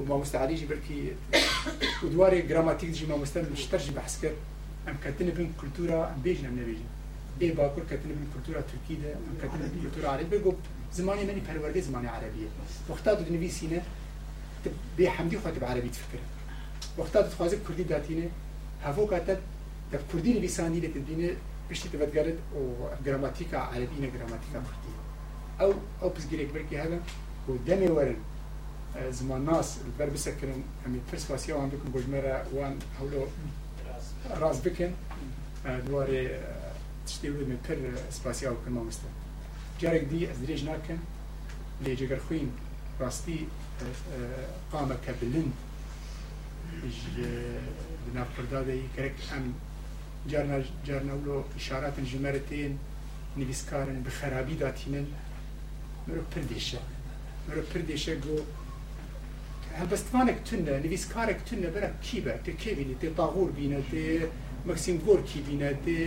و 0.00 0.04
ما 0.08 0.18
مستعدی 0.18 0.56
جی 0.56 0.66
برکی. 0.66 1.10
و 2.02 2.06
دواری 2.06 2.42
گراماتیک 2.42 2.90
جی 2.92 3.06
ما 3.06 3.16
مستعد 3.16 3.52
مشتر 3.52 3.78
جی 3.78 3.90
بحث 3.90 4.20
کرد. 4.22 4.36
ام 4.88 4.96
كتن 5.04 5.30
بين 5.30 5.52
كلتورا 5.60 6.06
ام 6.14 6.20
بيجن 6.22 6.46
ام 6.46 6.58
نبيجن 6.60 6.88
اي 7.40 7.50
باكور 7.50 7.84
كتن 7.90 8.08
بين 8.08 8.28
كلتورا 8.34 8.60
تركي 8.60 8.94
ده. 9.02 9.12
ام 9.12 9.36
كتن 9.42 9.58
بين 9.58 9.82
كلتورا 9.84 10.08
عربي 10.12 10.38
بيقول 10.38 10.54
زماني 10.92 11.24
مني 11.24 11.42
پرورده 11.48 11.80
زماني 11.80 12.08
عربية 12.08 12.48
وقتا 12.88 13.14
دو 13.14 13.34
نویسینه 13.34 13.82
بي 14.96 15.10
حمدي 15.10 15.38
خاطب 15.38 15.64
عربي 15.64 15.88
تفكر. 15.88 16.18
وقتا 16.98 17.20
دو 17.20 17.28
تخوازي 17.28 17.58
كردي 17.68 17.82
داتينه 17.82 18.30
هفو 18.82 19.06
كاتت 19.06 19.38
دف 19.92 20.00
كردي 20.12 20.40
نویسانی 20.40 20.80
لتدينة 20.80 21.36
بشتي 21.70 21.88
تبتقرد 21.88 22.38
و 22.56 22.88
جراماتيكا 23.04 23.58
عربية 23.58 24.10
جراماتيكا 24.14 24.52
كردي 24.52 24.94
أو 25.60 25.74
أو 26.02 26.08
بس 26.08 26.26
جريك 26.26 26.52
بركي 26.54 26.78
هذا 26.78 27.00
ودمي 27.48 27.88
ورن 27.88 28.16
زمان 29.10 29.44
ناس 29.44 29.78
البر 29.86 30.12
بسكرن 30.14 30.62
هم 30.86 31.00
فرس 31.12 31.24
فاسيا 31.24 31.54
عندكم 31.54 31.92
بجمرة 31.94 32.46
وان 32.54 32.78
هولو 33.00 33.26
راز 34.30 34.60
بکن 34.60 34.92
دواره 35.86 36.40
تشتی 37.06 37.30
بود 37.30 37.48
من 37.48 37.58
پر 37.68 37.76
سپاسیا 38.10 38.52
و 38.52 38.56
کنما 38.64 38.82
مستن. 38.82 39.08
جارك 39.80 40.04
دي 40.04 40.26
دريج 40.26 40.64
ناكن 40.64 40.98
لي 41.84 41.96
جگر 41.96 42.18
خوين 42.28 42.50
راستي 43.80 44.46
قامة 44.72 44.96
كبلن 45.06 45.52
بناف 48.12 48.26
پرداده 48.36 48.80
کرک 48.96 49.12
أم 49.36 49.54
جارنا 50.28 50.64
جارنا 50.86 51.14
ولو 51.14 51.44
إشارات 51.56 52.00
جمرتين 52.00 52.78
نویسکارن 53.36 54.02
به 54.02 54.10
خرابی 54.10 54.54
داتینن 54.54 55.06
مرو 56.08 56.22
پردیشه 56.34 56.78
مرو 57.48 57.62
پردیشه 57.62 58.14
گو 58.16 58.38
هەبستوانێک 59.80 60.38
تونە 60.48 60.74
نویسکارێک 60.84 61.40
تونە 61.48 61.68
بەرە 61.74 61.90
کی 62.06 62.20
بە 62.24 62.32
تێ 62.44 62.52
کێبینی 62.62 62.96
تێ 63.00 63.08
باغور 63.18 63.50
بینە 63.58 63.80
تێ 63.90 64.04
مەکسیم 64.68 64.98
گۆرکی 65.06 65.40
بینە 65.48 65.70
تێ 65.84 65.98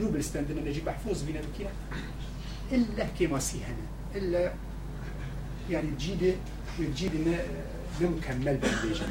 نوبلستەندنە 0.00 0.62
نەجی 0.68 0.82
بەحفۆز 0.88 1.20
بینە 1.26 1.42
بکیە 1.46 1.70
إلا 2.72 3.06
كيماسي 3.18 3.58
هنا 3.68 3.86
إلا 4.18 4.52
يعني 5.70 5.88
جيدة 6.80 6.94
جيدة 6.94 7.44
نمكمل 8.00 8.56
بالبيجن 8.56 9.08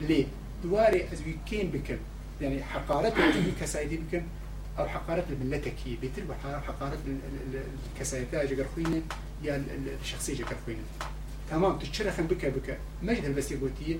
ليه؟ 0.00 0.26
دواري 0.62 1.12
أزوي 1.12 1.36
كين 1.46 1.70
بكم. 1.70 1.96
يعني 2.40 2.62
حقارة 2.62 3.14
كسايدي 3.60 3.96
بكم 3.96 4.22
أو 4.78 4.88
حقارة 4.88 5.24
الملة 5.30 5.58
كي 5.58 5.98
بيتر 6.00 6.22
وحقارة 6.30 6.98
الكسايدة 7.94 8.44
جگر 8.44 8.66
خوينة 8.74 9.02
يا 9.42 9.64
الشخصية 10.02 10.34
جگر 10.34 10.56
خوينة. 10.66 10.82
تمام 11.50 11.78
تشرخن 11.78 12.26
بك 12.26 12.46
بك. 12.46 12.78
مجد 13.02 13.24
البس 13.24 13.52
يقولتي 13.52 13.98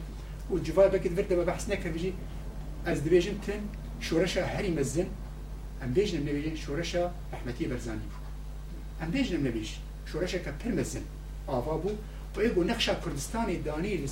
والجواب 0.51 0.93
بك 0.93 1.09
فرد 1.09 1.33
ما 1.33 1.45
بحث 1.45 1.71
نكر 1.71 1.91
بيجي 1.91 2.13
أز 2.87 2.99
دبيجن 2.99 3.41
تن 3.47 3.61
شورشا 4.01 4.45
هري 4.45 4.71
مزن. 4.71 5.07
أم 5.83 5.93
بيجن 5.93 6.21
نبيجن 6.21 6.57
شورشا 6.57 7.13
رحمتي 7.33 7.69
برزاني 7.69 7.99
بو. 7.99 9.05
أم 9.05 9.11
بيجن 9.11 9.45
نبيج 9.45 9.69
شورشا 10.13 10.39
كبر 10.39 10.75
مزن. 10.75 11.03
و 12.39 12.41
ایگو 12.41 12.64
نقشه 12.64 12.97
کردستان 13.05 13.62
دانی 13.64 14.05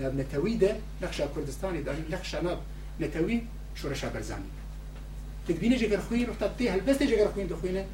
نب 0.00 0.20
نتوی 0.20 0.56
ده 0.56 0.76
نقشه 1.02 1.28
کردستان 1.34 1.82
دانی 1.82 2.04
نقشه 2.10 2.40
نب 2.40 2.58
نتوی 3.00 3.42
شورش 3.74 4.04
برزانی 4.04 4.50
تدبینه 5.48 5.78
جگر 5.78 5.96
خوین 5.96 6.26
رو 6.26 6.34
تطی 6.34 6.68
هل 6.68 6.80
بس 6.80 6.98
جگر 7.02 7.28
خوین 7.28 7.46
دو 7.46 7.56
خوینه. 7.56 7.84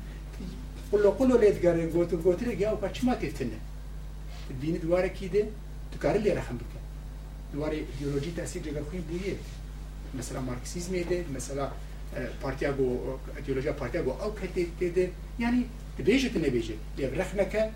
قلو 0.93 1.11
قلو 1.11 1.39
لید 1.39 1.63
گره 1.63 1.87
گوتو 1.87 2.17
گوتو 2.17 2.45
لگیا 2.45 2.73
و 2.75 2.77
پچما 2.77 3.15
تیفتنه. 3.15 3.59
تدبینه 4.49 4.79
دواره 4.79 5.09
کی 5.09 5.29
ده؟ 5.29 5.49
تو 5.93 5.99
کاری 5.99 6.19
لی 6.19 6.31
رحم 6.31 6.57
بکن 6.57 6.83
دواره 7.53 7.77
ایدئولوژی 7.77 8.33
تاثیر 8.37 8.63
جگر 8.63 8.83
خوین 8.83 9.03
بویه. 9.03 9.37
مثلا 10.19 10.41
مارکسیزم 10.41 11.03
ده 11.03 11.25
مثلا 11.35 11.71
پارتیا 12.43 12.73
گو 12.73 12.89
ایدئولوژی 13.37 13.71
پارتیا 13.71 14.03
گو 14.03 14.11
او 14.11 14.35
کتی 14.35 14.91
ده. 14.91 15.11
یعنی 15.39 15.65
تبیجه 15.99 16.29
تنبیجه. 16.29 16.75
لیب 16.99 17.21
رخ 17.21 17.35
نکه 17.35 17.71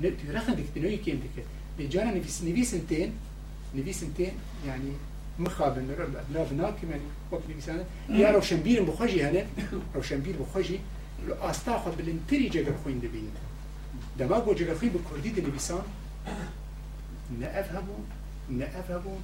نه 0.00 0.12
تو 0.18 0.32
رخ 0.32 0.50
دک 0.50 0.74
تنوی 0.74 0.96
کیم 0.96 1.18
دکه 1.18 1.42
بجانا 1.78 2.10
نفیس 2.10 2.42
نفیسنتين 2.44 3.12
نفيسنتين 3.74 4.32
يعني 4.66 4.92
مخابن 5.38 5.90
ابناء 5.90 6.48
بنا 6.50 6.70
كمان 6.70 7.00
وقت 7.30 7.42
نفيسانه 7.50 7.84
يا 8.08 8.30
روشنبير 8.30 8.82
بخوجي 8.82 9.24
هنا 9.24 9.42
روشنبير 9.94 10.36
بخوجي 10.36 10.80
استا 11.42 11.78
خود 11.78 11.96
بلنتری 11.96 12.48
جگر 12.48 12.72
خوین 12.84 12.98
دبین 12.98 13.30
دما 14.18 14.40
گو 14.40 14.54
جگر 14.54 14.74
خوین 14.74 14.92
بکردی 14.92 15.30
دنبیسان 15.30 15.82
نه 17.40 17.46
افهمون 17.46 18.02
نه 18.50 18.64
افهمون 18.64 19.20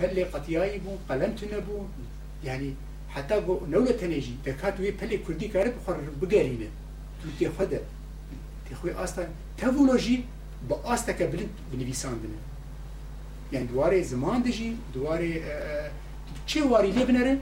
پلی 0.00 0.24
قطیایی 0.24 0.78
بون 0.78 0.98
قلم 1.08 1.34
تنبون 1.34 1.88
يعني 2.44 2.74
حتى 3.08 3.40
جو 3.40 3.60
نولة 3.70 3.92
تنجي 3.92 4.34
دكات 4.46 4.80
وي 4.80 4.90
بلي 4.90 5.18
كردي 5.18 5.48
كارب 5.48 5.72
خر 5.86 6.00
بقارينه 6.22 6.68
لوتی 7.24 7.48
خود 7.48 7.74
تخوی 8.70 8.90
آستا 8.90 9.22
تولوژی 9.56 10.24
با 10.68 10.80
آستا 10.84 11.12
که 11.12 11.26
بلند 11.26 11.48
بنویسان 11.72 12.12
دنه 12.12 12.38
یعنی 13.52 13.66
دواره 13.66 14.02
زمان 14.02 14.42
دجی 14.42 14.78
دواره 14.94 15.42
چه 16.46 16.64
واری 16.64 16.90
لی 16.90 17.04
بنره 17.04 17.38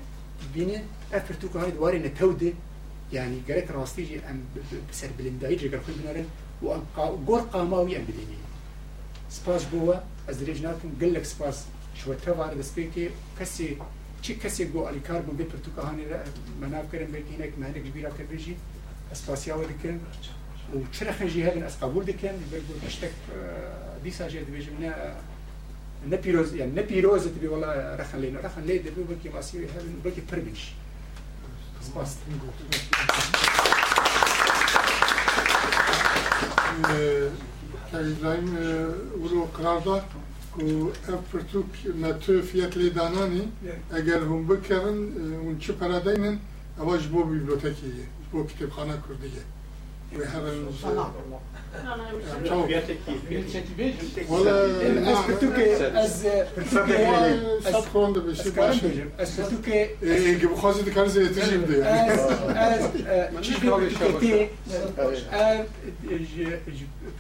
بینه 0.55 0.83
افرتو 1.13 1.49
که 1.49 1.59
های 1.59 1.71
دواره 1.71 1.99
نتوده 1.99 2.53
یعنی 3.13 3.45
گرک 3.49 3.67
راستی 3.71 4.07
جی 4.07 4.17
ام 4.17 4.43
بسر 4.91 5.09
بلندایی 5.19 5.57
جگر 5.57 5.79
خوی 5.79 5.95
بنره 5.95 6.25
و 6.63 6.67
ام 6.69 7.25
گور 7.27 7.41
قاماوی 7.41 7.97
ام 7.97 8.05
بدینی 8.05 8.37
سپاس 9.29 9.65
بوا 9.65 9.95
از 10.29 10.41
دریج 10.41 10.63
ناکن 10.63 10.97
گلک 11.01 11.25
سپاس 11.25 11.65
شو 11.95 12.15
تبار 12.15 12.55
دست 12.55 12.75
بی 12.75 12.91
که 12.91 13.11
کسی 13.41 13.77
چه 14.23 14.35
کسی 14.35 14.65
گو 14.65 14.85
علی 14.85 15.01
کار 15.01 15.23
بو 15.23 15.33
بپرتو 15.33 15.71
که 15.77 15.81
هانی 15.81 16.05
را 16.05 16.17
مناب 16.61 16.93
کرن 16.93 17.07
بگینک 17.07 17.59
مهنک 17.59 17.85
جبیرا 17.87 18.11
کر 18.11 18.25
بجی 18.25 18.57
اسپاسيا 19.13 19.55
ودكن 19.55 19.99
و 20.75 20.79
چرا 20.99 21.13
خنجي 21.13 21.45
هذا 21.45 21.67
اس 21.67 21.77
قبول 21.77 22.05
دكن 22.05 22.33
بيقول 22.53 22.87
اشتك 22.87 23.13
ديسا 24.05 24.29
جيد 24.29 24.51
بيجي 24.51 24.71
من 24.71 24.93
نبيروز 26.11 26.55
يعني 26.55 26.73
نبيروز 26.81 27.27
تبي 27.27 27.49
والله 27.49 27.97
رخن 27.97 28.19
لينا 28.19 28.41
رخن 28.41 28.63
لي 28.63 28.79
دبي 28.79 29.03
بكي 29.11 29.29
ماسيوي 29.29 29.65
هذا 29.65 29.85
بكي 30.05 30.23
برمش 30.33 30.73
سپاس 31.83 32.17
كايدلاين 37.93 38.57
ولو 39.21 39.45
قرارداد 39.59 40.03
و 40.61 40.89
افرتوك 41.09 41.67
نتو 41.87 42.43
فيات 42.43 42.77
لي 42.77 42.89
داناني 42.89 43.49
اگر 43.93 44.23
هم 44.23 44.47
بكرن 44.47 44.99
ونچ 45.47 45.71
پرادينن 45.71 46.39
أواج 46.79 47.07
بو 47.07 47.23
بيبليوتيكي 47.23 47.87
بو 47.87 47.91
كتابخانه 47.91 47.91
كرديه 47.93 47.93
و 47.93 48.03
هرن 48.03 48.03
ولا 48.03 48.03
اسبتوك 48.03 48.03
از 48.03 48.07
سب 48.09 48.22
bu 48.33 48.47
kütüphane 48.47 48.93
Kürdiye. 49.07 49.43
We 50.11 50.25
haven't... 50.27 50.81
Çok. 52.49 52.71
Valla... 54.31 54.69
Sat 57.73 57.93
kondu 57.93 58.29
bir 58.29 58.35
şey 58.35 58.57
başı. 58.57 58.89
Gibi 60.41 60.55
kozu 60.61 60.87
dikkat 60.87 61.17
edeceğim 61.17 61.65
diye. 61.69 61.85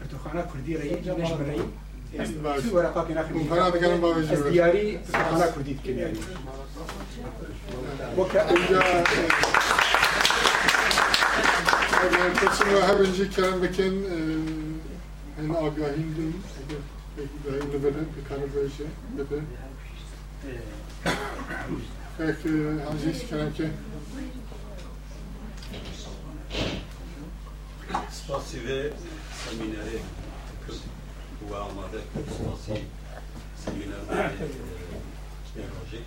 Kütüphane 0.03 0.43
Kürdiye 0.53 0.79
neş 1.19 1.31
bireyim. 1.41 1.73
شو 2.15 2.77
ورقات 2.77 3.11
ناخذ 3.11 3.33
ممكن 3.35 3.59
هذا 3.59 3.79
كلام 3.81 4.01
بابا 4.01 4.21
جوهر 4.21 4.33
ازدياري 4.33 5.01
سبحانك 5.09 5.57
وديت 5.57 5.77
كلياني 5.85 6.19
وكأن 8.19 8.57
Herr 12.03 12.30
Präsident, 12.34 12.72
ee, 12.72 12.82
Herr 12.82 12.96
Präsident, 12.96 13.62
bekennen 13.62 14.80
en 15.38 15.55
agahindim. 15.55 16.34
Peki 17.16 17.28
dayımlı 17.46 17.84
beden 17.84 18.07
bir 18.16 18.28
karar 18.28 18.55
vereceğim. 18.57 18.92
Bede. 19.18 19.40
Peki 22.18 22.50
Aziz 22.92 23.28
Kerenke. 23.28 23.70
Spasive 28.11 28.92
seminere 29.44 29.98
kız 30.66 30.80
bu 31.50 31.57
almadı. 31.57 32.03
Spasive 32.12 32.80
seminere 33.64 34.30
teknoloji. 35.55 36.03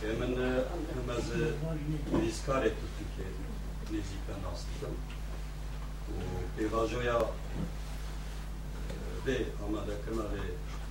Hemen 0.00 0.36
hemen 0.36 2.28
izkar 2.28 2.62
ettik 2.62 3.16
ki 3.16 3.22
etkileyici 3.98 4.46
aslında. 4.54 4.88
Bevajoya 6.58 7.18
e, 7.18 7.20
ve 9.26 9.36
amada 9.66 9.92
kına 10.04 10.22
ve 10.22 10.42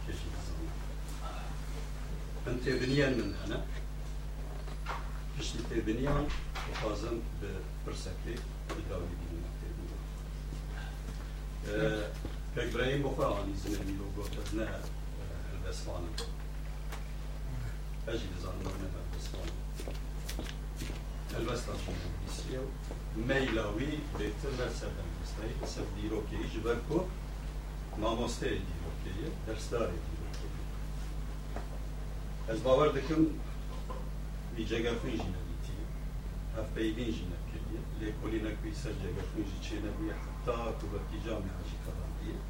keşif 0.06 0.34
sanı. 0.46 0.68
Ben 2.48 2.58
tebniyen 2.64 3.14
min 3.14 3.34
hana. 3.34 3.60
Pişti 5.38 5.70
tebniyen 5.70 6.26
bazen 6.86 7.16
fırsatlı 7.86 8.32
bir 8.70 8.86
davri 8.90 9.16
bilmek 9.22 9.56
tebniyen. 9.62 10.02
Pek 12.56 12.68
bireyim 12.76 13.04
bu 13.04 13.18
kadar 13.18 13.48
izin 13.56 13.82
emiyor. 13.82 14.06
Ne 14.54 14.62
e, 14.62 14.66
elbes 15.56 15.80
falan. 15.80 16.04
Ecil 18.08 18.28
ne 18.28 19.01
بزانم 21.31 21.33
نه 21.33 21.37
البسفان 21.37 21.75
البسفان 21.75 21.95
بیسیو 22.27 22.61
میلاوی 23.17 23.99
بهتر 24.19 24.51
در 24.59 24.73
سر 24.73 24.87
البستایی 24.87 25.55
سر 25.67 26.01
دیروکی 26.01 26.37
ایج 26.37 26.57
برکو 26.65 27.01
نامسته 27.99 28.47
دیروکی 28.47 29.33
درسداری 29.47 29.93
دیروکی 29.93 30.49
از 32.49 32.63
باور 32.63 32.89
دکم 32.89 33.27
بی 34.57 34.65
جگر 34.65 34.95
فنجی 34.95 35.17
نبیتی 35.17 35.77
اف 36.59 36.69
بیبین 36.75 37.05
جی 37.05 37.25
نکردی 37.25 38.05
لیکولی 38.05 38.39
نکوی 38.39 38.75
سر 38.75 38.93
جگر 38.93 39.27
فنجی 39.35 39.59
چه 39.63 39.77
نبوی 39.77 40.11
حتی 40.11 40.53
تو 40.81 40.87
بکی 40.87 41.27
جامعه 41.27 41.63
جی 41.69 41.77
کلاندیه 41.85 42.41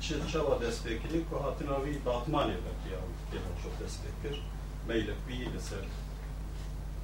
چه 0.00 0.32
چوا 0.32 0.58
دست 0.58 0.84
بکری 0.84 1.26
که 1.30 1.36
هاتناوی 1.36 1.98
داتمانی 1.98 2.52
بکی 2.52 2.90
یا 2.90 2.98
گلان 3.32 3.56
شو 3.62 3.84
دست 3.84 4.02
بکر 4.02 4.36
میلکوی 4.88 5.44
لسر 5.44 5.84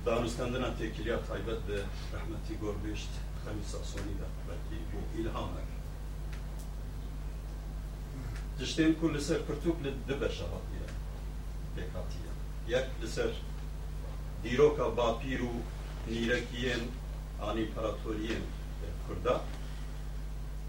Dağınıstan'dan 0.06 0.78
tekiliya 0.78 1.26
taybet 1.26 1.70
ve 1.70 1.78
rahmeti 2.14 2.60
görmüşt. 2.62 3.10
Hamid 3.46 3.64
Sassoni 3.64 4.04
de 4.04 4.28
belki 4.50 4.82
bu 4.94 5.22
ilham 5.22 5.50
er. 5.50 5.74
Dişten 8.60 8.94
ku 8.94 9.14
liser 9.14 9.38
pirtuk 9.38 9.84
li 9.84 9.94
dibe 10.08 10.30
şabatiye. 10.30 10.88
Pekatiye. 11.76 12.32
Yek 12.68 12.90
liser 13.02 13.30
diroka 14.44 14.98
bapiru 14.98 15.50
nirekiyen 16.10 16.80
an 17.42 17.58
imparatoriyen 17.58 18.42
kurda. 19.08 19.42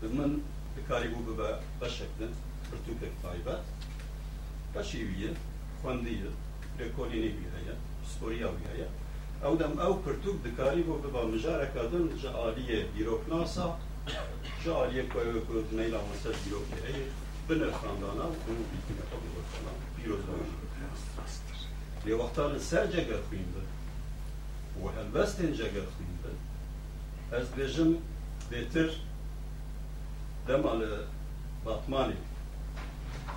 Dimin 0.03 0.45
dikari 0.76 1.11
bu 1.14 1.32
bibe 1.32 1.61
başekten 1.80 2.28
pirtukek 2.70 3.22
taybet. 3.22 3.61
Başiviye, 4.74 5.30
kondiye, 5.82 6.22
rekolini 6.78 7.24
bir 7.24 7.51
haya, 7.55 7.74
historiya 8.05 8.49
ew 9.45 9.59
dem 9.59 9.75
ew 9.87 9.95
pirtûk 10.05 10.37
dikarîbû 10.45 10.95
biba 11.05 11.23
mijareka 11.33 11.83
din 11.93 12.17
ji 12.21 12.29
aliyê 12.29 12.81
dîroknasa 12.95 13.67
ji 14.63 14.71
aliyê 14.71 15.09
ku 15.09 15.19
ku 15.47 15.55
meyla 15.77 15.99
me 16.09 16.17
ser 16.23 16.35
dîrokê 16.45 16.79
ey 16.91 17.01
binirxandana 17.49 18.27
û 18.51 18.53
bîtîne 18.71 19.05
qebûlxana 19.11 19.73
pîrozbûn 19.97 20.49
lê 22.07 22.13
wexta 22.21 22.45
li 22.53 22.61
ser 22.61 22.85
cegerxwîn 22.93 23.47
bi 23.55 23.63
û 24.81 24.83
helbestên 24.97 25.53
cegerxwîn 25.59 26.15
bi 26.23 26.33
ez 27.39 27.47
bêjim 27.57 27.91
dêtir 28.51 28.91
dema 30.49 30.73
li 30.81 30.91
batmanê. 31.67 32.19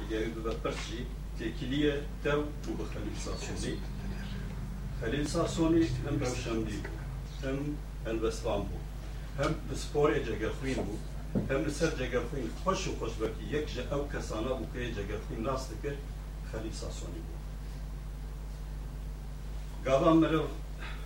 Geri 0.10 0.36
bibe 0.36 0.54
pir 0.64 0.76
jî 0.86 1.00
têkiliye 1.40 1.96
tew 2.24 2.42
û 2.68 2.72
bi 2.78 2.84
xelîsasyonî 2.92 3.74
تێکیلیە 5.02 5.24
دەو 5.24 5.24
و 5.24 5.24
بە 5.24 5.26
خەلیل 5.26 5.28
ساسۆنی 5.28 5.28
خەلیل 5.28 5.28
ساسۆنی 5.28 5.88
هەم 6.06 6.16
ڕەوشەمدی 6.24 6.80
هەم 7.44 7.60
هەلبەستوان 8.06 8.62
بوو 8.68 8.88
هەم 9.40 9.54
سپۆرێ 9.82 10.20
جەگەر 10.28 10.54
خوین 10.60 10.80
بوو 10.86 10.98
هەم 11.50 11.62
لەسەر 11.68 11.92
جەگەرخوین 12.00 12.48
خۆش 12.64 12.82
و 12.88 12.98
خۆشبەتی 13.00 13.46
یەک 13.56 13.66
ژە 13.74 13.84
ئەو 13.92 14.04
کەسانە 14.14 14.52
بوو 14.58 14.72
کە 14.74 14.80
جەگەرخوین 14.98 15.42
ڕاست 15.48 15.72
کرد 15.84 16.00
خەلیل 16.50 16.76
ساسۆنی 16.82 17.22
بوو 17.26 17.38
گاڵان 19.86 20.18
مرۆڤ 20.22 20.50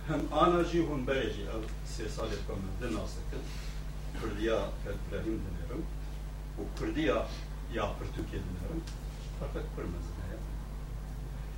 هەم 0.08 0.22
ئاناژی 0.34 0.80
هون 0.86 1.00
بەرێژی 1.08 1.44
ئەو 1.50 1.62
سێ 1.94 2.06
ساڵێک 2.16 2.42
کۆ 2.46 2.54
من 2.62 2.72
دناسەکرد 2.80 3.46
کوردیا 4.18 4.58
کەبراهیم 4.82 5.38
دنێرم 5.44 5.82
و 6.58 6.60
کوردیا 6.78 7.18
یا 7.76 7.84
پرتوکێ 7.96 8.38
دنێرم 8.46 8.80
فقط 9.40 9.66
پر 9.74 9.84
مەزن 9.92 10.16
هەیە 10.26 10.38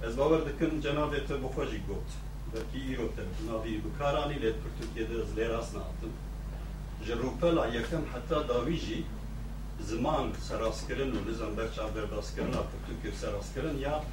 ez 0.07 0.13
باوەڕ 0.19 0.43
دکن 0.49 0.73
جەنابێتە 0.85 1.35
بۆ 1.43 1.49
خۆشی 1.55 1.81
گوت 1.89 2.11
بيرو 2.73 3.07
تم 3.17 3.55
نبي 3.55 3.79
بكاراني 3.85 4.35
لد 4.35 4.55
بركتوكي 4.65 5.05
ده 5.15 5.25
زلير 5.25 5.61
اصنا 5.61 5.81
عطم 5.81 6.11
جروبالا 7.07 7.65
يكم 7.65 8.03
حتى 8.15 8.45
داويجي 8.49 9.05
زمان 9.83 10.33
سراسكرن 10.41 11.17
و 11.17 11.31
نزم 11.31 11.57
برچا 11.57 11.83
برداسكرن 11.95 12.51
بركتوكي 12.51 13.17
سراسكرن 13.21 13.79
يا 13.79 14.05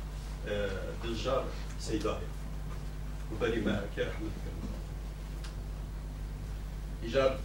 دلجار 1.04 1.46
سيداهي 1.80 2.28
و 3.32 3.36
بني 3.42 3.62
ما 3.62 3.84
اكي 3.84 4.02
رحمت 4.02 4.32
كرم 4.44 4.70
إجار 7.04 7.39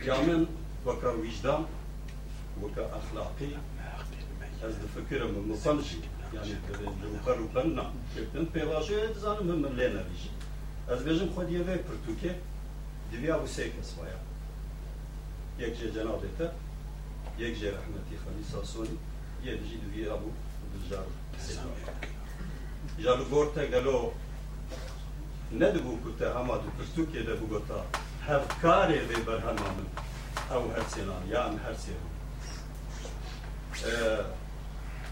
كامل 0.00 0.46
وكا 0.86 1.08
وجدان 1.08 1.64
وكا 2.62 2.90
أخلاقي 2.98 3.48
أز 4.62 4.74
دفكرم 4.74 5.50
مصنشي 5.52 5.96
difikirim 6.32 6.92
min 7.02 7.12
mufan 7.12 7.34
jî 7.34 7.42
yani 7.42 7.54
rûpe 7.64 7.64
rûpen 7.64 7.76
na 7.76 7.84
ketin 8.14 8.44
pêvajoyê 8.54 9.14
dizanim 9.14 9.46
min 9.46 9.58
min 9.64 9.72
lê 9.78 9.88
nevîjî 9.96 10.30
ez 10.92 11.00
bêjim 11.06 11.28
xwediyê 11.34 11.62
vê 11.68 11.76
pirtûkê 11.86 12.32
divya 13.12 13.34
bu 13.42 13.46
sê 13.46 13.64
kes 13.74 13.90
vaya 13.98 14.18
yek 15.60 15.76
jê 15.80 15.88
cenabê 15.94 16.28
yek 17.38 17.56
jê 17.60 17.68
rehmetî 17.76 18.16
xelîsa 18.22 18.60
sonî 18.72 18.96
yê 19.44 19.52
dijî 19.60 19.78
divya 19.84 20.14
bû 20.22 20.30
diljar 20.72 21.06
ja 22.98 23.12
li 23.18 23.24
gor 23.30 23.46
te 23.54 23.66
gelo 23.66 24.12
nedibû 25.60 25.92
ku 26.02 26.10
te 26.18 26.26
hema 26.34 26.56
du 26.62 26.68
pirtûkê 26.76 27.26
de 27.26 27.34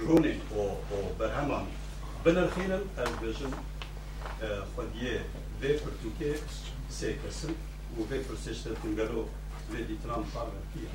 روني 0.00 0.34
أو 0.52 0.68
أو 0.68 1.02
برهمان 1.20 1.66
بنرخينم 2.24 2.80
از 2.98 3.08
بجم 3.22 3.50
خوديه 4.76 5.24
في 5.60 5.68
برتوكي 5.68 6.40
سيكسن 6.90 7.48
و 7.98 8.04
في 8.08 8.22
فرسشت 8.22 8.68
تنگلو 8.82 9.24
في 9.72 9.82
دیترام 9.82 10.24
فارم 10.24 10.52
فيها 10.74 10.90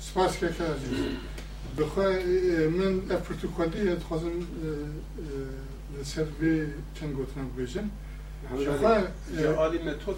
سپاس 0.00 0.38
که 0.38 0.46
عزیز 0.46 0.98
بخواه 1.78 2.12
من 2.66 3.02
افرتوکالی 5.99 6.01
دخوازم 6.01 6.01
لسر 6.01 6.25
به 6.39 6.67
چند 6.99 7.13
گوتنم 7.15 7.49
بجم 7.57 7.89
جوالي 9.37 9.79
ميثود 9.85 10.17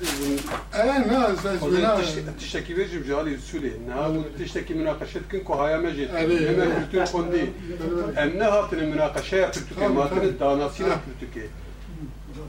اه 0.74 1.08
ناس 1.08 1.46
ناس 1.46 2.16
تشتكي 2.40 2.74
بيجي 2.74 3.00
بجوالي 3.00 3.38
سولي 3.38 3.72
نها 3.88 4.24
تشتكي 4.40 4.74
مناقشات 4.74 5.22
كنكو 5.32 5.54
هاي 5.54 5.78
مجد 5.78 6.10
أبي. 6.10 6.50
اما 6.50 6.66
كنتو 6.80 7.06
خوندي 7.06 7.44
امنا 8.18 8.48
هاتن 8.48 8.80
المناقشه 8.80 9.52
كنتو 9.52 9.94
ما 9.94 10.08
تن 10.08 10.18
الداناسينا 10.18 10.96
كنتو 11.06 11.42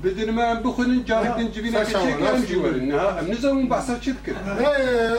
بدون 0.05 0.31
ما 0.31 0.55
بخون 0.55 1.05
جارك 1.05 1.51
جبينا 1.55 1.85
ساشا، 1.85 1.99
كشيء 1.99 2.17
ناس 2.19 2.19
كلام 2.19 2.45
جوار 2.45 2.75
انها 2.75 3.21
امنزم 3.21 3.69
بحثا 3.69 4.01
شتكر 4.01 4.35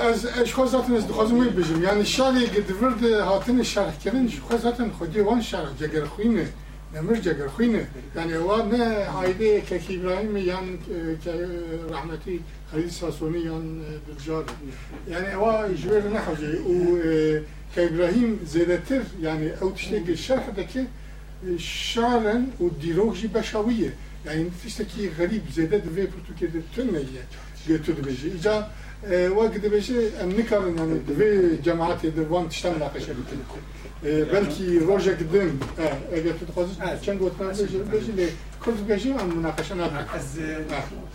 از 0.10 0.26
اشخاص 0.26 0.72
زاتن 0.72 0.94
از 0.96 1.08
دخوازم 1.08 1.36
می 1.36 1.50
بجم 1.50 1.84
یعنی 1.84 2.06
شالی 2.06 2.46
قد 2.46 2.72
ورد 2.82 3.04
هاتن 3.04 3.64
شرح 3.64 3.98
کردن 4.06 4.26
اشخاص 4.26 4.62
زاتن 4.62 4.92
خودی 4.92 5.20
وان 5.20 5.42
شرح 5.42 5.70
جگر 5.80 6.06
خوینه 6.06 6.48
نمر 6.96 7.16
جگر 7.16 7.48
خوینه 7.48 7.88
یعنی 8.16 8.34
وان 8.34 8.70
نه 8.70 9.06
عایده 9.06 9.62
که 9.62 9.76
ابراهیم 9.90 10.38
یان 10.38 10.80
که 11.24 11.48
رحمتی 11.90 12.40
خلیل 12.72 12.90
ساسونی 12.90 13.40
یان 13.40 13.82
دلجار 14.08 14.46
یعنی 15.10 15.36
وا 15.36 15.74
جویر 15.74 16.04
نحوجه 16.04 16.62
و 16.62 17.00
که 17.76 17.86
ابراهیم 17.86 18.40
زیدتر 18.46 19.02
یعنی 19.22 19.50
او 19.62 19.72
تشتگی 19.72 20.18
شرح 20.18 20.50
دکه 20.50 20.86
شعرن 21.60 22.44
و 22.62 22.70
دیروگ 22.82 23.14
جی 23.14 23.28
بشاویه 23.28 23.94
يعني 24.28 24.50
تشتكي 24.66 25.10
غريب 25.20 25.42
زيادة 25.56 25.78
دفي 25.78 26.02
برتو 26.02 26.34
كده 26.42 26.62
تنمية 26.76 27.24
قلتو 27.70 27.92
دبيجي 27.92 28.32
إجا 28.40 28.72
وقت 29.30 29.58
دبيجي 29.58 30.10
أم 30.24 30.30
نكر 30.30 30.74
يعني 30.78 31.00
دفي 31.10 31.58
جماعات 31.66 32.06
دوان 32.06 32.50
تشتغل 32.50 32.80
ناقشة 32.80 33.14
بكده 33.14 33.46
بلکی 34.03 34.79
روژک 34.79 35.19
دن 35.19 35.61
اگر 36.13 36.33
تو 36.33 36.47
تخوازش 36.47 37.01
چند 37.01 37.19
گوتنا 37.19 37.53
کل 37.53 37.67
کرد 38.65 38.87
بجی 38.87 39.11
هم 39.11 39.27
مناقشه 39.27 39.75
نبود 39.75 40.09
از 40.15 40.39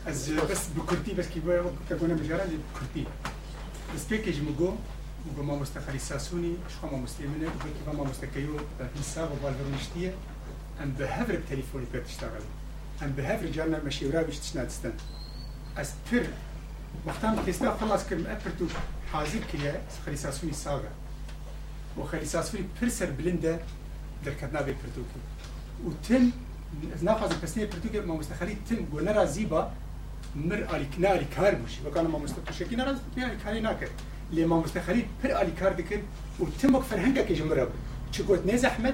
از 0.05 0.29
بس 0.29 0.69
بکردی 0.69 1.13
بس 1.13 1.29
که 1.29 1.39
باید 1.39 1.63
تگونه 1.89 2.13
بجاره 2.13 2.43
لی 2.43 2.59
بکردی 2.73 3.07
بس 3.95 4.07
پیکش 4.07 4.38
مگو 4.38 4.77
مگو 5.25 5.43
ما 5.43 5.55
مستخری 5.55 5.99
ساسونی 5.99 6.57
شخوا 6.69 6.89
ما 6.89 6.97
مسلمینه 6.97 7.45
که 7.45 7.91
ما 7.97 8.03
مستکیو 8.03 8.47
بیسا 8.95 9.25
و 9.25 9.35
بالورنشتیه 9.35 10.13
ام 10.81 10.91
به 10.91 11.07
هفر 11.07 11.35
تلفونی 11.49 11.85
پر 11.85 11.99
تشتغل 11.99 12.41
ام 13.01 13.11
به 13.11 13.23
هفر 13.23 13.47
جانا 13.47 13.77
مشیورا 13.85 14.23
بیش 14.23 14.38
تشنادستن 14.38 14.93
از 15.75 15.91
پر 16.11 16.23
وقتا 17.05 17.27
هم 17.27 17.45
تستا 17.45 17.77
خلاص 17.77 18.09
کرم 18.09 18.19
اپر 18.19 18.49
تو 18.59 18.67
حاضر 19.11 19.38
کلیه 19.38 19.75
سخری 19.89 20.15
ساسونی 20.15 20.53
ساگه 20.53 20.88
ساسوني 21.97 22.25
ساغا 22.25 22.25
وخلي 22.25 22.25
ساسوني 22.25 22.63
بيرسر 22.81 23.11
بلندا 23.11 23.59
دركتنا 24.25 24.61
ببرتوكي 24.61 25.19
وتم 25.85 26.31
نافذ 27.01 27.31
البسنية 27.31 27.65
برتوكي 27.65 27.99
ما 27.99 28.15
مستخلي 28.15 28.55
تم 28.69 28.85
ونرى 28.93 29.27
زيبا 29.27 29.71
مر 30.35 30.67
آلی 30.73 30.85
کناری 30.85 31.25
کار 31.25 31.55
بوشی. 31.55 31.81
و 31.85 31.89
کانو 31.89 32.09
ما 32.09 32.19
مستقشکی 32.19 32.75
نراز 32.75 32.97
پیانی 33.15 33.35
کاری 33.43 33.61
نکرد 33.61 33.89
لی 34.31 34.45
ما 34.45 34.61
مستخلی 34.61 35.05
پر 35.23 35.31
آلی 35.31 35.51
کار 35.51 35.73
دکن 35.73 36.01
و 36.39 36.45
تم 36.61 36.75
وقت 36.75 36.87
فرهنگا 36.87 37.21
که 37.21 37.35
جمره 37.35 37.65
بود 37.65 37.79
چه 38.11 38.23
گوت 38.23 38.45
نه 38.45 38.57
زحمت 38.57 38.93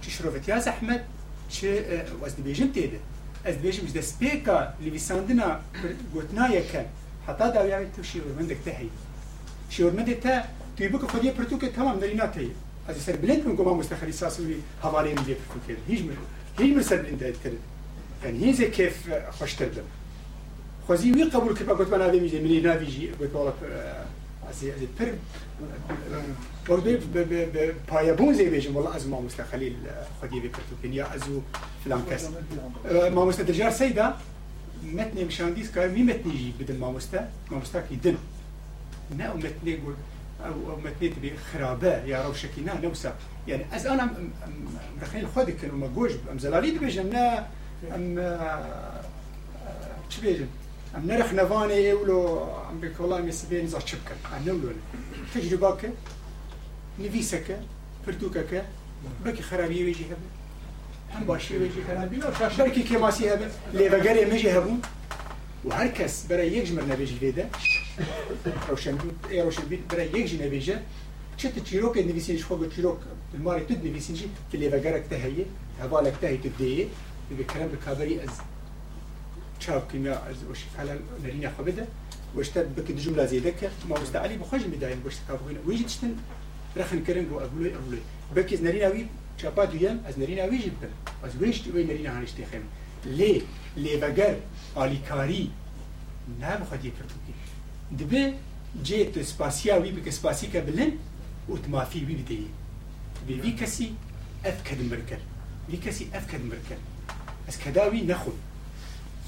چه 0.00 0.10
شروفت 0.10 0.48
یا 0.48 0.60
زحمت 0.60 1.00
چه 1.48 2.04
وزد 2.22 2.42
بیجم 2.42 2.68
تیده 2.68 3.00
از 3.44 3.56
بیجم 3.58 3.86
جده 3.86 4.00
سپیکا 4.00 4.58
لیویساندنا 4.80 5.60
گوتنا 6.12 6.48
یکن 6.48 6.84
حتی 7.26 7.52
داویاوی 7.52 7.86
تو 7.96 8.02
شیورمندک 8.02 8.56
تهی 8.64 8.90
شیورمندک 9.70 10.20
تا 10.20 10.42
توی 10.76 10.88
بک 10.88 11.10
خودی 11.10 11.30
پرتوک 11.30 11.64
تمام 11.64 11.98
نرینا 11.98 12.26
تهی 12.26 12.50
از 12.88 12.96
سر 12.96 13.16
بلند 13.16 13.46
من 13.46 13.64
ما 13.64 13.74
مستخلی 13.74 14.12
ساسوی 14.12 14.56
حوالی 14.82 15.14
من 15.14 15.22
دی 15.22 15.34
پرتوک 15.34 15.78
هیچ 15.88 16.00
مر 16.04 16.16
هیچ 16.58 16.76
مر 16.76 16.82
سر 16.82 16.96
بلند 16.96 17.20
کرد. 17.44 17.58
يعني 18.24 18.44
هي 18.44 18.70
كيف 18.70 19.10
خوش 19.30 19.54
تردم 19.54 19.82
خوزي 20.88 21.12
وي 21.12 21.24
قبول 21.24 21.54
كيف 21.56 21.70
قلت 21.70 21.92
أنا 21.92 22.08
بيجي 22.08 22.40
مني 22.40 22.60
نافيجي 22.60 23.10
قلت 23.20 23.34
والله 23.34 23.52
از 24.50 24.64
از 24.64 24.82
پر 24.98 25.08
و 26.68 26.76
به 26.76 26.96
به 26.96 27.46
به 27.46 27.74
پایبون 27.86 28.34
زی 28.34 28.44
بیشم 28.44 28.76
والله 28.76 28.94
از 28.96 29.08
ما 29.08 29.20
مستخلیل 29.20 29.76
خودی 30.20 30.40
به 30.40 30.48
پرتوکین 30.48 30.92
یا 30.92 31.06
ازو 31.06 31.42
فلان 31.84 32.02
کس. 32.10 32.28
ما 33.14 33.24
مستدجار 33.24 33.70
سیدا 33.70 34.14
متن 34.92 35.24
مشاندیس 35.24 35.70
کار 35.70 35.88
می 35.88 36.02
متنی 36.02 36.54
بدن 36.60 36.76
ما 36.76 36.92
مستا 36.92 37.18
ما 37.50 37.58
مستا 37.58 37.80
کی 37.80 37.96
دن. 37.96 38.16
نه 39.18 39.24
أو 39.24 39.36
متنی 39.36 39.78
أو 40.44 40.76
متنی 40.84 41.08
تبي 41.08 41.32
خرابه 41.52 42.04
يا 42.04 42.22
روشكي 42.26 42.60
نا 42.60 42.80
نوسا 42.80 43.14
يعني 43.48 43.64
أز 43.72 43.86
أنا 43.86 44.14
مدخلين 44.96 45.26
خودك 45.26 45.64
انه 45.64 45.74
ما 45.74 45.86
جوج 45.86 46.10
أم 46.32 46.38
زلالي 46.38 46.78
بيجن 46.78 47.10
نا 47.10 47.46
أم 47.94 48.16
چی 50.10 50.20
بيجن 50.20 50.46
أم 50.96 51.06
نرخ 51.06 51.32
نوانه 51.32 51.92
اولو 51.92 52.48
أم 52.70 52.80
بك 52.80 53.00
والله 53.00 53.20
مسبين 53.20 53.66
زا 53.66 53.78
چبكن 53.78 54.36
ام 54.36 54.44
نولو 54.46 54.72
تجربه 55.34 55.76
که 55.76 55.92
نویسکه 56.98 57.58
پرتوکه 58.06 58.62
بکی 59.24 59.42
خرابی 59.42 59.82
ویجی 59.82 60.04
هبه. 60.04 60.16
هم 61.14 61.24
باشی 61.24 61.56
ویجی 61.56 61.82
خرابی 61.82 62.20
بلکی 62.58 62.82
که 62.82 62.98
ماسی 62.98 63.28
هبه. 63.28 63.46
لیوگری 63.72 64.24
میجی 64.24 64.48
هبون. 64.48 64.82
و 65.64 65.74
هر 65.74 65.88
کس 65.88 66.26
برای 66.26 66.48
یک 66.48 66.72
روشن 68.68 68.98
ای 69.30 69.42
روشن 69.42 69.62
بید 69.62 69.88
برای 69.88 70.06
یک 70.06 70.26
جی 70.30 70.46
نبیجه 70.46 70.78
چه 71.36 71.48
تچیروک 71.50 71.96
نویسینش 71.96 72.44
خوب 72.44 72.74
چیروک 72.74 72.98
الماری 73.34 73.64
تد 73.64 73.84
نویسینجی 73.84 74.30
که 74.52 74.58
لیوگرک 74.58 75.04
تهیه 75.08 75.46
هوالک 75.80 76.14
تهی 76.20 76.38
تدیه 76.38 76.86
بکرم 77.38 77.68
بکابری 77.68 78.20
از 78.20 78.28
چاپ 79.58 79.92
کنیا 79.92 80.14
از 80.18 80.44
وش 80.50 80.64
على 80.78 80.92
نرينا 81.24 81.50
خبده 81.58 81.86
واشتد 82.34 82.74
بك 82.74 82.92
جملة 82.92 83.26
زي 83.26 83.38
ذاك 83.38 83.70
ما 83.88 84.00
مستعلي 84.00 84.36
بخرج 84.36 84.64
بداية 84.66 84.96
وش 85.06 85.16
تكافوين 85.16 85.58
ويجي 85.66 85.84
تشتن 85.84 86.16
رخن 86.76 87.02
كرن 87.06 87.28
جو 87.28 87.40
أقولي 87.40 87.74
أقولي 87.74 87.98
بك 88.36 88.62
نرينا 88.62 88.88
وي 88.88 89.06
شابات 89.42 89.74
ويام 89.74 90.02
از 90.08 90.18
نرينا 90.18 90.44
ويجي 90.44 90.70
بكن 90.70 90.90
از 91.24 91.42
ويش 91.42 91.66
وي 91.74 91.84
نرينا 91.84 92.18
هانش 92.18 92.30
تخم 92.30 92.62
ليه 93.06 93.40
ليه 93.76 94.00
بقر 94.00 94.36
آلیکاری 94.76 95.50
نه 96.40 96.56
بخواد 96.56 96.92
دبه 97.98 98.32
جه 98.82 99.04
تو 99.04 99.22
سپاسیا 99.22 99.80
وی 99.80 99.92
بک 99.92 100.10
سپاسی 100.10 100.46
که 100.46 100.60
بلن 100.60 100.92
و 101.48 101.56
تو 101.56 101.70
مافی 101.70 102.04
وی 102.04 102.14
بدهی 102.14 102.46
به 103.28 103.34
وی 103.34 103.52
کسی 103.52 103.96
اف 104.44 104.64
کدم 104.64 104.88
برکر 104.88 105.16
وی 105.68 105.76
کسی 105.76 106.10
اف 106.14 106.26
کدم 106.26 106.50
از 107.48 107.58
کداوی 107.58 108.02
نخون 108.02 108.34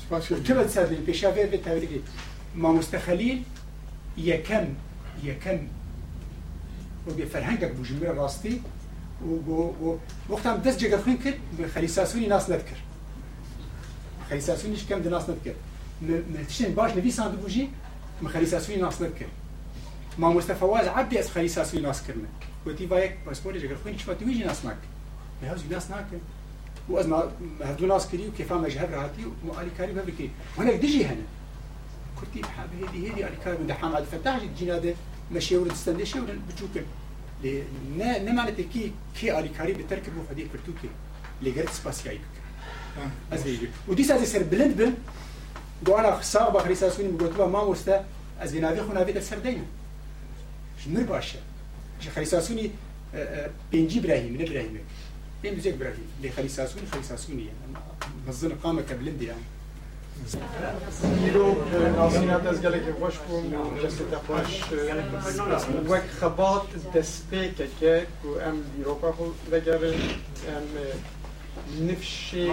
سپاسی 0.07 0.35
و 0.35 0.39
تبت 0.39 0.71
سر 0.71 0.85
دیم 0.85 1.03
پیشا 1.03 1.31
به 1.31 1.59
تاوری 1.59 2.03
ما 2.55 2.73
مستخلیل 2.73 3.45
یکم 4.17 4.67
یکم 5.25 5.59
و 7.07 7.11
به 7.11 7.25
فرهنگ 7.25 7.65
اک 7.65 7.73
بوجه 7.73 7.95
مره 7.95 8.13
راستی 8.13 8.63
و 9.23 10.33
وقتا 10.33 10.53
هم 10.53 10.57
دست 10.57 10.79
جگه 10.79 10.99
خون 10.99 11.17
کرد 11.17 11.35
به 11.59 11.69
خلیصاسونی 11.69 12.27
ناس 12.27 12.51
ند 12.51 12.65
کرد. 12.65 12.83
خلیصاسونیش 14.29 14.87
کم 14.87 15.03
دناس 15.03 15.29
ند 15.29 15.43
کرد. 15.45 16.75
باش 16.75 16.91
نبی 16.97 17.13
بوجي 18.23 18.35
خليساسوني 18.35 18.83
ناس 18.83 19.03
نذكر 19.03 19.27
ما 20.19 20.29
مستفواز 20.29 20.89
عبدي 20.89 21.21
أس 21.21 21.29
خليساسوني 21.29 21.83
ناس 21.83 22.03
كرنا 22.03 22.29
وتي 22.67 22.87
بايك 22.87 23.19
باسبوري 23.27 23.59
جگر 23.59 23.77
خوين 23.85 23.99
شفاتي 23.99 24.25
ويجي 24.25 24.45
ناس 24.45 24.65
ناك؟ 24.65 24.77
بهاوز 25.43 25.61
ناس 25.71 25.91
ناك 25.91 26.07
واز 26.89 27.07
ما 27.07 27.33
هدو 27.63 27.87
ناس 27.87 28.09
كريو 28.09 28.33
كيف 28.33 28.53
ما 28.53 28.69
جهر 28.69 28.91
راتي 28.91 29.23
ومالي 29.45 29.71
كاري 29.79 29.93
بابكي 29.93 30.31
هناك 30.59 30.75
دجي 30.75 31.05
هنا 31.05 31.23
كنتي 32.21 32.41
بحاب 32.41 32.69
هذه 32.83 33.13
هذه 33.13 33.25
على 33.25 33.37
كاري 33.45 33.59
من 33.59 33.67
دحام 33.67 33.97
عبد 33.97 34.07
الفتاح 34.13 34.41
جينا 34.59 34.95
مشي 35.33 35.57
ورد 35.57 35.71
استندشي 35.71 36.21
ورد 36.21 36.41
بتشوكن 36.49 36.85
نه 37.45 38.19
نه 38.19 38.33
معناته 38.33 38.63
کی 38.63 38.93
کی 39.15 39.31
آلیکاری 39.31 39.73
به 39.73 39.83
ترک 39.83 40.11
بو 40.11 40.23
فدی 40.29 40.49
کرتو 40.49 40.73
کی 40.83 40.89
از 43.31 43.45
و 43.89 43.95
دیس 43.95 44.11
از 44.11 44.29
سر 44.29 44.43
بلند 44.43 44.77
بن. 44.77 44.97
گوانا 45.85 46.17
خساق 46.17 46.53
با 46.53 46.61
خریسا 46.61 46.91
سونی 46.91 47.09
مگوت 47.09 47.37
با 47.37 47.49
ما 47.49 47.71
وسته 47.71 48.01
از 48.41 48.55
بنابی 48.55 48.81
خونا 48.81 49.05
بیت 49.05 49.21
سر 49.21 49.37
دینه 49.37 49.65
شنر 50.79 51.03
باشه 51.03 51.39
چه 52.01 52.11
خریسا 52.11 52.41
سونی 52.41 52.73
پنجی 53.73 53.99
ابراهیم 53.99 54.37
نه 54.37 54.45
ابراهیم 54.45 54.81
پنج 55.43 55.55
دوزی 55.55 55.71
ابراهیم 55.71 56.09
لی 56.23 56.31
خریسا 56.31 56.67
سونی 56.67 56.87
خریسا 56.87 57.17
سونی 57.17 57.49
مزن 58.29 58.49
قامه 58.49 58.83
کبلن 58.83 59.17
دیام 59.17 59.37
از 62.49 62.63
گلک 62.63 62.83
خوش 63.01 63.15
بوم 63.19 63.55
خبات 66.21 66.93
دسته 66.95 67.55
که 67.59 67.69
که 67.81 68.07
که 68.23 68.47
ام 68.47 68.63
دیروپا 68.77 69.13
خود 69.13 69.51
بگره 69.51 69.89
ام 69.89 70.65
nefşi, 71.81 72.31
şey 72.31 72.51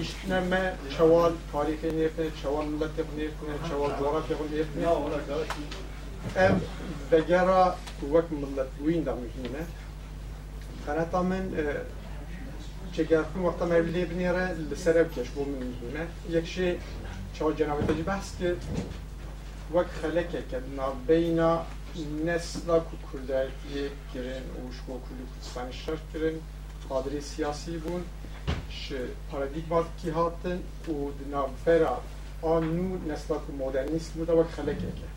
işleme, 0.00 0.74
çaval, 0.98 1.32
tarih 1.52 1.82
niyetine, 1.82 2.26
çaval 2.42 2.64
millet 2.64 2.90
niyetine, 3.16 3.68
çaval 3.70 3.98
coğrafya 3.98 4.36
niyetine, 4.50 4.86
ev 6.36 6.52
ve 7.12 7.20
gera 7.20 7.76
vek 8.02 8.30
millet 8.30 8.68
wîn 8.78 9.06
de 9.06 9.12
mühîne. 9.14 9.64
Kanata 10.86 11.22
min 11.22 11.34
e, 11.34 11.64
çegerkin 12.96 13.44
vakta 13.44 13.66
mevliye 13.66 14.10
binere 14.10 14.54
li 14.70 14.76
serev 14.76 15.10
keş 15.10 15.28
bu 15.36 15.40
mühîne. 15.40 16.06
Yek 16.30 16.46
şey 16.46 16.78
çaval 17.38 17.56
cenabet 17.56 17.90
eci 17.90 18.06
bahs 18.06 18.38
ki 18.38 18.54
vek 19.74 19.86
halekeke 20.02 20.60
nabeyna 20.76 21.64
nesla 22.24 22.84
kurdayetliye 23.12 23.88
kirin, 24.12 24.44
uşko 24.70 24.92
kulü 24.92 25.24
kutsanişler 25.34 25.96
kirin, 26.12 26.42
kadri 26.88 27.20
siyasi 27.22 27.70
bun 27.84 28.02
și 28.68 28.94
paradigma 29.30 29.86
kihatin 30.02 30.58
u 30.88 31.10
dinavfera 31.18 32.02
anu 32.42 33.00
nesbat 33.06 33.44
modernism 33.58 34.20
و 34.20 34.24
vak 34.38 34.50
khalekeke 34.56 35.08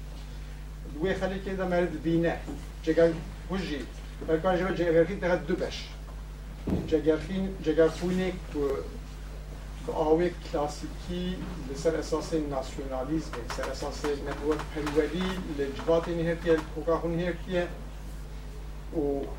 دوی 0.94 1.14
خلیکی 1.14 1.56
دا 1.56 1.66
مرد 1.68 2.04
بینه 2.04 2.36
جگر 2.84 3.12
هجی 3.52 3.80
برکان 4.28 4.58
جبه 4.58 4.74
جگرخین 4.76 5.20
تغد 5.20 5.46
دو 5.48 5.56
بش. 5.56 5.78
جگرخین 6.88 7.50
جگرخونه 7.64 8.32
که 9.86 9.92
آوه 9.94 10.30
کلاسیکی 10.30 11.36
لسر 11.72 11.96
اساس 11.96 12.34
ناسیونالیزم 12.34 13.32
لسر 13.50 13.70
اساس 13.72 14.06
نبوت 14.06 14.58
پروری 14.76 15.30
لجبات 15.60 16.08
نه 16.08 16.24
هرکیه 16.24 16.58
کوکا 16.76 16.96
هون 16.98 17.20
هرکیه 17.20 17.68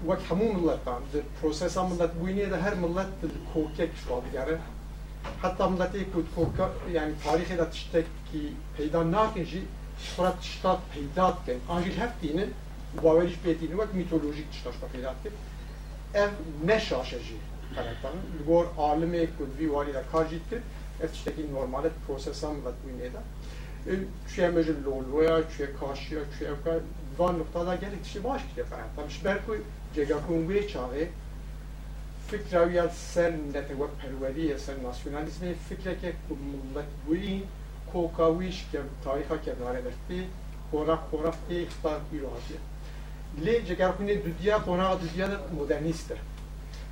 وەک 0.10 0.22
هەموو 0.30 0.56
ملەتان 0.58 1.02
پرۆسەسا 1.38 1.82
ملت 1.92 2.12
بووینێ 2.20 2.46
لە 2.54 2.60
هەر 2.66 2.76
ملت 2.84 3.12
کۆکێک 3.52 3.92
شواگەرە 4.02 4.58
حتا 5.44 5.66
ملەتێک 5.74 6.10
و 6.18 6.22
کۆکە 6.36 6.66
یعنی 6.96 7.14
تاریخی 7.26 7.56
لە 7.62 7.66
تشتێکی 7.74 8.44
پەیدا 8.76 9.02
ناکەژی 9.16 9.64
خڕەت 10.12 10.38
تشتات 10.44 10.80
پەیدات 10.92 11.36
بکەین 11.40 11.62
ئاژیل 11.70 11.96
هەفتینە 12.04 12.46
باوەریش 13.04 13.38
پێتین 13.44 13.72
وەک 13.80 13.92
میتۆلۆژیک 14.00 14.48
تشتاش 14.54 14.76
پەیدات 14.94 15.18
کرد 15.24 15.38
ev 16.14 16.30
neşaşeci 16.66 17.36
karakterin. 17.76 18.22
Gor 18.48 18.66
alime 18.78 19.26
kudvi 19.38 19.74
vali 19.74 19.94
da 19.94 20.04
kajit 20.12 20.50
kir, 20.50 20.60
ev 21.04 21.08
tişteki 21.08 21.54
normalet 21.54 21.92
prosesam 22.08 22.56
ve 22.56 22.72
duyuneda. 22.84 23.22
Çüye 24.36 24.50
mecil 24.50 24.86
lolvoya, 24.86 25.42
çüye 25.50 25.70
kaşiya, 25.80 26.22
çüye 26.38 26.50
evka, 26.50 26.80
دا 27.19 27.31
نقطه 27.31 27.65
دا 27.65 27.77
گره 27.77 27.97
تشی 28.05 28.19
باش 28.19 28.41
کده 28.53 28.63
فرد 28.63 28.91
تمش 28.97 29.19
برکو 29.19 29.53
جگه 29.95 30.15
کن 30.15 30.35
وی 30.35 30.65
چاوه 30.65 31.09
فکر 32.29 32.59
او 32.59 32.71
یا 32.71 32.89
سر 32.89 33.31
نده 33.31 33.75
و 33.75 33.87
پروری 33.87 34.59
سر 34.59 34.77
ناسیونالیزم 34.77 35.55
فکره 35.69 35.95
که 35.95 36.11
که 36.11 36.35
ملت 36.75 36.85
بویی 37.07 37.43
کوکاویش 37.93 38.65
که 38.73 38.81
تاریخا 39.05 39.37
که 39.37 39.53
داره 39.53 39.81
برکتی 39.81 40.27
کورا 40.71 40.97
کورا 40.97 41.31
فکر 41.31 41.67
اختار 41.67 42.01
بی 42.11 42.19
راضی 42.19 42.59
لی 43.39 43.63
جگر 43.63 43.91
کنی 43.91 44.15
دو 44.15 44.31
دیا 44.31 44.59
کورا 44.59 44.95
دو 44.95 45.07
دیا 45.07 45.29
در 45.29 45.39
مدرنیسته 45.59 46.17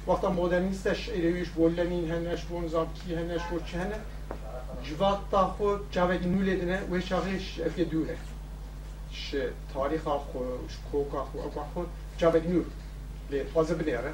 وقتا 0.07 0.33
مدرنیسته 0.33 0.95
شعره 0.95 1.31
ویش 1.31 1.49
بولنین 1.49 2.11
هنش 2.11 2.45
بون 2.45 2.69
زابکی 2.69 3.15
هنش 3.15 3.43
بون 3.51 3.61
چهنه 3.65 4.01
جواد 4.85 5.19
تا 5.31 5.47
خود 5.47 5.81
چاوه 5.91 6.15
اینو 6.15 6.43
لیدنه 6.43 6.81
وی 6.91 7.03
چاوهش 7.03 7.61
افکه 7.67 7.85
دوره. 7.85 8.17
ش 9.25 9.35
تاریخ 9.75 10.09
آخه 10.09 10.39
کوک 10.93 11.15
آخه 11.15 11.39
آخه 11.39 11.61
آخه 11.61 11.89
چه 12.19 12.31
بد 12.31 12.47
نیو 12.47 12.63
لی 13.31 13.45
فاز 13.45 13.71
بنیاره 13.71 14.13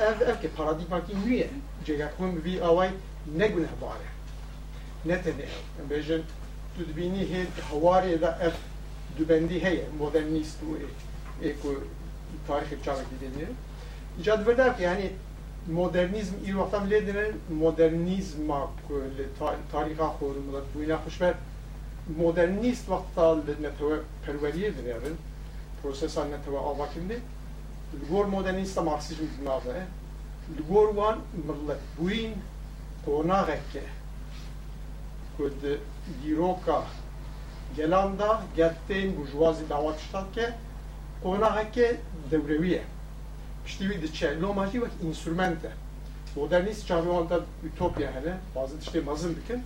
اف 0.00 0.22
اف 0.28 0.42
که 0.42 0.48
پارادیم 0.48 0.86
هایی 0.86 1.14
نیه 1.26 1.48
جایی 1.84 2.00
که 2.00 2.08
هم 2.20 2.34
بی 2.34 2.60
آوای 2.60 2.88
نگونه 3.38 3.68
باره 3.80 4.08
نت 5.06 5.26
نه 5.26 5.32
ام 5.80 5.88
به 5.88 6.02
تو 6.76 6.84
دبینی 6.84 7.24
هد 7.24 7.46
هواری 7.70 8.14
و 8.14 8.24
اف 8.24 8.56
دبندی 9.18 9.58
هی 9.58 9.80
مدرن 9.98 10.36
و 10.36 10.40
ایکو 11.40 11.68
تاریخ 12.48 12.68
چه 12.68 12.90
بد 12.90 13.04
دبینی 13.20 13.46
جد 14.22 14.76
که 14.76 14.82
یعنی 14.82 15.10
مدرنیسم 15.68 16.34
ای 16.44 16.52
وقتا 16.52 16.78
می‌دونه 16.78 17.26
مدرنیسم 17.50 18.42
ما 18.42 18.74
که 18.88 19.24
تاریخ 19.72 19.98
خورم 19.98 20.50
داد 20.52 20.64
بوی 20.64 20.86
نخوش 20.86 21.20
می‌کنه 21.20 21.34
modernist 22.08 22.90
vattal 22.90 23.40
peruverierdir 24.26 24.86
även, 24.86 25.16
processan 25.82 26.30
nettoa 26.30 26.60
avvakindi, 26.60 27.20
Lgor 27.92 28.24
modernista 28.24 28.82
marxizm 28.82 29.26
dinave, 29.40 29.86
Lgor 30.58 30.88
wan 30.94 31.18
millet 31.46 31.80
buin 31.98 32.34
konareke, 33.04 33.82
kud 35.36 35.78
giroka 36.24 36.82
gelanda 37.76 38.42
geltein 38.56 39.16
burjuvazi 39.16 39.68
davat 39.68 40.00
ştakke, 40.00 40.54
konareke 41.22 41.96
devreviye. 42.30 42.82
İşte 43.66 43.90
bir 43.90 44.02
de 44.02 44.12
çelomacı 44.12 44.80
bak 44.80 44.90
instrümente. 45.02 45.70
Modernist 46.36 46.86
çağrı 46.86 47.12
anda 47.12 47.40
ütopya 47.64 48.12
hele, 48.12 48.38
bazı 48.56 48.78
işte 48.78 49.00
mazın 49.00 49.36
bütün, 49.36 49.62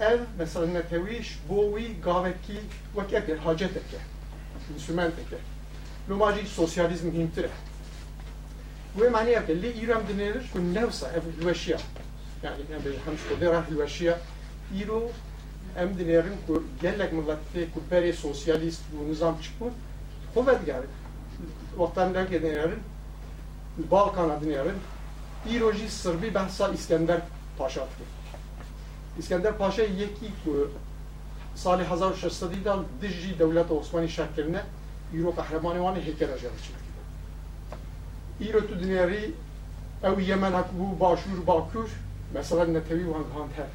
ev 0.00 0.20
مثلا 0.38 0.66
نتویش 0.66 1.38
بوی 1.48 1.94
گاوکی 2.04 2.58
وکی 2.96 3.16
اکر 3.16 3.36
حاجتکه 3.36 4.00
انسومنتکه 4.70 5.38
لوماجی 6.08 6.46
سوسیالیزم 6.46 7.10
هیمتره 7.10 7.50
bu 8.98 9.10
mani 9.10 9.30
yapıyor. 9.30 9.62
Li 9.62 9.72
İrem 9.72 10.02
denilir 10.08 10.42
ki 10.42 10.74
nevsa 10.74 11.10
ev 11.12 11.42
hüveşiya. 11.42 11.78
Yani 12.42 12.56
yani 12.72 12.84
bir 12.84 12.90
hamş 12.90 13.20
ko 13.28 13.40
dera 13.40 13.70
hüveşiya. 13.70 14.18
İro 14.76 15.10
em 15.76 15.98
denilerin 15.98 16.30
ki 16.46 16.52
gelek 16.82 17.12
millette 17.12 17.66
ku 17.74 17.80
sosyalist 18.20 18.82
bu 18.92 19.10
nizam 19.10 19.40
çıkmıyor. 19.40 19.74
Kuvvet 20.34 20.66
geldi. 20.66 20.86
Vaktan 21.76 22.14
derken 22.14 22.42
denilerin 22.42 22.78
Balkan'a 23.90 24.40
denilerin 24.40 24.78
İroji 25.50 25.90
Sırbi 25.90 26.34
Behsa 26.34 26.68
İskender 26.68 27.20
Paşa'dır. 27.58 28.23
İskender 29.19 29.57
Paşa 29.57 29.83
yeki 29.83 30.31
ku 30.43 30.67
سال 31.55 31.79
1600 31.79 32.63
دال 32.65 32.79
دژی 33.01 33.31
دولت 33.39 33.69
عثمانی 33.71 34.09
شکلنه 34.09 34.61
ایرو 35.13 35.31
قهرمانی 35.31 35.79
وانی 35.79 36.01
هیکل 36.07 36.25
اجازه 36.25 36.59
چید 36.65 36.75
ایرو 38.39 38.59
تو 38.61 38.75
دنیاری 38.75 39.33
او 40.03 40.21
یمن 40.21 40.53
هکو 40.59 40.85
باشور 41.03 41.39
باکور 41.49 41.89
مثلا 42.35 42.65
نتوی 42.65 43.03
وان 43.03 43.25
هان 43.35 43.49
هر 43.57 43.69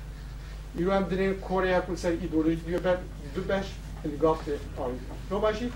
ایرو 0.79 0.93
هم 0.93 1.05
دنیا 1.13 1.35
کره 1.47 1.77
هکو 1.77 1.97
سر 1.97 2.09
ایدولوژی 2.09 2.57
دیو 2.57 2.81
بر 2.81 2.99
دو 3.35 3.43
بش 3.43 3.67
نگاه 4.05 4.39
ده 4.47 4.59
آوی 4.77 4.99
نو 5.31 5.39
باشی 5.41 5.73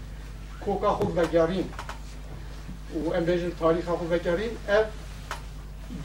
کوکا 0.65 0.91
خود 0.99 1.15
بگرین 1.15 1.67
و 2.95 3.15
ام 3.15 3.25
بیجن 3.25 3.51
تاریخ 3.61 3.85
خود 3.85 4.11
بگرین 4.11 4.51
اف 4.69 4.87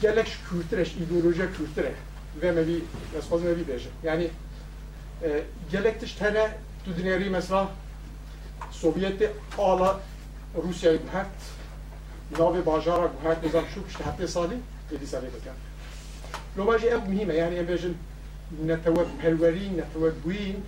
gelek 0.00 0.38
kültüreş, 0.50 0.96
ideoloji 0.96 1.52
kültüre 1.56 1.92
vem 2.41 2.55
razhozne 3.15 3.55
videže. 3.57 3.89
Yani 4.03 4.29
e, 5.23 5.43
gerektištene 5.71 6.57
tudi 6.85 7.05
neri 7.05 7.29
mesela 7.29 7.69
Sovyeti 8.71 9.29
ala 9.57 9.99
Rusya'yı 10.67 10.99
guhet 10.99 11.25
nave 12.39 12.65
bajara 12.65 13.11
guhet 13.23 13.43
nizam 13.43 13.65
şu 13.73 13.79
işte 13.89 14.03
hatta 14.03 14.27
sali 14.27 14.57
7 14.91 15.07
sali 15.07 15.25
bekar. 15.25 15.53
Lomaji 16.57 16.87
ev 16.87 16.99
mühime 17.07 17.33
yani 17.33 17.55
emejin 17.55 17.97
neteweb 18.65 19.07
perverin, 19.21 19.77
netewebbuin 19.77 20.65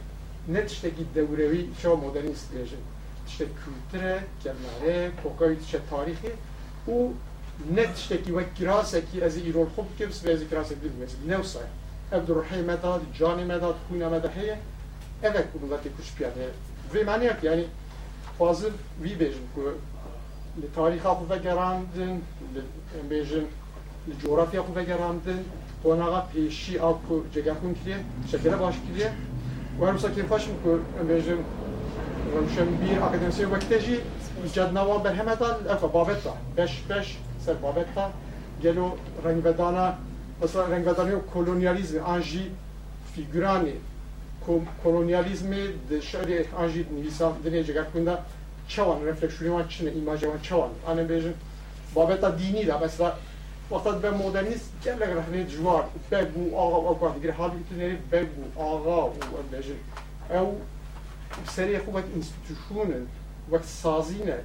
ne 0.47 0.67
tişteki 0.67 1.05
devrevi 1.15 1.67
çağ 1.81 1.95
modernist 1.95 2.53
diyeceğim. 2.53 2.85
İşte 3.27 3.45
kültüre, 3.45 4.23
kemlere, 4.43 5.11
kokayı, 5.23 5.57
işte 5.63 5.79
tarihi 5.89 6.35
bu 6.87 7.13
net 7.69 7.89
netšteki 7.89 8.37
ve 8.37 8.43
kiraseki 8.57 9.21
ez 9.21 9.37
irol 9.37 9.65
xub 9.65 9.97
kips 9.97 10.25
ve 10.25 10.31
ez 10.31 10.49
kirasek 10.49 10.83
bilmez. 10.83 11.11
Nevsay. 11.27 11.63
Evdur 12.11 12.35
rahim 12.35 12.69
edad, 12.69 13.01
cani 13.19 13.45
medad, 13.45 13.75
huyna 13.89 14.09
medad 14.09 14.35
heye. 14.35 14.59
Evet 15.23 15.47
bunlar 15.61 15.83
ki 15.83 15.89
kuş 15.97 16.15
piyade. 16.15 16.49
Ve 16.93 17.03
maniyak 17.03 17.43
yani 17.43 17.65
fazla 18.39 18.69
vi 19.03 19.19
bejim 19.19 19.43
ku 19.55 19.77
tarih 20.75 21.05
hapı 21.05 21.29
ve 21.29 21.37
gerandın, 21.37 22.21
bejim 23.09 23.47
coğrafya 24.21 24.61
hapı 24.61 24.75
ve 24.75 24.83
gerandın, 24.83 25.39
konağa 25.83 26.27
peşi 26.33 26.81
al 26.81 26.93
ku 27.07 27.25
cegahun 27.33 27.73
kiliye, 27.73 27.97
şekere 28.31 28.59
baş 28.59 28.75
kiliye. 28.87 29.11
Ve 29.81 29.85
hermsa 29.85 30.13
kirfaşım 30.13 30.53
ku 30.63 30.79
bejim 31.09 31.37
Şem 32.55 32.67
bir 32.81 33.01
akademisyen 33.01 33.51
vakiteci 33.51 33.99
icadına 34.47 34.87
var 34.87 35.03
berhemedan, 35.03 35.57
efe 35.75 35.93
babetta, 35.93 36.33
beş 36.57 36.83
beş 36.89 37.17
سر 37.45 37.53
بابتا 37.53 38.11
جلو 38.63 38.91
رنگ 39.23 39.43
بدانا 39.43 39.93
اصلا 40.43 40.65
رنگ 40.65 40.85
بدانی 40.85 41.11
و 41.11 41.19
کلونیالیزم 41.33 41.99
آنجی 41.99 42.51
فیگرانی 43.15 43.73
کلونیالیزم 44.83 45.49
در 45.89 45.99
شعر 45.99 46.45
آنجی 46.55 46.85
نیسان 46.91 47.33
دنیا 47.45 47.63
جگر 47.63 47.83
کنید 47.83 48.09
چوان 48.67 49.07
رفلکشوری 49.07 49.49
من 49.49 49.67
چنه 49.67 49.89
ایماجه 49.89 50.27
من 50.27 50.41
چوان. 50.41 50.69
آنه 50.85 51.03
بیشن 51.03 51.33
بابتا 51.93 52.29
دینی 52.29 52.63
دا. 52.63 52.77
بس 52.77 52.97
دا 52.97 53.13
وقتا 53.71 53.91
دبا 53.91 54.17
مودرنیز 54.17 54.61
جلگ 54.81 55.03
رحنی 55.03 55.43
جوار 55.43 55.83
بگو 56.11 56.57
آغا 56.57 56.81
و 56.81 56.87
اوکار 56.87 57.09
دیگر 57.09 57.31
حالی 57.31 57.53
ایتو 57.57 57.75
نیری 57.75 57.97
بگو 58.11 58.61
آغا 58.61 59.09
و 59.09 59.13
او 60.29 60.37
او 60.39 60.61
سری 61.47 61.77
خوبت 61.77 62.03
انستوشونن 62.15 63.07
وقت 63.51 63.65
سازینه. 63.65 64.37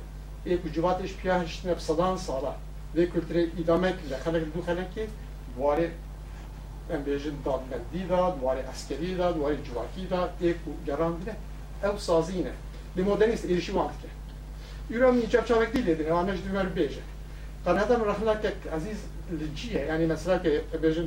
ایک 0.45 0.73
جواتش 0.73 1.15
پیاهشتنه 1.15 1.75
بسادان 1.75 2.19
ساله. 2.19 2.49
Ve 2.95 3.11
kültüre 3.11 3.43
idame 3.45 3.95
kile 3.97 4.17
xelek 4.25 4.55
du 4.55 4.59
xelekê 4.59 5.07
warê 5.61 5.89
em 6.91 7.01
bêjin 7.07 7.35
dadmendî 7.45 8.09
da 8.09 8.37
warê 8.43 8.71
eskerî 8.73 9.19
da 9.19 9.31
warê 9.31 9.57
civakî 9.65 10.11
da 10.11 10.31
êk 10.43 10.55
û 10.69 10.87
gerandine 10.87 11.35
ew 11.83 11.99
sazî 11.99 12.45
ne 12.45 12.53
li 12.97 13.03
modernîst 13.03 13.45
êrişî 13.45 13.73
wan 13.77 13.89
dike 13.93 14.09
îro 14.99 15.13
min 15.13 15.29
çavçavek 15.29 15.75
dî 15.75 15.79
lêdin 15.79 16.07
ew 16.07 16.15
anej 16.15 16.45
dimer 16.45 16.67
bêje 16.77 17.03
qanedem 17.65 18.01
rexnekek 18.11 18.57
ezîz 18.77 19.01
li 19.41 19.57
cî 19.57 19.75
ye 19.75 19.85
yani 19.87 20.07
mesela 20.07 20.43
ke 20.43 20.63
bêjin 20.83 21.07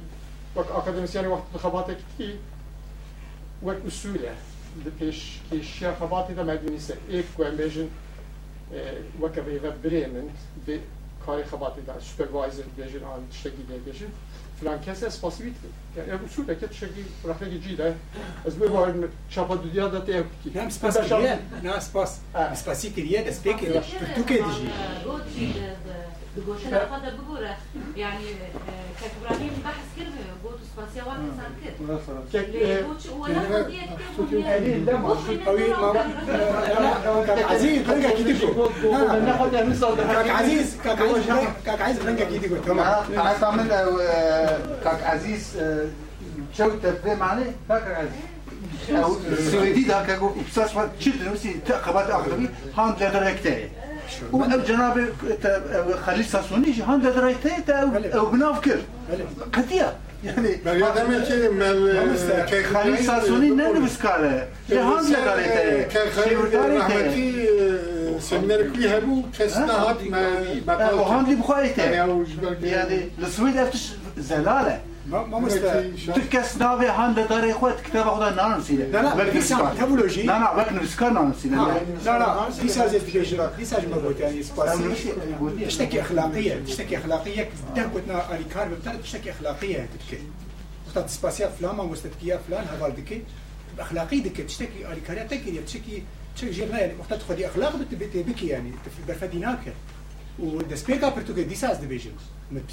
wek 0.55 0.67
akademisyenê 0.79 1.29
wext 1.33 1.53
bi 1.53 1.57
xebatek 1.63 1.97
tî 2.17 2.29
wek 3.61 3.79
usul 3.87 4.23
e 4.31 4.33
li 4.85 4.91
pêş 4.99 5.17
kêşiya 5.49 5.91
xebatê 5.99 6.33
کاری 11.29 11.43
خباتی 11.43 11.81
در 11.81 11.99
سپروایزر 11.99 12.63
بیجید 12.77 13.03
آن 13.03 13.27
تشکی 13.31 13.49
دیگه 13.49 13.79
بیجید 13.79 14.09
فلان 14.61 14.81
کسی 14.81 15.05
از 15.05 15.21
پاسی 15.21 15.43
بیت 15.43 15.53
بید 15.53 16.07
یعنی 16.07 16.25
اصول 16.25 16.45
دکه 16.45 16.67
تشکی 16.67 17.05
رفت 17.25 17.43
نگی 17.43 17.59
جیده 17.59 17.95
از 18.45 18.59
بی 18.59 18.67
باید 18.67 18.95
چاپا 19.29 19.55
دو 19.55 19.69
دیاد 19.69 19.91
داتی 19.91 20.13
ایو 20.13 20.23
کی؟ 20.43 20.51
نه 20.55 20.69
سپاس 20.69 20.97
کریه. 20.97 21.39
نه 21.63 21.79
سپاس. 21.79 22.19
سپاسی 22.55 22.91
کریه 22.91 23.23
دست 23.23 23.43
بکر 23.43 23.79
تو 24.15 24.23
که 24.23 24.33
دیجید 24.33 24.71
dici 26.39 26.45
بگوشه 26.45 26.67
هذا 26.67 27.17
بقوله 27.17 27.55
يعني 27.95 28.25
كابراهيم 29.01 29.51
بحث 29.65 30.07
قوت 30.43 30.59
سباسيا 30.75 31.03
وأنا 31.03 31.31
صار 32.07 32.21
كده 32.33 32.85
قوت 32.87 33.09
ولا 33.19 33.39
قضيه 33.39 33.81
كده 37.25 37.45
عزيز 37.45 37.89
رنجا 37.89 38.09
كيديكو 38.09 38.69
كاك 40.13 40.29
عزيز 40.29 40.77
كاك 40.83 40.99
عزيز 41.01 41.47
كاك 41.65 41.81
عزيز 41.81 42.05
رنجا 42.07 42.25
كيديكو 42.25 42.55
تمام 42.55 43.03
أنا 43.13 43.33
تعمل 43.41 43.67
كاك 44.83 45.03
عزيز 45.03 45.57
شو 46.57 46.69
تفهم 46.69 47.19
معني 47.19 47.43
كاك 47.69 47.83
عزيز 47.97 49.15
السويدي 49.31 49.83
ده 49.83 50.05
كاكو 50.05 50.31
بساس 50.51 50.71
تشد 50.99 51.23
نفسي 51.27 51.53
تقبات 51.53 52.09
أخرى 52.09 52.49
هان 52.77 52.95
لا 52.99 53.31
هكتاري 53.31 53.69
و 54.31 54.35
او 54.35 54.61
جناب 54.61 54.99
خلیل 56.05 56.23
ساسونی 56.23 56.73
جهان 56.73 57.01
داد 57.01 57.17
رایته 57.17 57.49
تا 58.11 58.19
او 58.21 58.29
بناف 58.29 58.61
کرد. 58.61 58.83
قطیه 59.53 59.85
یعنی 60.23 60.49
مردم 60.65 61.23
که 61.23 61.49
مل 61.49 62.45
که 62.45 62.63
خلیل 62.63 62.95
ساسونی 62.95 63.49
نه 63.49 63.67
نبسکاره 63.67 64.47
جهان 64.69 65.03
داد 65.11 65.27
رایته 65.27 65.87
که 65.89 65.99
خلیل 65.99 66.37
رحمتی 66.55 67.47
سمنر 68.19 68.69
کی 68.69 68.87
هبو 68.87 69.23
کس 69.31 69.57
نهاد 69.57 69.97
او 70.93 70.99
هاندی 70.99 71.31
لی 71.31 71.35
بخوایته 71.35 71.95
یعنی 72.61 73.11
لسوید 73.19 73.57
افتش 73.57 73.91
زلاله 74.17 74.79
ما 75.09 75.39
مست 75.39 75.57
تكس 76.15 76.57
ناوي 76.57 76.87
هان 76.87 77.11
لداري 77.11 77.53
خوات 77.53 77.81
كتاب 77.81 78.05
خدا 78.05 78.29
نان 78.29 78.61
سيله 78.61 78.85
لا 78.85 79.01
لا 79.01 79.29
دي 79.29 79.41
ساعة 79.41 79.75
تابولوجي 79.75 80.23
لا 80.23 80.39
لا 80.39 80.51
وقت 80.51 80.71
نسكر 80.71 81.09
نان 81.09 81.33
سيله 81.33 81.81
لا 82.05 82.19
لا 82.19 82.49
دي 82.61 82.69
ساعة 82.69 82.87
زي 82.87 82.99
فيش 82.99 83.33
دي 83.57 83.65
ساعة 83.65 83.81
ما 83.81 83.95
قلت 83.95 84.19
يعني 84.19 84.43
سباسي 84.43 85.13
تشتكي 85.65 86.01
أخلاقية 86.01 86.63
تشتكي 86.65 86.97
أخلاقية 86.97 87.49
دكتنا 87.75 88.33
أريكار 88.33 88.67
بتاع 88.67 88.95
تشتكي 88.95 89.31
أخلاقية 89.31 89.89
تشتكي 89.99 90.23
وقت 90.95 91.09
سباسيا 91.09 91.47
فلان 91.47 91.75
ما 91.75 91.83
مستكيا 91.83 92.39
فلان 92.47 92.65
هذا 92.65 92.89
دكي 92.89 93.23
أخلاقي 93.79 94.19
دكي 94.19 94.43
تشتكي 94.43 94.87
أريكارية 94.91 95.23
تكي 95.23 95.61
تشتكي 95.61 96.03
تشتكي 96.35 96.51
جيرنا 96.51 96.79
يعني 96.79 96.93
وقت 96.99 97.13
تخدي 97.21 97.47
أخلاق 97.47 97.75
بتبكي 97.75 98.47
يعني 98.47 98.71
برفديناك 99.07 99.73
و 100.39 100.61
دەستپێکا 100.71 101.09
پرتوکە 101.15 101.43
دیساز 101.51 101.77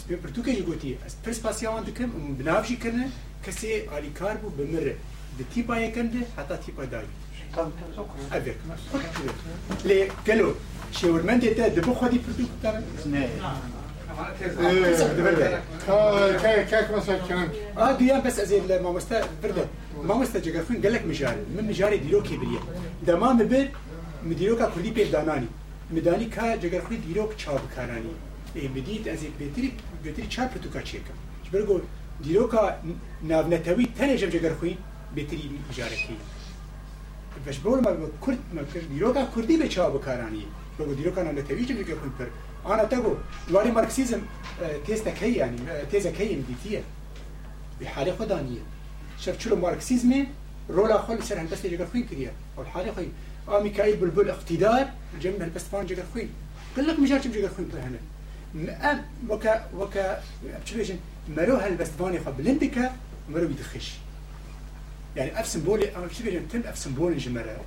پێ 0.09 0.17
پرتوکەژی 0.25 0.63
گوتی 0.69 0.99
از 1.07 1.15
پرس 1.25 1.39
پاسیاوان 1.45 1.83
دکەم 1.89 2.11
بناوژی 2.39 2.77
کردن 2.83 3.09
کەسێ 3.45 3.73
ئالیکار 3.93 4.37
بوو 4.43 4.57
بمرە 4.59 4.95
د 5.39 5.41
تیپایەکەندە 5.53 6.23
هەتا 6.39 6.57
تیپە 6.65 6.85
داوی 6.93 7.15
لێ 9.89 9.99
گەلۆ 10.27 10.51
شێورمەندێ 10.99 11.51
تا 11.59 11.65
دەبە 11.77 11.93
خودی 11.99 12.19
پرتو 12.25 12.43
کوتارە 12.53 12.81
دویان 17.99 18.21
بەس 18.27 18.37
ئەزێ 18.43 18.57
لە 18.71 18.77
مامۆستا 18.85 19.19
برده 19.43 19.65
مامۆستا 20.09 20.39
جگەفون 20.47 20.77
گلک 20.85 21.03
مجاری 21.11 21.45
من 21.57 21.65
مژارێ 21.71 21.99
دیرۆکی 22.05 22.37
بریە 22.41 22.63
دەما 23.09 23.31
مبر 23.41 23.67
مدیرۆکە 24.29 24.67
کوردی 24.73 25.05
دانانی 25.15 25.51
مدانی 25.97 26.27
که 26.35 26.47
جگەرخوی 26.63 26.97
دیروک 27.07 27.37
چاب 27.37 27.63
کارانی. 27.75 28.15
بديت 28.57 29.09
ازي 29.09 29.29
بيتري 29.39 29.73
بيتري 30.05 30.27
چاب 30.37 30.51
تو 30.63 30.71
كا 30.75 30.81
چيكا 30.81 31.15
جبرگو 31.47 31.81
ديرو 32.25 32.49
كا 32.49 32.83
ناونتوي 33.23 33.87
تنجم 33.99 34.29
جغفين 34.29 34.77
بيتري 35.15 35.51
مجاركي 35.71 36.17
باش 37.47 37.59
بقول 37.59 37.81
ما 37.83 38.09
كرد 38.21 38.39
ما 38.55 38.65
ديرو 38.91 39.13
كا 39.13 39.29
كردي 39.35 39.57
به 39.57 39.69
چاب 39.69 40.05
كاراني 40.05 40.43
بقول 40.79 40.97
ديرو 40.97 41.13
كا 41.13 41.23
ناونتوي 41.23 41.65
جغفين 41.65 42.13
پر 42.19 42.29
أنا 42.67 42.85
تقول 42.85 43.17
دواري 43.49 43.71
ماركسيزم 43.71 44.21
تيزا 44.87 45.11
كي 45.11 45.35
يعني 45.35 45.57
تيزا 45.91 46.11
كي 46.11 46.37
مديتيه 46.37 46.83
بحالة 47.81 48.17
خدانية 48.17 48.61
شاف 49.21 49.41
شو 49.41 49.57
ماركسيزم 49.57 50.27
رولا 50.71 50.99
خل 51.03 51.23
سر 51.23 51.41
هندسة 51.41 51.69
جگر 51.69 51.87
خوين 51.93 52.07
كريا 52.07 52.33
أو 52.59 52.63
الحالة 52.63 52.93
خوين 52.93 53.13
آه 53.49 53.63
ميكائيل 53.63 53.97
بلبل 53.97 54.31
اقتدار 54.31 54.87
جمع 55.23 55.45
البستفان 55.45 55.87
جگر 55.87 56.05
خوين 56.15 56.31
قال 56.77 56.87
لك 56.87 56.99
مجال 56.99 57.21
جگر 57.21 57.49
خوين 57.49 57.69
بر 57.69 57.79
هنا 57.79 57.99
أم 58.57 59.05
وكا 59.29 59.69
وكا 59.75 60.23
بيجن 60.75 60.99
مرو 61.29 61.57
هالبستفان 61.57 62.15
يخا 62.15 62.31
بلندكا 62.31 62.93
مرو 63.31 63.45
يدخش. 63.45 63.93
يعني 65.17 65.41
أف 65.41 65.47
سمبولي 65.47 65.93
شو 66.13 66.25
بيجن 66.25 66.49
تم 66.49 66.61
أف 66.61 66.79
سمبولي 66.79 67.17
جمرة. 67.17 67.61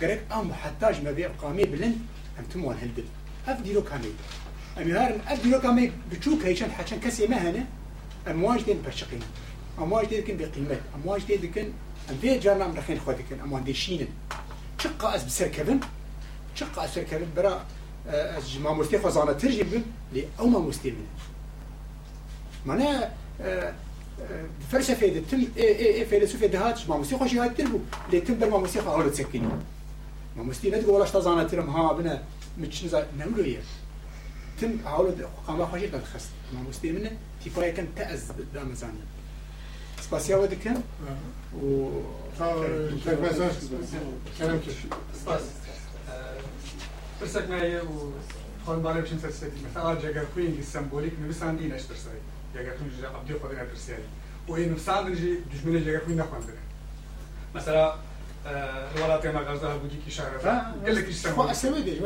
قالك 0.00 0.22
أم 0.32 0.52
حتاج 0.52 1.04
ما 1.04 1.12
بيع 1.12 1.28
قامي 1.42 1.64
بلند 1.64 1.96
أم 2.38 2.44
تموان 2.44 2.76
هالدل 2.78 3.04
أف 3.48 3.60
ديرو 3.60 3.82
كامي 3.82 4.12
أم 4.78 4.88
يهار 4.88 5.20
أف 5.28 5.42
ديرو 5.42 5.60
كامي 5.60 5.92
بتشوك 6.12 6.42
هيشان 6.44 6.70
حشان 6.70 7.00
كسي 7.00 7.26
ما 7.26 7.36
هنا 7.36 7.64
أمواج 8.28 8.62
دين 8.62 8.82
برشقين 8.82 9.20
أمواج 9.78 10.06
دين 10.06 10.24
كن 10.24 10.36
بقيمة. 10.36 10.80
أمواج 10.94 11.22
دين 11.24 11.52
كن 11.52 11.72
أم 12.10 12.16
في 12.20 12.38
جارنا 12.38 12.66
من 12.68 12.78
رخين 12.78 13.00
خواتي 13.00 13.22
كن. 13.30 13.40
أموان 13.40 13.64
دي 13.64 13.74
شينن. 13.74 14.08
شقة 14.78 15.14
أز 15.14 15.24
بسر 15.24 15.50
كذن 18.08 18.16
شقة 18.16 18.38
أز 18.38 18.44
بسر 18.44 18.58
كذن 18.58 18.58
برا 18.58 18.58
أز 18.58 18.58
ما 18.58 18.72
مستي 18.72 18.98
خزانة 18.98 19.32
ترجم 19.32 19.82
لي 20.12 20.24
أو 20.38 20.46
ما 20.46 20.58
مستي 20.58 20.90
من 20.90 21.06
معناها 22.66 23.14
فلسفة 24.72 25.22
تم 25.30 25.44
فيلسوفية 26.10 26.46
دهات 26.46 26.88
ما 26.88 26.96
مستي 26.96 27.18
خوشي 27.18 27.38
هات 27.38 27.58
تربو 27.58 27.78
لي 28.12 28.20
تم 28.20 28.38
بر 28.38 28.50
ما 28.50 28.58
مستي 28.58 28.80
خاولو 28.80 29.08
تسكيني 29.08 29.48
ما 30.36 30.42
مستي 30.42 30.70
ندقو 30.70 30.96
ولا 30.96 31.04
شتازانة 31.04 31.44
ترم 31.44 31.70
ها 31.70 31.92
بنا 31.92 32.22
متش 32.58 32.84
نزا 32.84 33.06
نملو 33.18 33.44
يه 33.44 33.62
تم 34.60 34.78
هاولو 34.86 35.14
قاما 35.46 35.66
خوشي 35.66 35.86
قد 35.86 36.04
خست 36.04 36.30
ما 36.54 36.60
مستي 36.68 36.92
منه 36.92 37.10
تيفايا 37.44 37.70
كان 37.70 37.86
تأز 37.96 38.32
دام 38.54 38.74
زاني 38.74 38.92
سباسيا 40.00 40.36
ودكن 40.36 40.74
و 41.62 41.90
كلام 44.38 44.58
كيف 44.58 44.86
سپاس 45.14 45.40
پرسک 45.40 45.48
مایه 45.48 45.67
و 45.67 45.67
خان 48.66 48.82
بالای 48.82 49.02
بچین 49.02 49.18
سر 49.18 49.30
سیتی 49.30 49.66
مثلا 49.70 49.96
جگر 49.96 50.24
خوین 50.34 50.62
سمبولیک 50.62 51.12
نویسان 51.20 51.56
دی 51.56 51.66
نش 51.66 51.82
پرسای 51.84 52.20
جگر 52.54 52.76
خوین 52.76 52.90
جا 53.02 53.08
عبدی 53.08 53.34
خود 53.34 53.54
نه 53.54 53.64
پرسیاری 53.64 54.02
و 54.48 54.52
این 54.52 54.68
نویسان 54.68 55.12
دی 55.12 55.36
دشمن 55.54 55.84
جگر 55.84 55.98
خوین 55.98 56.20
نخواندنه 56.20 56.56
مثلا 57.54 57.92
الولايات 58.96 59.26
ما 59.26 59.40
غزاها 59.40 59.76
بودي 59.76 59.96
كي 60.04 60.10
شهر 60.10 60.36
قال 60.84 60.94
لك 60.96 61.06
إيش 61.06 61.16
سموه 61.16 61.50
أسوي 61.50 61.82
دي 61.82 62.00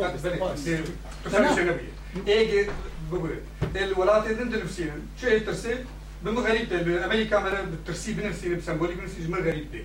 تفرش 1.24 1.58
نبيه 1.58 1.92
إيه 2.26 2.68
بقول 3.12 3.30
الولايات 3.76 4.24
ضد 4.24 4.54
نفسيا 4.54 5.00
شو 5.20 5.26
هي 5.26 5.36
الترسيب 5.36 5.78
بمو 6.22 6.40
غريب 6.40 6.72
أمريكا 6.88 7.38
مثلا 7.38 7.62
بالترسيب 7.62 8.20
بنفسي 8.20 8.54
بسمبوليك 8.54 8.96
بنفسي 8.96 9.26
جمل 9.26 9.40
غريب 9.40 9.84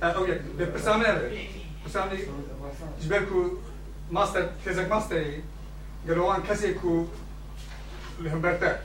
ovdje, 0.00 0.42
gdje 0.54 0.66
presamere, 0.72 1.46
presamere, 1.82 3.26
کو 3.28 3.40
master, 4.10 4.48
tezak 4.64 4.88
masteri, 4.88 5.42
گروان 6.06 6.40
کسی 6.48 6.74
کو 6.74 7.06
لهمبرته 8.20 8.78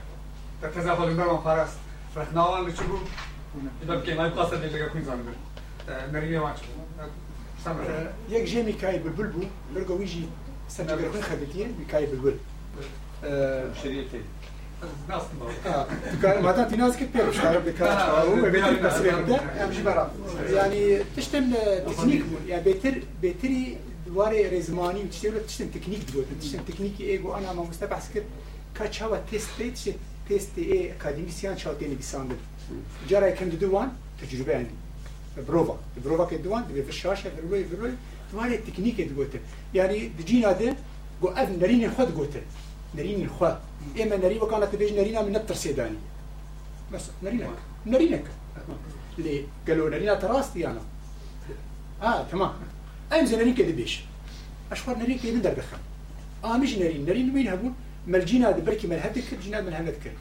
تا 0.60 0.68
تزا 0.68 0.96
خو 0.96 1.04
لهمبرمان 1.04 1.42
پارست 1.42 1.78
رخناوان 2.16 2.66
لچو 2.66 2.84
بو 2.84 2.98
جب 3.88 4.04
که 4.04 4.14
نایب 4.14 4.32
قاصد 4.32 4.62
دیگه 4.62 4.86
کوین 4.86 5.04
زان 5.04 5.18
بر 5.22 6.06
نریه 6.12 6.40
واچ 6.40 6.58
یک 8.28 8.50
جیمی 8.50 8.72
کای 8.72 8.98
بلبل 8.98 9.26
بو 9.26 9.40
برگو 9.74 9.98
ویجی 9.98 10.28
سنجگر 10.68 11.20
خدتین 11.20 11.76
بکای 11.76 12.06
بلبل 12.06 12.36
شریعتی 13.82 14.20
في 16.70 16.76
ناس 16.76 16.96
كتير 16.96 17.28
مش 17.28 17.40
عارف 17.40 17.66
بكار 17.66 17.90
هو 17.90 18.50
بيتر 18.50 18.76
بس 18.82 18.98
بيبدا 18.98 19.64
امشي 19.64 19.82
برا 19.82 20.12
يعني 20.50 20.98
تشتم 21.16 21.54
تكنيك 21.86 22.24
يعني 22.48 22.64
بيتر 22.64 22.94
بيتري 23.22 23.76
دواري 24.06 24.58
رزماني 24.58 25.00
وتشتم 25.00 25.38
تشتم 25.46 25.68
تكنيك 25.68 26.00
دوت 26.14 26.26
تشتم 26.40 26.58
تكنيكي 26.68 27.04
ايجو 27.10 27.34
انا 27.34 27.52
ما 27.52 27.62
مستبحث 27.62 28.12
كر 28.14 28.22
كاتشاوا 28.78 29.16
تيست 29.30 29.48
تيست 29.58 29.94
تيست 30.28 30.58
اي 30.58 30.92
اكاديميسيان 30.92 31.58
شاوتين 31.58 31.94
بيساندر 31.94 32.36
جرى 33.08 33.32
كم 33.32 33.48
دوان 33.48 33.88
تجربه 34.22 34.56
عندي 34.56 34.70
بروفا 35.48 35.78
بروفا 36.04 36.24
كدوان 36.24 36.64
دبي 36.70 36.82
في 36.82 36.88
الشاشه 36.88 37.30
بروي 37.36 37.64
بروي 37.64 37.92
دواري 38.32 38.54
التكنيك 38.54 39.00
دوت 39.00 39.30
يعني 39.74 40.10
دجينا 40.18 40.52
ده 40.52 40.76
جو 41.22 41.28
اذ 41.28 41.58
نرين 41.60 41.90
خد 41.90 42.08
نرين 42.94 43.22
الخوا. 43.24 43.48
إما 44.02 44.16
نرين 44.16 44.42
وكانت 44.42 44.72
تبيج 44.72 44.92
نرينا 44.92 45.22
من 45.22 45.32
نتر 45.32 45.54
سيداني. 45.54 45.96
بس 46.92 47.02
نرينك 47.22 47.48
نرينك 47.86 48.24
ليه 49.18 49.44
قالوا 49.68 49.90
نرينا 49.90 50.14
تراستي 50.14 50.66
أنا 50.66 50.80
آه 52.02 52.22
تمام. 52.22 52.52
انزل 53.12 53.38
نرين 53.38 53.54
كده 53.54 53.72
بيش 53.72 54.00
اشوار 54.72 54.98
نرين 54.98 55.18
كده 55.18 55.32
ندر 55.32 55.52
دخل. 55.52 55.78
آه 56.44 56.56
مش 56.56 56.74
نرين. 56.74 57.04
نرين 57.04 57.34
وين 57.34 57.48
هبون 57.48 57.74
ملجينا 58.06 58.50
بركي 58.50 58.86
ملهبتك 58.86 59.34
جينا 59.42 59.60
من 59.60 59.72
هبتك. 59.72 60.12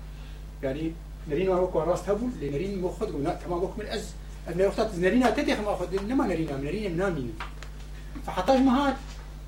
يعني 0.63 0.91
نرين 1.30 1.49
وكو 1.49 1.80
راست 1.80 2.09
هبون 2.09 2.34
لنرين 2.41 2.82
مخد 2.82 3.07
قلنا 3.07 3.34
تمام 3.45 3.63
وكو 3.63 3.82
من 3.82 3.88
أز 3.88 4.09
أنا 4.47 4.72
نرينا 4.97 5.30
تدخل 5.30 5.61
ما 5.61 5.74
أخذ 5.74 5.97
إنما 5.97 6.28
نرينا 6.28 6.57
نرينا 6.57 6.89
منامين. 6.89 7.34
فحتاج 8.26 8.59
مهات 8.59 8.95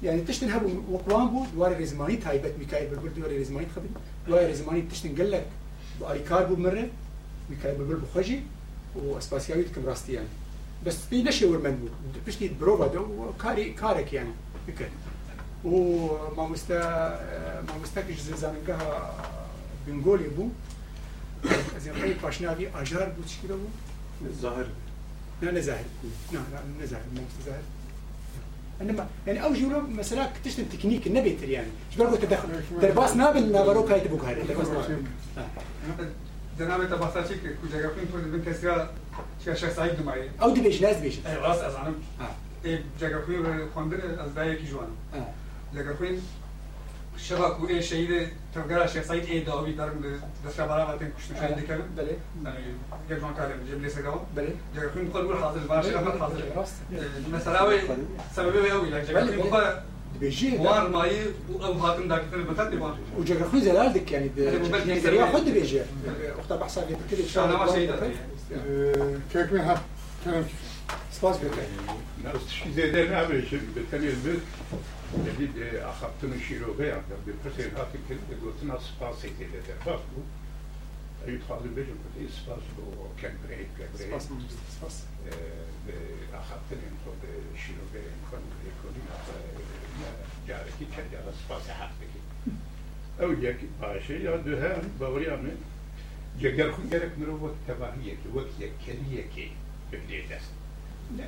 يعني 0.03 0.21
تشتن 0.21 0.51
هبو 0.51 0.69
وقوان 0.91 1.27
بو 1.27 1.45
دوار 1.55 1.81
رزماني 1.81 2.15
تايبت 2.17 2.53
ميكايل 2.59 2.89
بلبل 2.89 3.13
دوار 3.13 3.39
رزماني 3.39 3.65
تخبي 3.65 3.87
دوار 4.27 4.49
رزماني 4.49 4.81
تشتن 4.81 5.15
قال 5.15 5.31
لك 5.31 5.45
باريكار 6.01 6.43
بو 6.43 6.55
مرة 6.55 6.87
ميكايل 7.49 7.75
بلبل 7.77 7.95
بخجي 7.95 8.41
واسباسياوي 8.95 9.63
تكم 9.63 9.85
راستي 9.85 10.13
يعني 10.13 10.27
بس 10.85 10.97
بي 11.11 11.23
نشي 11.23 11.45
ورمن 11.45 11.75
بو. 11.75 11.87
بشتي 12.27 12.47
بروفا 12.61 12.87
دو 12.87 13.31
كاري 13.43 13.73
كارك 13.73 14.13
يعني 14.13 14.29
بكر 14.67 14.89
وما 15.65 16.47
مستا 16.47 16.79
ما 17.67 17.77
مستكش 17.83 18.19
زانقها 18.19 19.13
بنقولي 19.87 20.27
بو. 20.27 20.47
زين 21.79 21.93
طيب 21.93 22.21
باشنافي 22.23 22.67
آجار 22.81 23.09
بو 23.09 23.21
تشكيله 23.23 23.55
بو؟ 23.55 23.65
الظاهر 24.25 24.67
لا 25.41 25.49
لا 25.51 25.59
زاهر 25.61 25.83
لا 26.33 26.39
لا 26.79 26.85
زاهر 26.85 27.01
ما 27.15 27.21
مستزاهر 27.29 27.61
انما 28.81 29.07
يعني 29.27 29.43
أو 29.43 29.53
جيرو 29.53 29.81
مثلا 29.81 30.29
تشتم 30.45 30.63
تكنيك 30.63 31.07
النبي 31.07 31.37
يعني. 31.41 31.67
إيش 31.91 31.97
بقول 31.97 32.17
تدخل؟ 32.17 32.47
درباس 32.81 33.15
نابل 33.15 33.51
نابرو 33.51 33.85
كايت 33.85 34.07
بوك 34.07 34.23
هذا 34.23 34.43
درباس 34.43 34.67
جناب 36.59 36.89
تباساتي 36.89 37.35
كوجا 37.35 37.87
كفين 37.87 38.05
فور 38.11 38.21
من 38.21 38.43
كسرا 38.45 38.89
شاشة 39.45 39.73
سعيد 39.73 40.01
معي 40.05 40.29
أو 40.41 40.49
دي 40.49 40.61
بيش 40.61 40.81
لاز 40.81 40.97
بيش. 40.97 41.15
أي 41.27 41.35
راس 41.35 41.57
ازانم 41.57 41.95
اي 42.65 42.83
جاكا 43.01 43.19
كفين 43.19 43.69
خوندر 43.75 44.23
از 44.25 44.31
دايك 44.31 44.61
جوان 44.61 44.89
جاكا 45.75 45.93
كفين 47.16 47.38
شبك 47.38 47.60
و 47.60 47.68
اي 47.68 47.82
شهيد 47.82 48.28
تبقى 48.54 48.88
شيخ 48.88 49.04
سعيد 49.04 49.24
اي 49.24 49.40
داوي 49.40 49.72
دارم 49.72 50.20
دستا 50.46 50.66
برا 50.66 50.84
وقتين 50.84 51.12
كشت 51.18 51.40
شهيد 51.40 51.66
كلام 51.66 51.86
بله 51.96 52.16
يعني 52.44 52.64
جاكا 53.10 53.32
كلام 53.36 53.60
جيب 53.70 53.82
لي 53.82 53.88
سقاو 53.88 54.20
بله 54.36 54.54
جاكا 54.74 54.88
كفين 54.88 55.08
قول 55.08 55.38
حاضر 55.38 55.60
باشا 55.60 55.98
قبل 55.98 56.20
حاضر 56.20 56.42
مثلا 57.32 57.58
سببه 58.36 58.70
قوي 58.70 58.88
يعني 58.90 59.06
جاكا 59.06 59.26
كفين 59.26 59.50
بقى 59.50 59.82
بيجي 60.20 60.56
وار 60.56 60.88
ماي 60.88 61.26
او 61.62 61.72
هاتم 61.72 62.08
داك 62.08 62.24
بتات 62.24 62.68
دي 62.68 62.76
وار 62.76 62.98
وجا 63.18 63.44
خوي 63.44 63.60
زلالدك 63.60 64.12
يعني 64.12 64.30
يعني 64.36 65.32
خد 65.32 65.44
بيجي 65.44 65.80
وقت 66.38 66.52
بحصل 66.60 66.80
لي 66.80 66.94
بكل 66.94 67.22
ان 67.22 67.28
شاء 67.28 67.44
الله 67.44 67.56
انا 67.56 67.64
ما 67.64 67.72
شيء 67.72 67.92
كيف 69.32 69.52
من 69.52 69.60
هب 69.60 69.78
كلام 70.24 70.44
سباس 71.12 71.36
بك 71.36 71.50
زيادة 72.74 73.10
نعمل 73.10 73.48
شيء 73.50 73.60
بالتالي 73.74 74.14
dedi 75.25 75.55
de 75.55 75.85
ahattın 75.85 76.39
şirobe 76.47 76.85
yaptı. 76.85 77.15
Bir 77.27 77.33
fırsatı 77.33 77.97
kendi 78.07 78.41
gotin 78.43 78.69
aspas 78.69 79.25
edildi. 79.25 79.73
Bak 79.85 79.99
bu 80.15 80.21
Ayıp 81.27 81.49
halim 81.49 81.77
bejim 81.77 81.97
kuti 82.03 82.25
ispas 82.25 82.63
o 82.81 83.21
kembre 83.21 83.55
kembre. 83.77 84.05
Ispas 84.05 84.29
mı? 84.29 84.37
Ispas. 84.69 85.03
Ve 85.87 85.97
ahattın 86.37 86.79
en 86.87 86.95
son 87.03 87.17
şirobe 87.61 87.99
en 88.11 88.21
son 88.31 88.43
ekoli 88.69 89.01
جارکی 90.47 90.85
کرد 90.85 91.13
یا 91.13 91.19
سپاس 91.41 91.69
حق 91.69 91.93
بکی 91.99 92.21
او 93.19 93.33
یک 93.47 93.57
باشه 93.81 94.19
یا 94.19 94.37
دو 94.37 94.55
هم 94.61 94.81
باوریامه 94.99 95.51
جگر 96.39 96.71
خون 96.71 96.89
گرک 96.89 97.11
مرو 97.19 97.35
وقت 97.45 97.59
تباهیه 97.67 98.13
که 98.21 98.29
وقت 98.35 98.53
یک 98.59 98.73
کلیه 98.85 99.23
که 99.35 99.45
بگلی 99.91 100.21
دست 100.27 100.51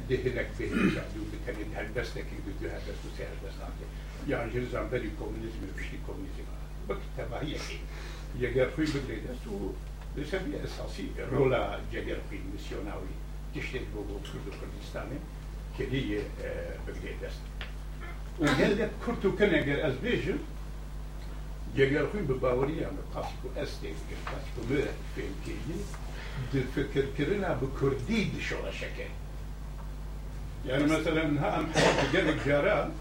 دهنك 0.09 0.47
به 0.59 0.67
شعبي 0.67 1.19
وبالتالي 1.19 1.75
هالبس 1.75 2.17
لك 2.17 2.25
بده 2.47 2.75
هالبس 2.75 2.99
وسي 3.05 3.23
هالبس 3.23 3.55
ناكي 3.59 3.85
يعني 4.29 4.53
جرزان 4.53 4.89
بري 4.91 5.09
كومونيزم 5.19 5.59
بشتي 5.77 5.99
كومونيزم 6.07 6.45
وقت 6.89 6.99
تباهية 7.17 7.57
يقر 8.39 8.71
خوي 8.75 8.85
بقري 8.85 9.19
دست 9.19 9.47
و 9.47 9.71
بسبب 10.17 10.55
أساسي 10.63 11.07
رولا 11.31 11.79
جگر 11.93 12.17
خوي 12.29 12.39
مسيوناوي 12.55 13.13
تشتت 13.55 13.81
بو 13.95 14.03
كرد 14.03 14.55
كردستاني 14.59 15.19
كلية 15.77 16.21
بقري 16.87 17.15
دست 17.23 17.41
وقال 18.39 18.77
لك 18.77 18.91
كرتو 19.05 19.35
كان 19.35 19.49
خوی 22.11 22.21
به 22.21 22.33
باوری 22.33 22.83
هم 22.83 22.97
قاسکو 23.13 23.49
استی 23.57 23.87
قاسکو 24.25 24.73
مره 24.73 24.87
فهم 25.15 25.33
کردی 25.45 25.79
در 26.53 26.61
فکر 26.75 27.05
کردن 27.17 27.59
به 27.59 27.67
کردی 27.81 28.31
دشوره 28.37 28.71
شکل 28.71 29.09
يعني 30.66 30.84
مثلا 30.84 31.40
ها 31.40 31.60
ام 31.60 31.66
حياتي 31.74 32.18
قالك 32.18 32.46
جارا 32.46 32.92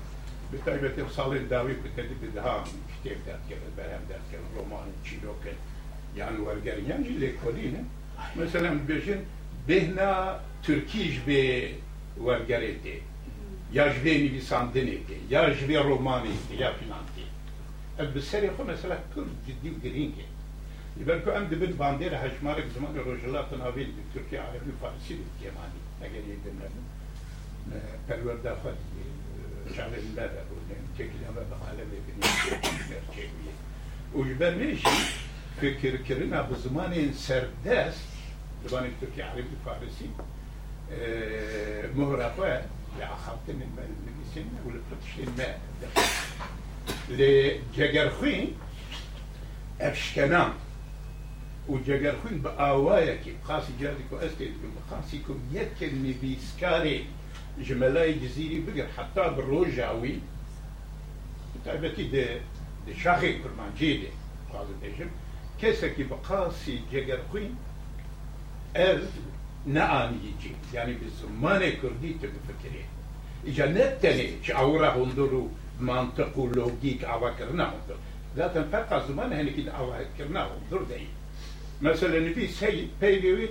بتايبة 0.54 1.10
صالين 1.10 1.48
داوي 1.48 1.74
بتدي 1.74 2.14
بدها 2.24 2.64
كتاب 3.04 3.18
دات 3.28 3.40
كذا 3.50 3.60
برهم 3.78 4.02
دات 4.10 4.20
كذا 4.32 4.42
رومان 4.58 4.88
تشيلوك 5.04 5.42
يعني 6.18 6.38
ورقان 6.38 6.86
يعني 6.90 7.08
اللي 7.08 7.32
كولينا 7.44 7.84
مثلا 8.40 8.70
بيجن 8.88 9.24
بهنا 9.68 10.40
تركيش 10.64 11.18
بي 11.18 11.74
ورقاريتي 12.18 13.02
يا 13.74 13.94
جبيني 13.94 14.28
بيساندنيتي 14.28 15.18
يا 15.30 15.50
جبي 15.54 15.78
رومانيتي 15.78 16.56
يا 16.60 16.74
فلانتي 16.74 17.26
البسري 18.00 18.52
خو 18.58 18.64
مثلا 18.64 19.00
كل 19.16 19.26
جدي 19.48 19.72
وقرينكي 19.72 20.26
يبقى 20.98 21.36
عند 21.40 21.54
بنت 21.54 21.76
باندير 21.76 22.12
هجمارك 22.16 22.66
زمان 22.76 22.96
الرجلات 22.96 23.46
تنابين 23.52 23.94
تركيا 24.16 24.42
عربي 24.42 24.72
فارسي 24.82 25.18
بالكيماني 25.20 25.80
اگر 27.73 28.19
يدمنا 28.19 28.25
پرورده 28.25 28.55
خود 28.63 28.77
شعب 29.77 29.93
المدى 29.95 30.41
تكل 30.99 31.25
هم 31.29 31.35
بقالة 31.35 31.85
بني 31.85 33.29
ويبنيش 34.15 34.83
فكر 35.63 35.97
كرنا 35.97 36.43
بزمان 36.43 37.13
سردست 37.13 38.05
زمان 38.67 38.93
تركي 39.01 39.23
عربي 39.23 39.45
فارسي 39.67 40.11
مهرقة 41.97 42.63
لأخذت 42.99 43.49
من 43.49 43.79
المجلسين 43.79 44.51
ولفتش 44.67 45.29
الماء 45.29 45.61
لجگرخوين 47.11 48.55
افشكنان 49.81 50.53
وجگرخوين 51.69 52.39
بآوايا 52.43 53.15
كي 53.17 53.37
بخاصي 53.45 53.73
جادكو 53.81 54.17
استيدكم 54.17 54.71
بخاصي 54.87 55.19
كم 55.19 55.41
يكن 55.53 56.15
بيسكاري 56.23 57.07
جملاي 57.63 58.13
جزيري 58.13 58.61
بقر 58.61 58.87
حتى 58.97 59.35
بالروجاوي 59.37 60.19
تابتي 61.65 62.03
دي 62.09 62.27
دي 62.87 63.01
شاخي 63.03 63.33
كرمان 63.39 63.71
جيدي 63.79 64.09
قاضي 64.53 64.73
ديجم 64.83 65.11
كيسكي 65.61 66.03
بقاسي 66.03 66.81
جگر 66.93 67.19
خوين 67.33 67.57
از 68.77 69.01
نعاني 69.67 70.17
يجي 70.17 70.53
يعني 70.75 70.93
بالزمان 70.95 71.73
كردي 71.83 72.13
تبفكري 72.13 72.85
إجا 73.47 73.67
نتني 73.67 74.45
شعورا 74.45 74.91
هندرو 74.97 75.49
منطق 75.81 76.39
ولوجيك 76.39 77.05
عواكرنا 77.05 77.65
هندر 77.65 77.97
ذات 78.37 78.59
فرق 78.73 79.09
زمان 79.09 79.33
هني 79.33 79.51
كده 79.51 79.73
عواكرنا 79.73 80.47
هندر 80.47 80.83
دي 80.83 81.07
مثلا 81.83 82.19
نبي 82.21 82.47
سيد 82.47 82.89
بيبيويت 83.01 83.51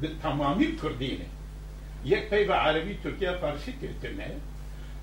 بالتمامي 0.00 0.66
كردينه 0.82 1.24
یک 2.06 2.30
پیو 2.30 2.52
عربی 2.52 2.98
ترکیه 3.04 3.32
فارسی 3.32 3.72
تیتنه 3.80 4.30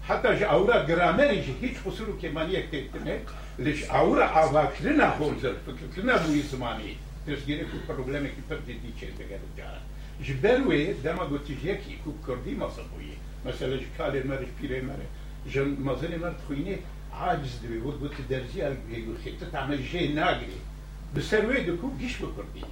حتی 0.07 0.29
ج 0.39 0.43
اورا 0.43 0.85
گرامری 0.85 1.37
ج 1.45 1.47
هیچ 1.61 1.75
خسرو 1.83 2.17
که 2.21 2.29
من 2.29 2.49
یک 2.51 2.69
تیتنه 2.71 3.15
لش 3.59 3.83
اورا 3.89 4.27
آواکری 4.27 4.97
نخون 4.97 5.39
زر 5.41 5.53
فکر 5.67 6.05
نبوی 6.05 6.41
زمانی. 6.41 6.97
تشگیری 7.27 7.59
که 7.59 7.77
پروبلمی 7.87 8.29
که 8.29 8.41
پر 8.49 8.55
جدی 8.55 8.93
چه 8.99 9.05
دگر 9.05 9.43
جان. 9.57 9.81
ج 10.23 10.31
بروی 10.43 10.93
دما 10.93 11.25
گوتی 11.25 11.53
یکی 11.53 11.93
کوب 12.03 12.17
کردی 12.27 12.55
مصر 12.55 12.81
بویی 12.91 13.15
مثلا 13.45 13.77
ج 13.77 13.83
کالی 13.97 14.19
مرش 14.19 14.47
پیره 14.61 14.81
مرد 14.81 15.07
ج 15.51 15.57
مزنی 15.57 16.15
مرد 16.23 16.39
خوینه 16.47 16.79
عاجز 17.19 17.61
دوی. 17.61 17.77
ود 17.77 17.99
گوتی 17.99 18.23
درزی 18.29 18.61
بیگو 18.87 19.11
گوتی. 19.11 19.31
تعمل 19.51 19.77
جه 19.77 20.07
ناگری. 20.07 20.59
بسروی 21.15 21.63
دکو 21.63 21.87
گیش 21.99 22.15
بکردی. 22.17 22.63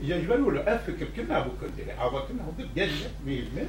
يجبروا 0.00 0.52
له. 0.52 0.60
أفكر 0.60 1.06
كنا 1.16 1.38
أبو 1.38 1.50
كردي 1.60 1.92
عوا 1.92 2.20
كنا 2.20 2.44
هو 2.44 2.50
بدل 2.50 2.90
ميلمه 3.26 3.66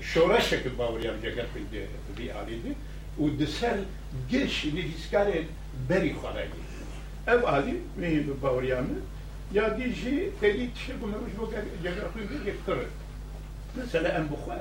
شورا 0.00 0.40
شكل 0.40 0.70
باوريان 0.70 1.20
جاكر 1.22 1.46
في 1.54 1.86
في 2.16 2.32
عليدي 2.32 2.72
ودسل 3.18 3.84
جيش 4.30 4.64
اللي 4.64 4.82
ديسكاري 4.82 5.46
بري 5.90 6.14
خراجي. 6.22 6.50
أو 7.28 7.46
علي 7.46 7.74
مين 7.98 8.34
باوريان 8.42 9.00
يا 9.52 9.68
دي 9.68 9.90
جي 9.90 10.30
تدي 10.42 10.68
تشرب 10.74 11.02
مروج 11.02 11.30
بو 11.38 11.46
جاكر 11.84 12.08
في 12.08 12.50
يكتر 12.50 12.86
مثلا 13.78 14.18
أم 14.18 14.26
بخوا. 14.26 14.54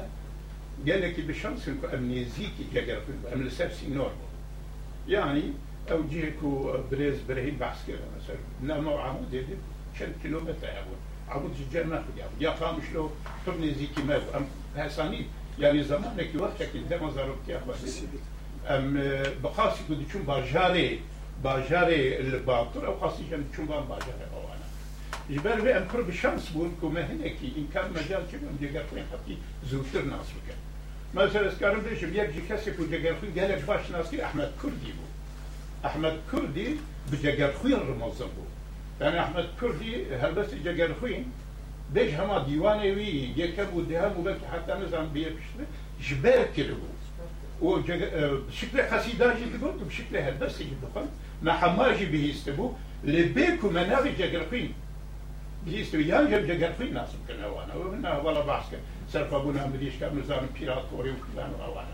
قال 0.88 1.01
لك 1.01 1.20
بشمس 1.20 1.67
إنكو 1.67 1.88
امنيزيكي 1.88 2.65
جاكر 2.74 3.01
في 3.01 3.34
أم 3.34 3.43
لسبسي 3.43 3.88
نورمال 3.88 4.13
يعني 5.07 5.43
أو 5.91 6.03
جيكو 6.03 6.78
بريز 6.91 7.15
برهين 7.30 7.57
بعسكر 7.57 7.93
مثلا. 7.93 8.38
نعم 8.63 8.89
عمود 8.89 9.34
يدي. 9.34 9.45
كم 9.45 9.79
كيلومتر 10.24 10.68
عبود 11.30 11.52
جدا 11.72 11.84
ما 11.84 11.97
خد 11.97 12.18
يعود 12.18 12.32
يا 12.41 12.50
قام 12.50 12.80
شلو 12.91 13.10
تبني 13.45 13.74
زيكي 13.74 14.04
ما 14.04 14.16
ام 14.36 14.45
هساني 14.78 15.26
يعني 15.60 15.84
زمانك 15.84 16.30
وقتك 16.39 16.70
انت 16.76 16.93
ما 16.93 17.12
زاربت 17.12 17.47
يا 17.47 17.62
ام 18.70 18.93
بقاسي 19.43 19.80
كنت 19.89 20.08
تشوف 20.10 20.22
باجاري 20.22 21.00
باجاري 21.43 22.20
الباطر 22.20 22.88
أو 22.88 22.93
قاسي 22.93 23.24
كنت 23.32 23.54
تشوف 23.54 23.66
باجاري 23.70 24.26
آوانا. 24.34 24.60
جبال 25.30 25.62
بي 25.62 25.78
ام 25.78 25.88
قرب 25.88 26.10
الشمس 26.10 26.50
بون 26.50 26.78
كما 26.82 27.02
هناكي 27.12 27.54
ان 27.58 27.68
كان 27.74 27.91
مجال 27.91 28.24
كبير 28.32 28.50
دي 28.60 28.68
قرقين 28.80 29.04
حتى 29.12 29.38
زوتر 29.68 30.02
ناس 30.06 30.26
بك 30.26 30.56
مثلا 31.14 31.50
سكارم 31.56 31.82
ليش 31.89 32.04
بيجي 32.04 32.41
كسك 32.50 32.80
وجاكرخوي 32.80 33.39
قال 33.39 33.50
لك 33.52 33.64
باش 33.68 33.91
ناسي 33.91 34.26
احمد 34.26 34.52
كردي 34.62 34.91
بو 34.91 35.06
احمد 35.88 36.18
كردي 36.32 36.76
بجاكرخوي 37.12 37.74
رمضان 37.74 38.28
بو 38.38 38.43
يعني 39.02 39.20
احمد 39.20 39.45
كردي 39.62 40.16
هلبس 40.16 40.54
جگر 40.54 40.93
خوين 41.02 41.32
بيج 41.93 42.14
هما 42.14 42.43
ديواني 42.43 42.91
وي 42.91 43.34
يكب 43.38 43.74
ودهم 43.74 44.18
وبك 44.20 44.38
حتى 44.54 44.74
نزام 44.74 45.10
بيبشت 45.14 45.60
جبال 46.02 46.45
كلو 46.56 46.76
وشكل 47.62 48.82
قصيدة 48.82 49.34
جي 49.34 49.45
تقول 49.58 49.74
بشكل 49.88 50.18
هلبس 50.18 50.62
يدخل 50.62 51.06
ما 51.41 51.54
حماجي 51.54 52.06
بيستبو 52.06 52.72
لبيكو 53.04 53.70
مناغي 53.70 54.12
جگر 54.12 54.50
خوين 54.50 54.74
بيستبو 55.66 56.02
يانجب 56.02 56.47
جگر 56.47 56.74
خوين 56.78 56.93
ناس 56.93 57.10
كنا 57.28 57.47
وانا 57.47 57.74
ومنا 57.76 58.18
ولا 58.18 58.39
باسكا 58.39 58.78
سرف 59.14 59.34
ابونا 59.34 59.68
مديش 59.68 59.93
كان 60.00 60.20
نظام 60.20 60.47
بيراتوري 60.60 61.12
وكلان 61.12 61.52
وأنا 61.60 61.93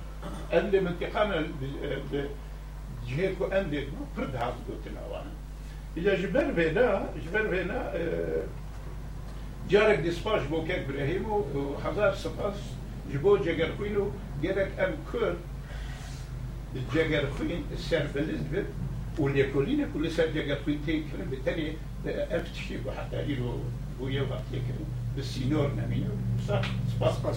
اللي 0.54 0.80
منطقانا 0.80 1.48
جهيكو 3.08 3.46
اندي 3.46 3.88
برد 4.18 4.36
هاز 4.36 4.54
قلتنا 4.68 5.02
وأنا 5.12 5.32
إذا 5.98 6.22
جبر 6.22 6.54
فينا 6.54 7.10
جبر 7.26 7.50
فينا 7.50 7.92
جارك 9.70 10.00
ديسباش 10.00 10.44
بو 10.48 10.66
كيك 10.66 10.88
برهيمو 10.88 11.46
وحزار 11.56 12.16
سباس 12.16 12.54
جبو 13.14 13.38
جگر 13.38 13.76
خوينو 13.78 14.12
جرك 14.44 14.72
أم 14.80 14.94
كر 15.12 15.36
جگر 16.94 17.30
خوين 17.38 17.64
السر 17.74 18.08
بلزبت 18.16 18.66
واليكولين 19.20 19.88
كل 19.94 20.12
سر 20.12 20.26
جگر 20.26 20.58
خوين 20.66 20.80
تين 20.86 21.04
كلام 21.12 21.30
بالتالي 21.30 21.74
أفتشي 22.06 22.78
وحتى 22.86 23.20
إلو 23.20 23.60
بويا 24.00 24.22
وقت 24.22 24.44
يكلم 24.54 24.86
بالسينور 25.16 25.72
نمينو 25.78 26.12
صح 26.48 26.62
سباس 26.96 27.16
سباس 27.16 27.36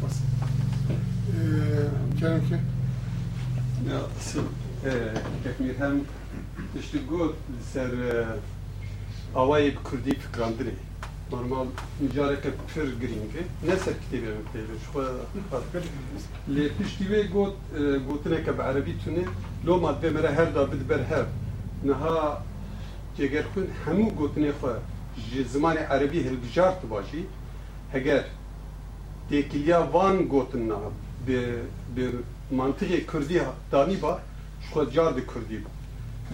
سباس 0.00 0.22
كلام 2.20 2.40
كيف؟ 2.50 2.60
Ja, 3.86 4.00
så 4.20 4.40
kek 5.43 5.59
mir 5.59 5.75
hem 5.79 6.01
tiştî 6.73 6.99
got 7.09 7.29
li 7.29 7.63
ser 7.73 7.91
awayê 9.35 9.71
bi 9.71 9.83
Kurdî 9.83 10.11
fikrandirê. 10.11 10.75
Normal 11.31 11.65
micareke 11.99 12.49
pir 12.67 12.87
girîng 13.01 13.33
e. 13.39 13.43
Ne 13.67 13.75
ser 13.77 13.93
kitêbê 14.01 14.29
min 14.35 14.45
pê 14.53 14.59
ji 14.67 14.75
xwe 14.85 15.03
lê 16.55 16.69
piştî 16.77 17.03
wê 17.03 17.31
got 17.31 17.55
gotineke 18.07 18.57
bi 18.57 18.61
erebî 18.61 18.93
tune 19.03 19.23
loma 19.67 19.91
dibê 19.91 20.09
me 20.09 20.23
re 20.23 20.31
her 20.31 20.55
da 20.55 20.71
bidiber 20.71 20.99
hev. 20.99 21.25
Niha 21.83 22.43
جگر 23.17 23.45
خون 23.53 23.67
همو 23.85 24.09
گوتنه 24.19 24.51
خو 24.59 24.67
جی 25.29 25.43
زمان 25.43 25.77
عربی 25.77 26.19
هلبجار 26.27 26.71
تباشی 26.81 27.21
هگر 27.93 28.23
دیکلیا 29.29 29.79
وان 29.93 30.17
گوتنا 30.33 30.81
به 31.25 31.39
به 31.95 32.05
منطقه 32.51 32.97
کردی 33.11 33.39
دانی 33.71 33.95
با 33.95 34.11
خود 34.13 34.26
خودجار 34.70 35.12
دی 35.12 35.22
کردی. 35.30 35.58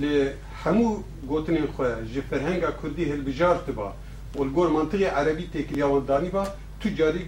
لی 0.00 0.30
همو 0.64 0.88
گوتنین 1.30 1.66
خواه 1.66 2.04
جی 2.12 2.20
فرهنگا 2.30 2.70
کردی 2.82 3.04
هلبجار 3.12 3.56
تبا. 3.66 3.92
و 4.34 4.40
الگور 4.42 4.68
منطقه 4.70 5.06
عربی 5.06 5.46
تکلیوان 5.54 6.04
دانی 6.04 6.28
با 6.28 6.44
تو 6.80 6.88
جاری 6.88 7.22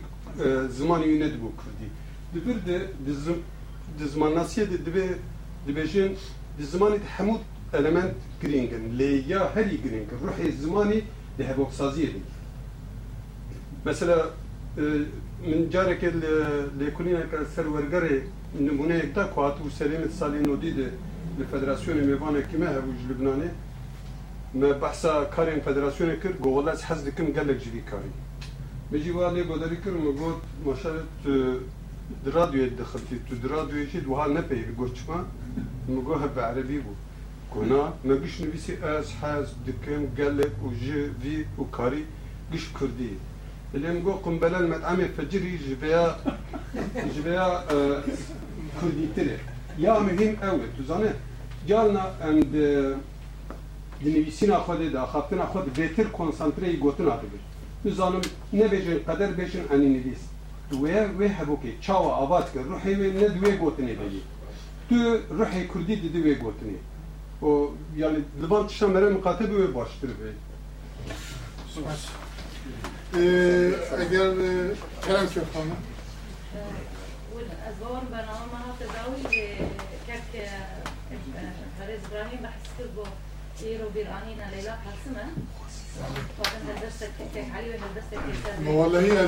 زمانی 0.79 1.07
یونه 1.07 1.29
دبو 1.29 1.51
کردی. 1.61 1.89
دبیر 2.35 2.57
دی 2.67 2.77
دزمان 4.01 4.33
ناسیه 4.35 4.65
دی 4.65 4.77
دبی 4.87 5.03
دبیشین 5.69 6.11
دی 6.59 6.65
زمانی 6.65 6.99
دی 6.99 7.09
همو 7.19 7.35
element 7.79 8.13
گرینگن 8.43 8.85
لی 8.99 9.25
یا 9.33 9.41
هری 9.55 9.77
گرینگن 9.85 10.19
روح 10.27 10.39
زمانی 10.51 10.99
دی 11.37 11.43
هبوکسازیه 11.51 12.11
دی. 12.15 12.23
مثلا 13.87 14.19
من 15.47 15.69
جارك 15.71 16.05
اللي 16.05 16.91
كنا 16.91 17.23
كسر 17.33 17.67
ورقري 17.69 18.23
نمونه 18.55 18.99
یکتا 18.99 19.25
که 19.25 19.35
هاتو 19.35 19.71
سلیمت 19.71 20.11
سالی 20.11 20.39
نو 20.39 20.57
دیده 20.57 20.91
لفدراسیون 21.39 21.97
میوان 21.97 22.43
کمه 22.43 22.67
هاو 22.67 22.93
لبنانه 23.11 23.51
ما 24.55 24.73
بحثا 24.73 25.25
کارین 25.25 25.61
فدراسیون 25.61 26.17
کر 26.17 26.33
گوغلاس 26.33 26.85
حز 26.85 27.05
دکم 27.05 27.25
گلک 27.25 27.59
جوی 27.65 27.81
کاری. 27.81 28.11
بجی 28.93 29.11
والی 29.11 29.43
گوداری 29.43 29.77
کرم 29.77 30.13
گود 30.13 30.43
مشارت 30.67 31.03
درادیو 32.25 32.67
دخلتی 32.67 33.21
تو 33.31 33.49
درادیو 33.49 33.87
چی 33.87 34.01
دوها 34.01 34.27
نپی 34.27 34.63
گوت 34.77 34.95
چما 34.95 35.25
مگو 35.89 36.15
هب 36.15 36.41
عربی 36.41 36.79
بو 36.79 36.95
کنا 37.55 37.93
مگش 38.05 38.41
نویسی 38.41 38.77
از 38.77 39.13
حز 39.23 39.49
دکم 39.67 40.07
گلک 40.19 40.65
و 40.65 40.75
جوی 40.75 41.45
و 41.59 41.65
کاری 41.65 42.05
گش 42.53 42.71
کردی. 42.81 43.17
Elim 43.75 44.05
kumbelel 44.25 44.65
med'amê 44.65 45.09
fecirî 45.17 45.59
ji 45.59 45.81
veya 45.81 46.19
ji 47.15 47.25
veya 47.25 47.65
e, 47.71 47.77
kurdîtirê. 48.81 49.37
Ya 49.79 50.01
mühim 50.01 50.33
ew 50.33 50.57
e, 50.65 50.77
tu 50.77 50.85
zane 50.85 51.13
calna 51.69 52.11
em 52.29 52.53
de 52.53 52.95
dinivîsîna 54.05 54.59
xwe 54.59 54.79
de 54.79 54.93
daxaftina 54.93 55.45
xwe 55.45 55.61
de 55.67 55.71
vêtir 55.81 56.13
konsantreyî 56.13 56.81
gotina 56.81 57.17
dibir. 57.23 57.43
Tu 57.83 57.91
zanim 57.91 58.21
ne 58.53 58.65
bêje 58.65 59.05
qeder 59.05 59.31
bêjin 59.39 59.75
enî 59.75 59.93
nivîs. 59.95 60.23
Wê 60.73 61.09
wê 61.19 61.29
hebokê 61.39 61.81
çawa 61.81 62.17
avad 62.17 62.53
kir, 62.53 62.61
ruhê 62.61 62.93
wê 63.01 63.15
ne 63.15 63.35
di 63.35 63.39
wê 63.45 63.59
gotinê 63.59 63.95
bêjî. 64.01 64.21
Tu 64.89 64.95
ruhê 65.39 65.69
kurdî 65.69 66.03
didî 66.03 66.19
wê 66.19 66.39
gotinê. 66.39 66.79
O 67.43 67.75
yani 67.97 68.19
divan 68.43 68.67
tişa 68.69 68.89
mere 68.89 69.11
miqate 69.11 69.51
bi 69.51 69.55
wê 69.55 69.75
baştir 69.75 70.09
bê. 70.09 70.31
اگر 73.13 74.35
کرم 75.07 75.27
که 75.27 75.41
خانم 75.55 75.77
والأزوار 77.35 78.03
بنام 78.11 78.49
مناطق 78.53 78.89
داوي 78.95 79.23
كك 80.09 80.49
فريز 81.79 82.01
إبراهيم 82.11 82.41
بحس 82.43 82.67
كذبو 82.79 83.05
يرو 83.63 83.89
بيرانينا 83.89 84.45
علي 84.45 84.77
وهالدرسك 86.39 87.11
كيك 87.35 87.45
والله 88.67 89.01
هي 89.01 89.27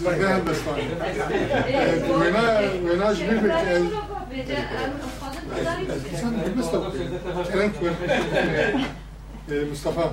ذهن 0.00 0.44
بس 0.44 0.56
وينا 2.10 2.60
وينا 2.60 3.12
جميل 3.12 3.42
مصطفى 6.56 7.08
Mustafa. 9.48 10.04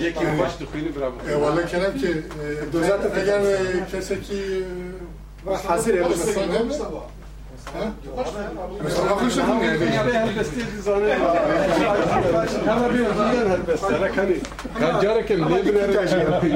یکی 0.00 0.24
باش 0.24 0.52
دخیلی 0.60 0.88
برام. 0.88 1.12
والا 1.42 1.62
کنم 1.62 1.92
که 2.00 2.22
دوزت 2.72 3.16
اگر 3.16 3.40
کسی 3.92 4.16
که 4.16 4.64
حاضر 5.44 6.08
مثلا 6.08 6.44
نمیسوا. 6.44 7.02
مثلا 8.84 9.08
خوش 9.08 9.38
نمیاد. 9.38 9.82
انا 12.68 12.88
بيقول 12.88 13.26
لي 13.30 13.38
هلبس 13.52 13.84
انا 13.84 14.08
كان 14.08 14.34
كان 14.80 15.00
جارك 15.00 15.32
من 15.32 15.48
ليبرر 15.54 15.90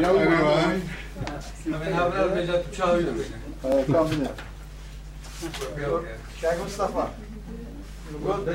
يا 0.04 0.10
ولد. 0.10 0.82
من 1.66 1.92
هبل 1.98 2.28
بجد 2.28 2.62
تشاوي. 2.72 3.04
كامل. 3.62 4.28
شايف 6.40 6.64
مصطفى. 6.66 7.04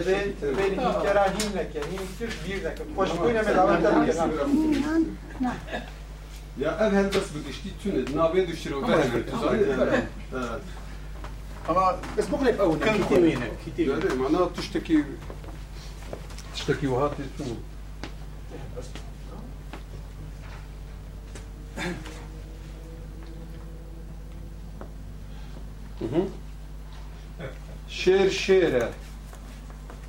بين 0.07 0.35
بين 0.43 0.77
كراهين 0.77 1.53
لك 1.55 1.75
يعني 1.75 1.97
كثير 1.97 2.31
كبير 2.45 2.64
لك 2.64 2.83
خوش 2.97 3.09
كوينه 3.09 3.43
من 3.43 3.49
اول 3.49 3.77
Ya 6.61 6.70
ev 6.87 6.93
helbest 6.93 7.35
bi 7.35 7.39
giştî 7.47 7.70
tune 7.83 8.01
navê 8.20 8.49
dişiro 8.49 8.89
ve 8.89 8.97
helbet 8.97 9.31
tu 9.31 9.39
zanî 9.39 9.62
Ama 11.68 11.97
بس 12.18 12.27
مغلق 12.33 12.57
اول 12.64 12.79
كم 12.85 12.99
كوينه 13.11 13.49
كتير 13.66 13.87
Yani 13.89 14.14
mana 14.23 14.53
tiştekî 14.53 15.05
tiştekî 16.55 16.87
wiha 16.87 17.09
tê 17.16 17.25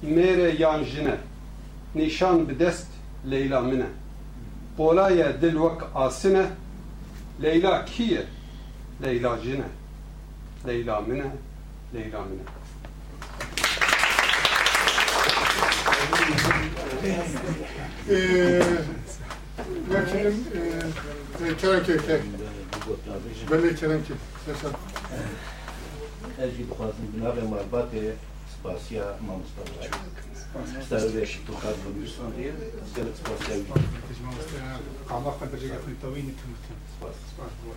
mere 0.03 0.55
yan 0.59 0.85
jine 0.85 1.15
nîşan 1.95 2.49
bi 2.49 2.57
Leyla 3.31 3.61
mine. 3.61 3.87
Bolaya 4.79 5.43
dil 5.43 5.53
wek 5.53 5.83
asine 5.95 6.47
Leyla 7.43 7.85
kiye? 7.85 8.25
Leyla 9.03 9.39
jine. 9.39 9.65
Leyla 10.67 11.01
mine 11.01 11.27
Leyla 11.95 12.23
mine. 12.23 12.43
Vekilim 19.91 20.45
Kerem 21.61 21.85
Keke 21.85 22.21
Belli 23.51 23.77
Kerem 23.77 24.03
Keke 24.03 24.69
Ergi 26.43 26.71
Bukhaz'ın 26.71 27.13
günah 27.15 27.37
ve 27.37 27.43
marbatı 27.43 27.97
Спасия 28.61 29.17
Манастырая. 29.21 29.91
Стародевши 30.85 31.39
Тухад 31.47 31.77
Манастырая, 31.85 32.55
Селек 32.95 33.17
Спасия 33.17 33.57
Витя. 33.57 33.89
Аллах 35.11 35.41
набережет 35.41 35.87
на 35.87 35.95
Тавине 35.97 36.33
Куматин. 36.39 36.77
Спас. 36.99 37.15
Спас 37.33 37.53
Бог. 37.65 37.75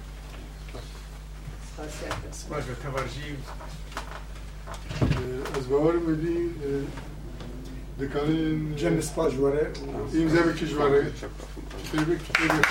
Спас 2.31 2.65
به 2.65 2.75
تورجیم 2.75 3.37
از 5.57 5.67
بهار 5.67 5.93
ملی 5.93 6.49
دکانین 7.99 8.75
جن 8.75 9.01
سپاس 9.01 9.33
جواره 9.33 9.71
این 10.13 10.29
زبکی 10.29 10.67
جواره 10.67 11.11
تبریک 11.91 12.19
تبریک 12.19 12.61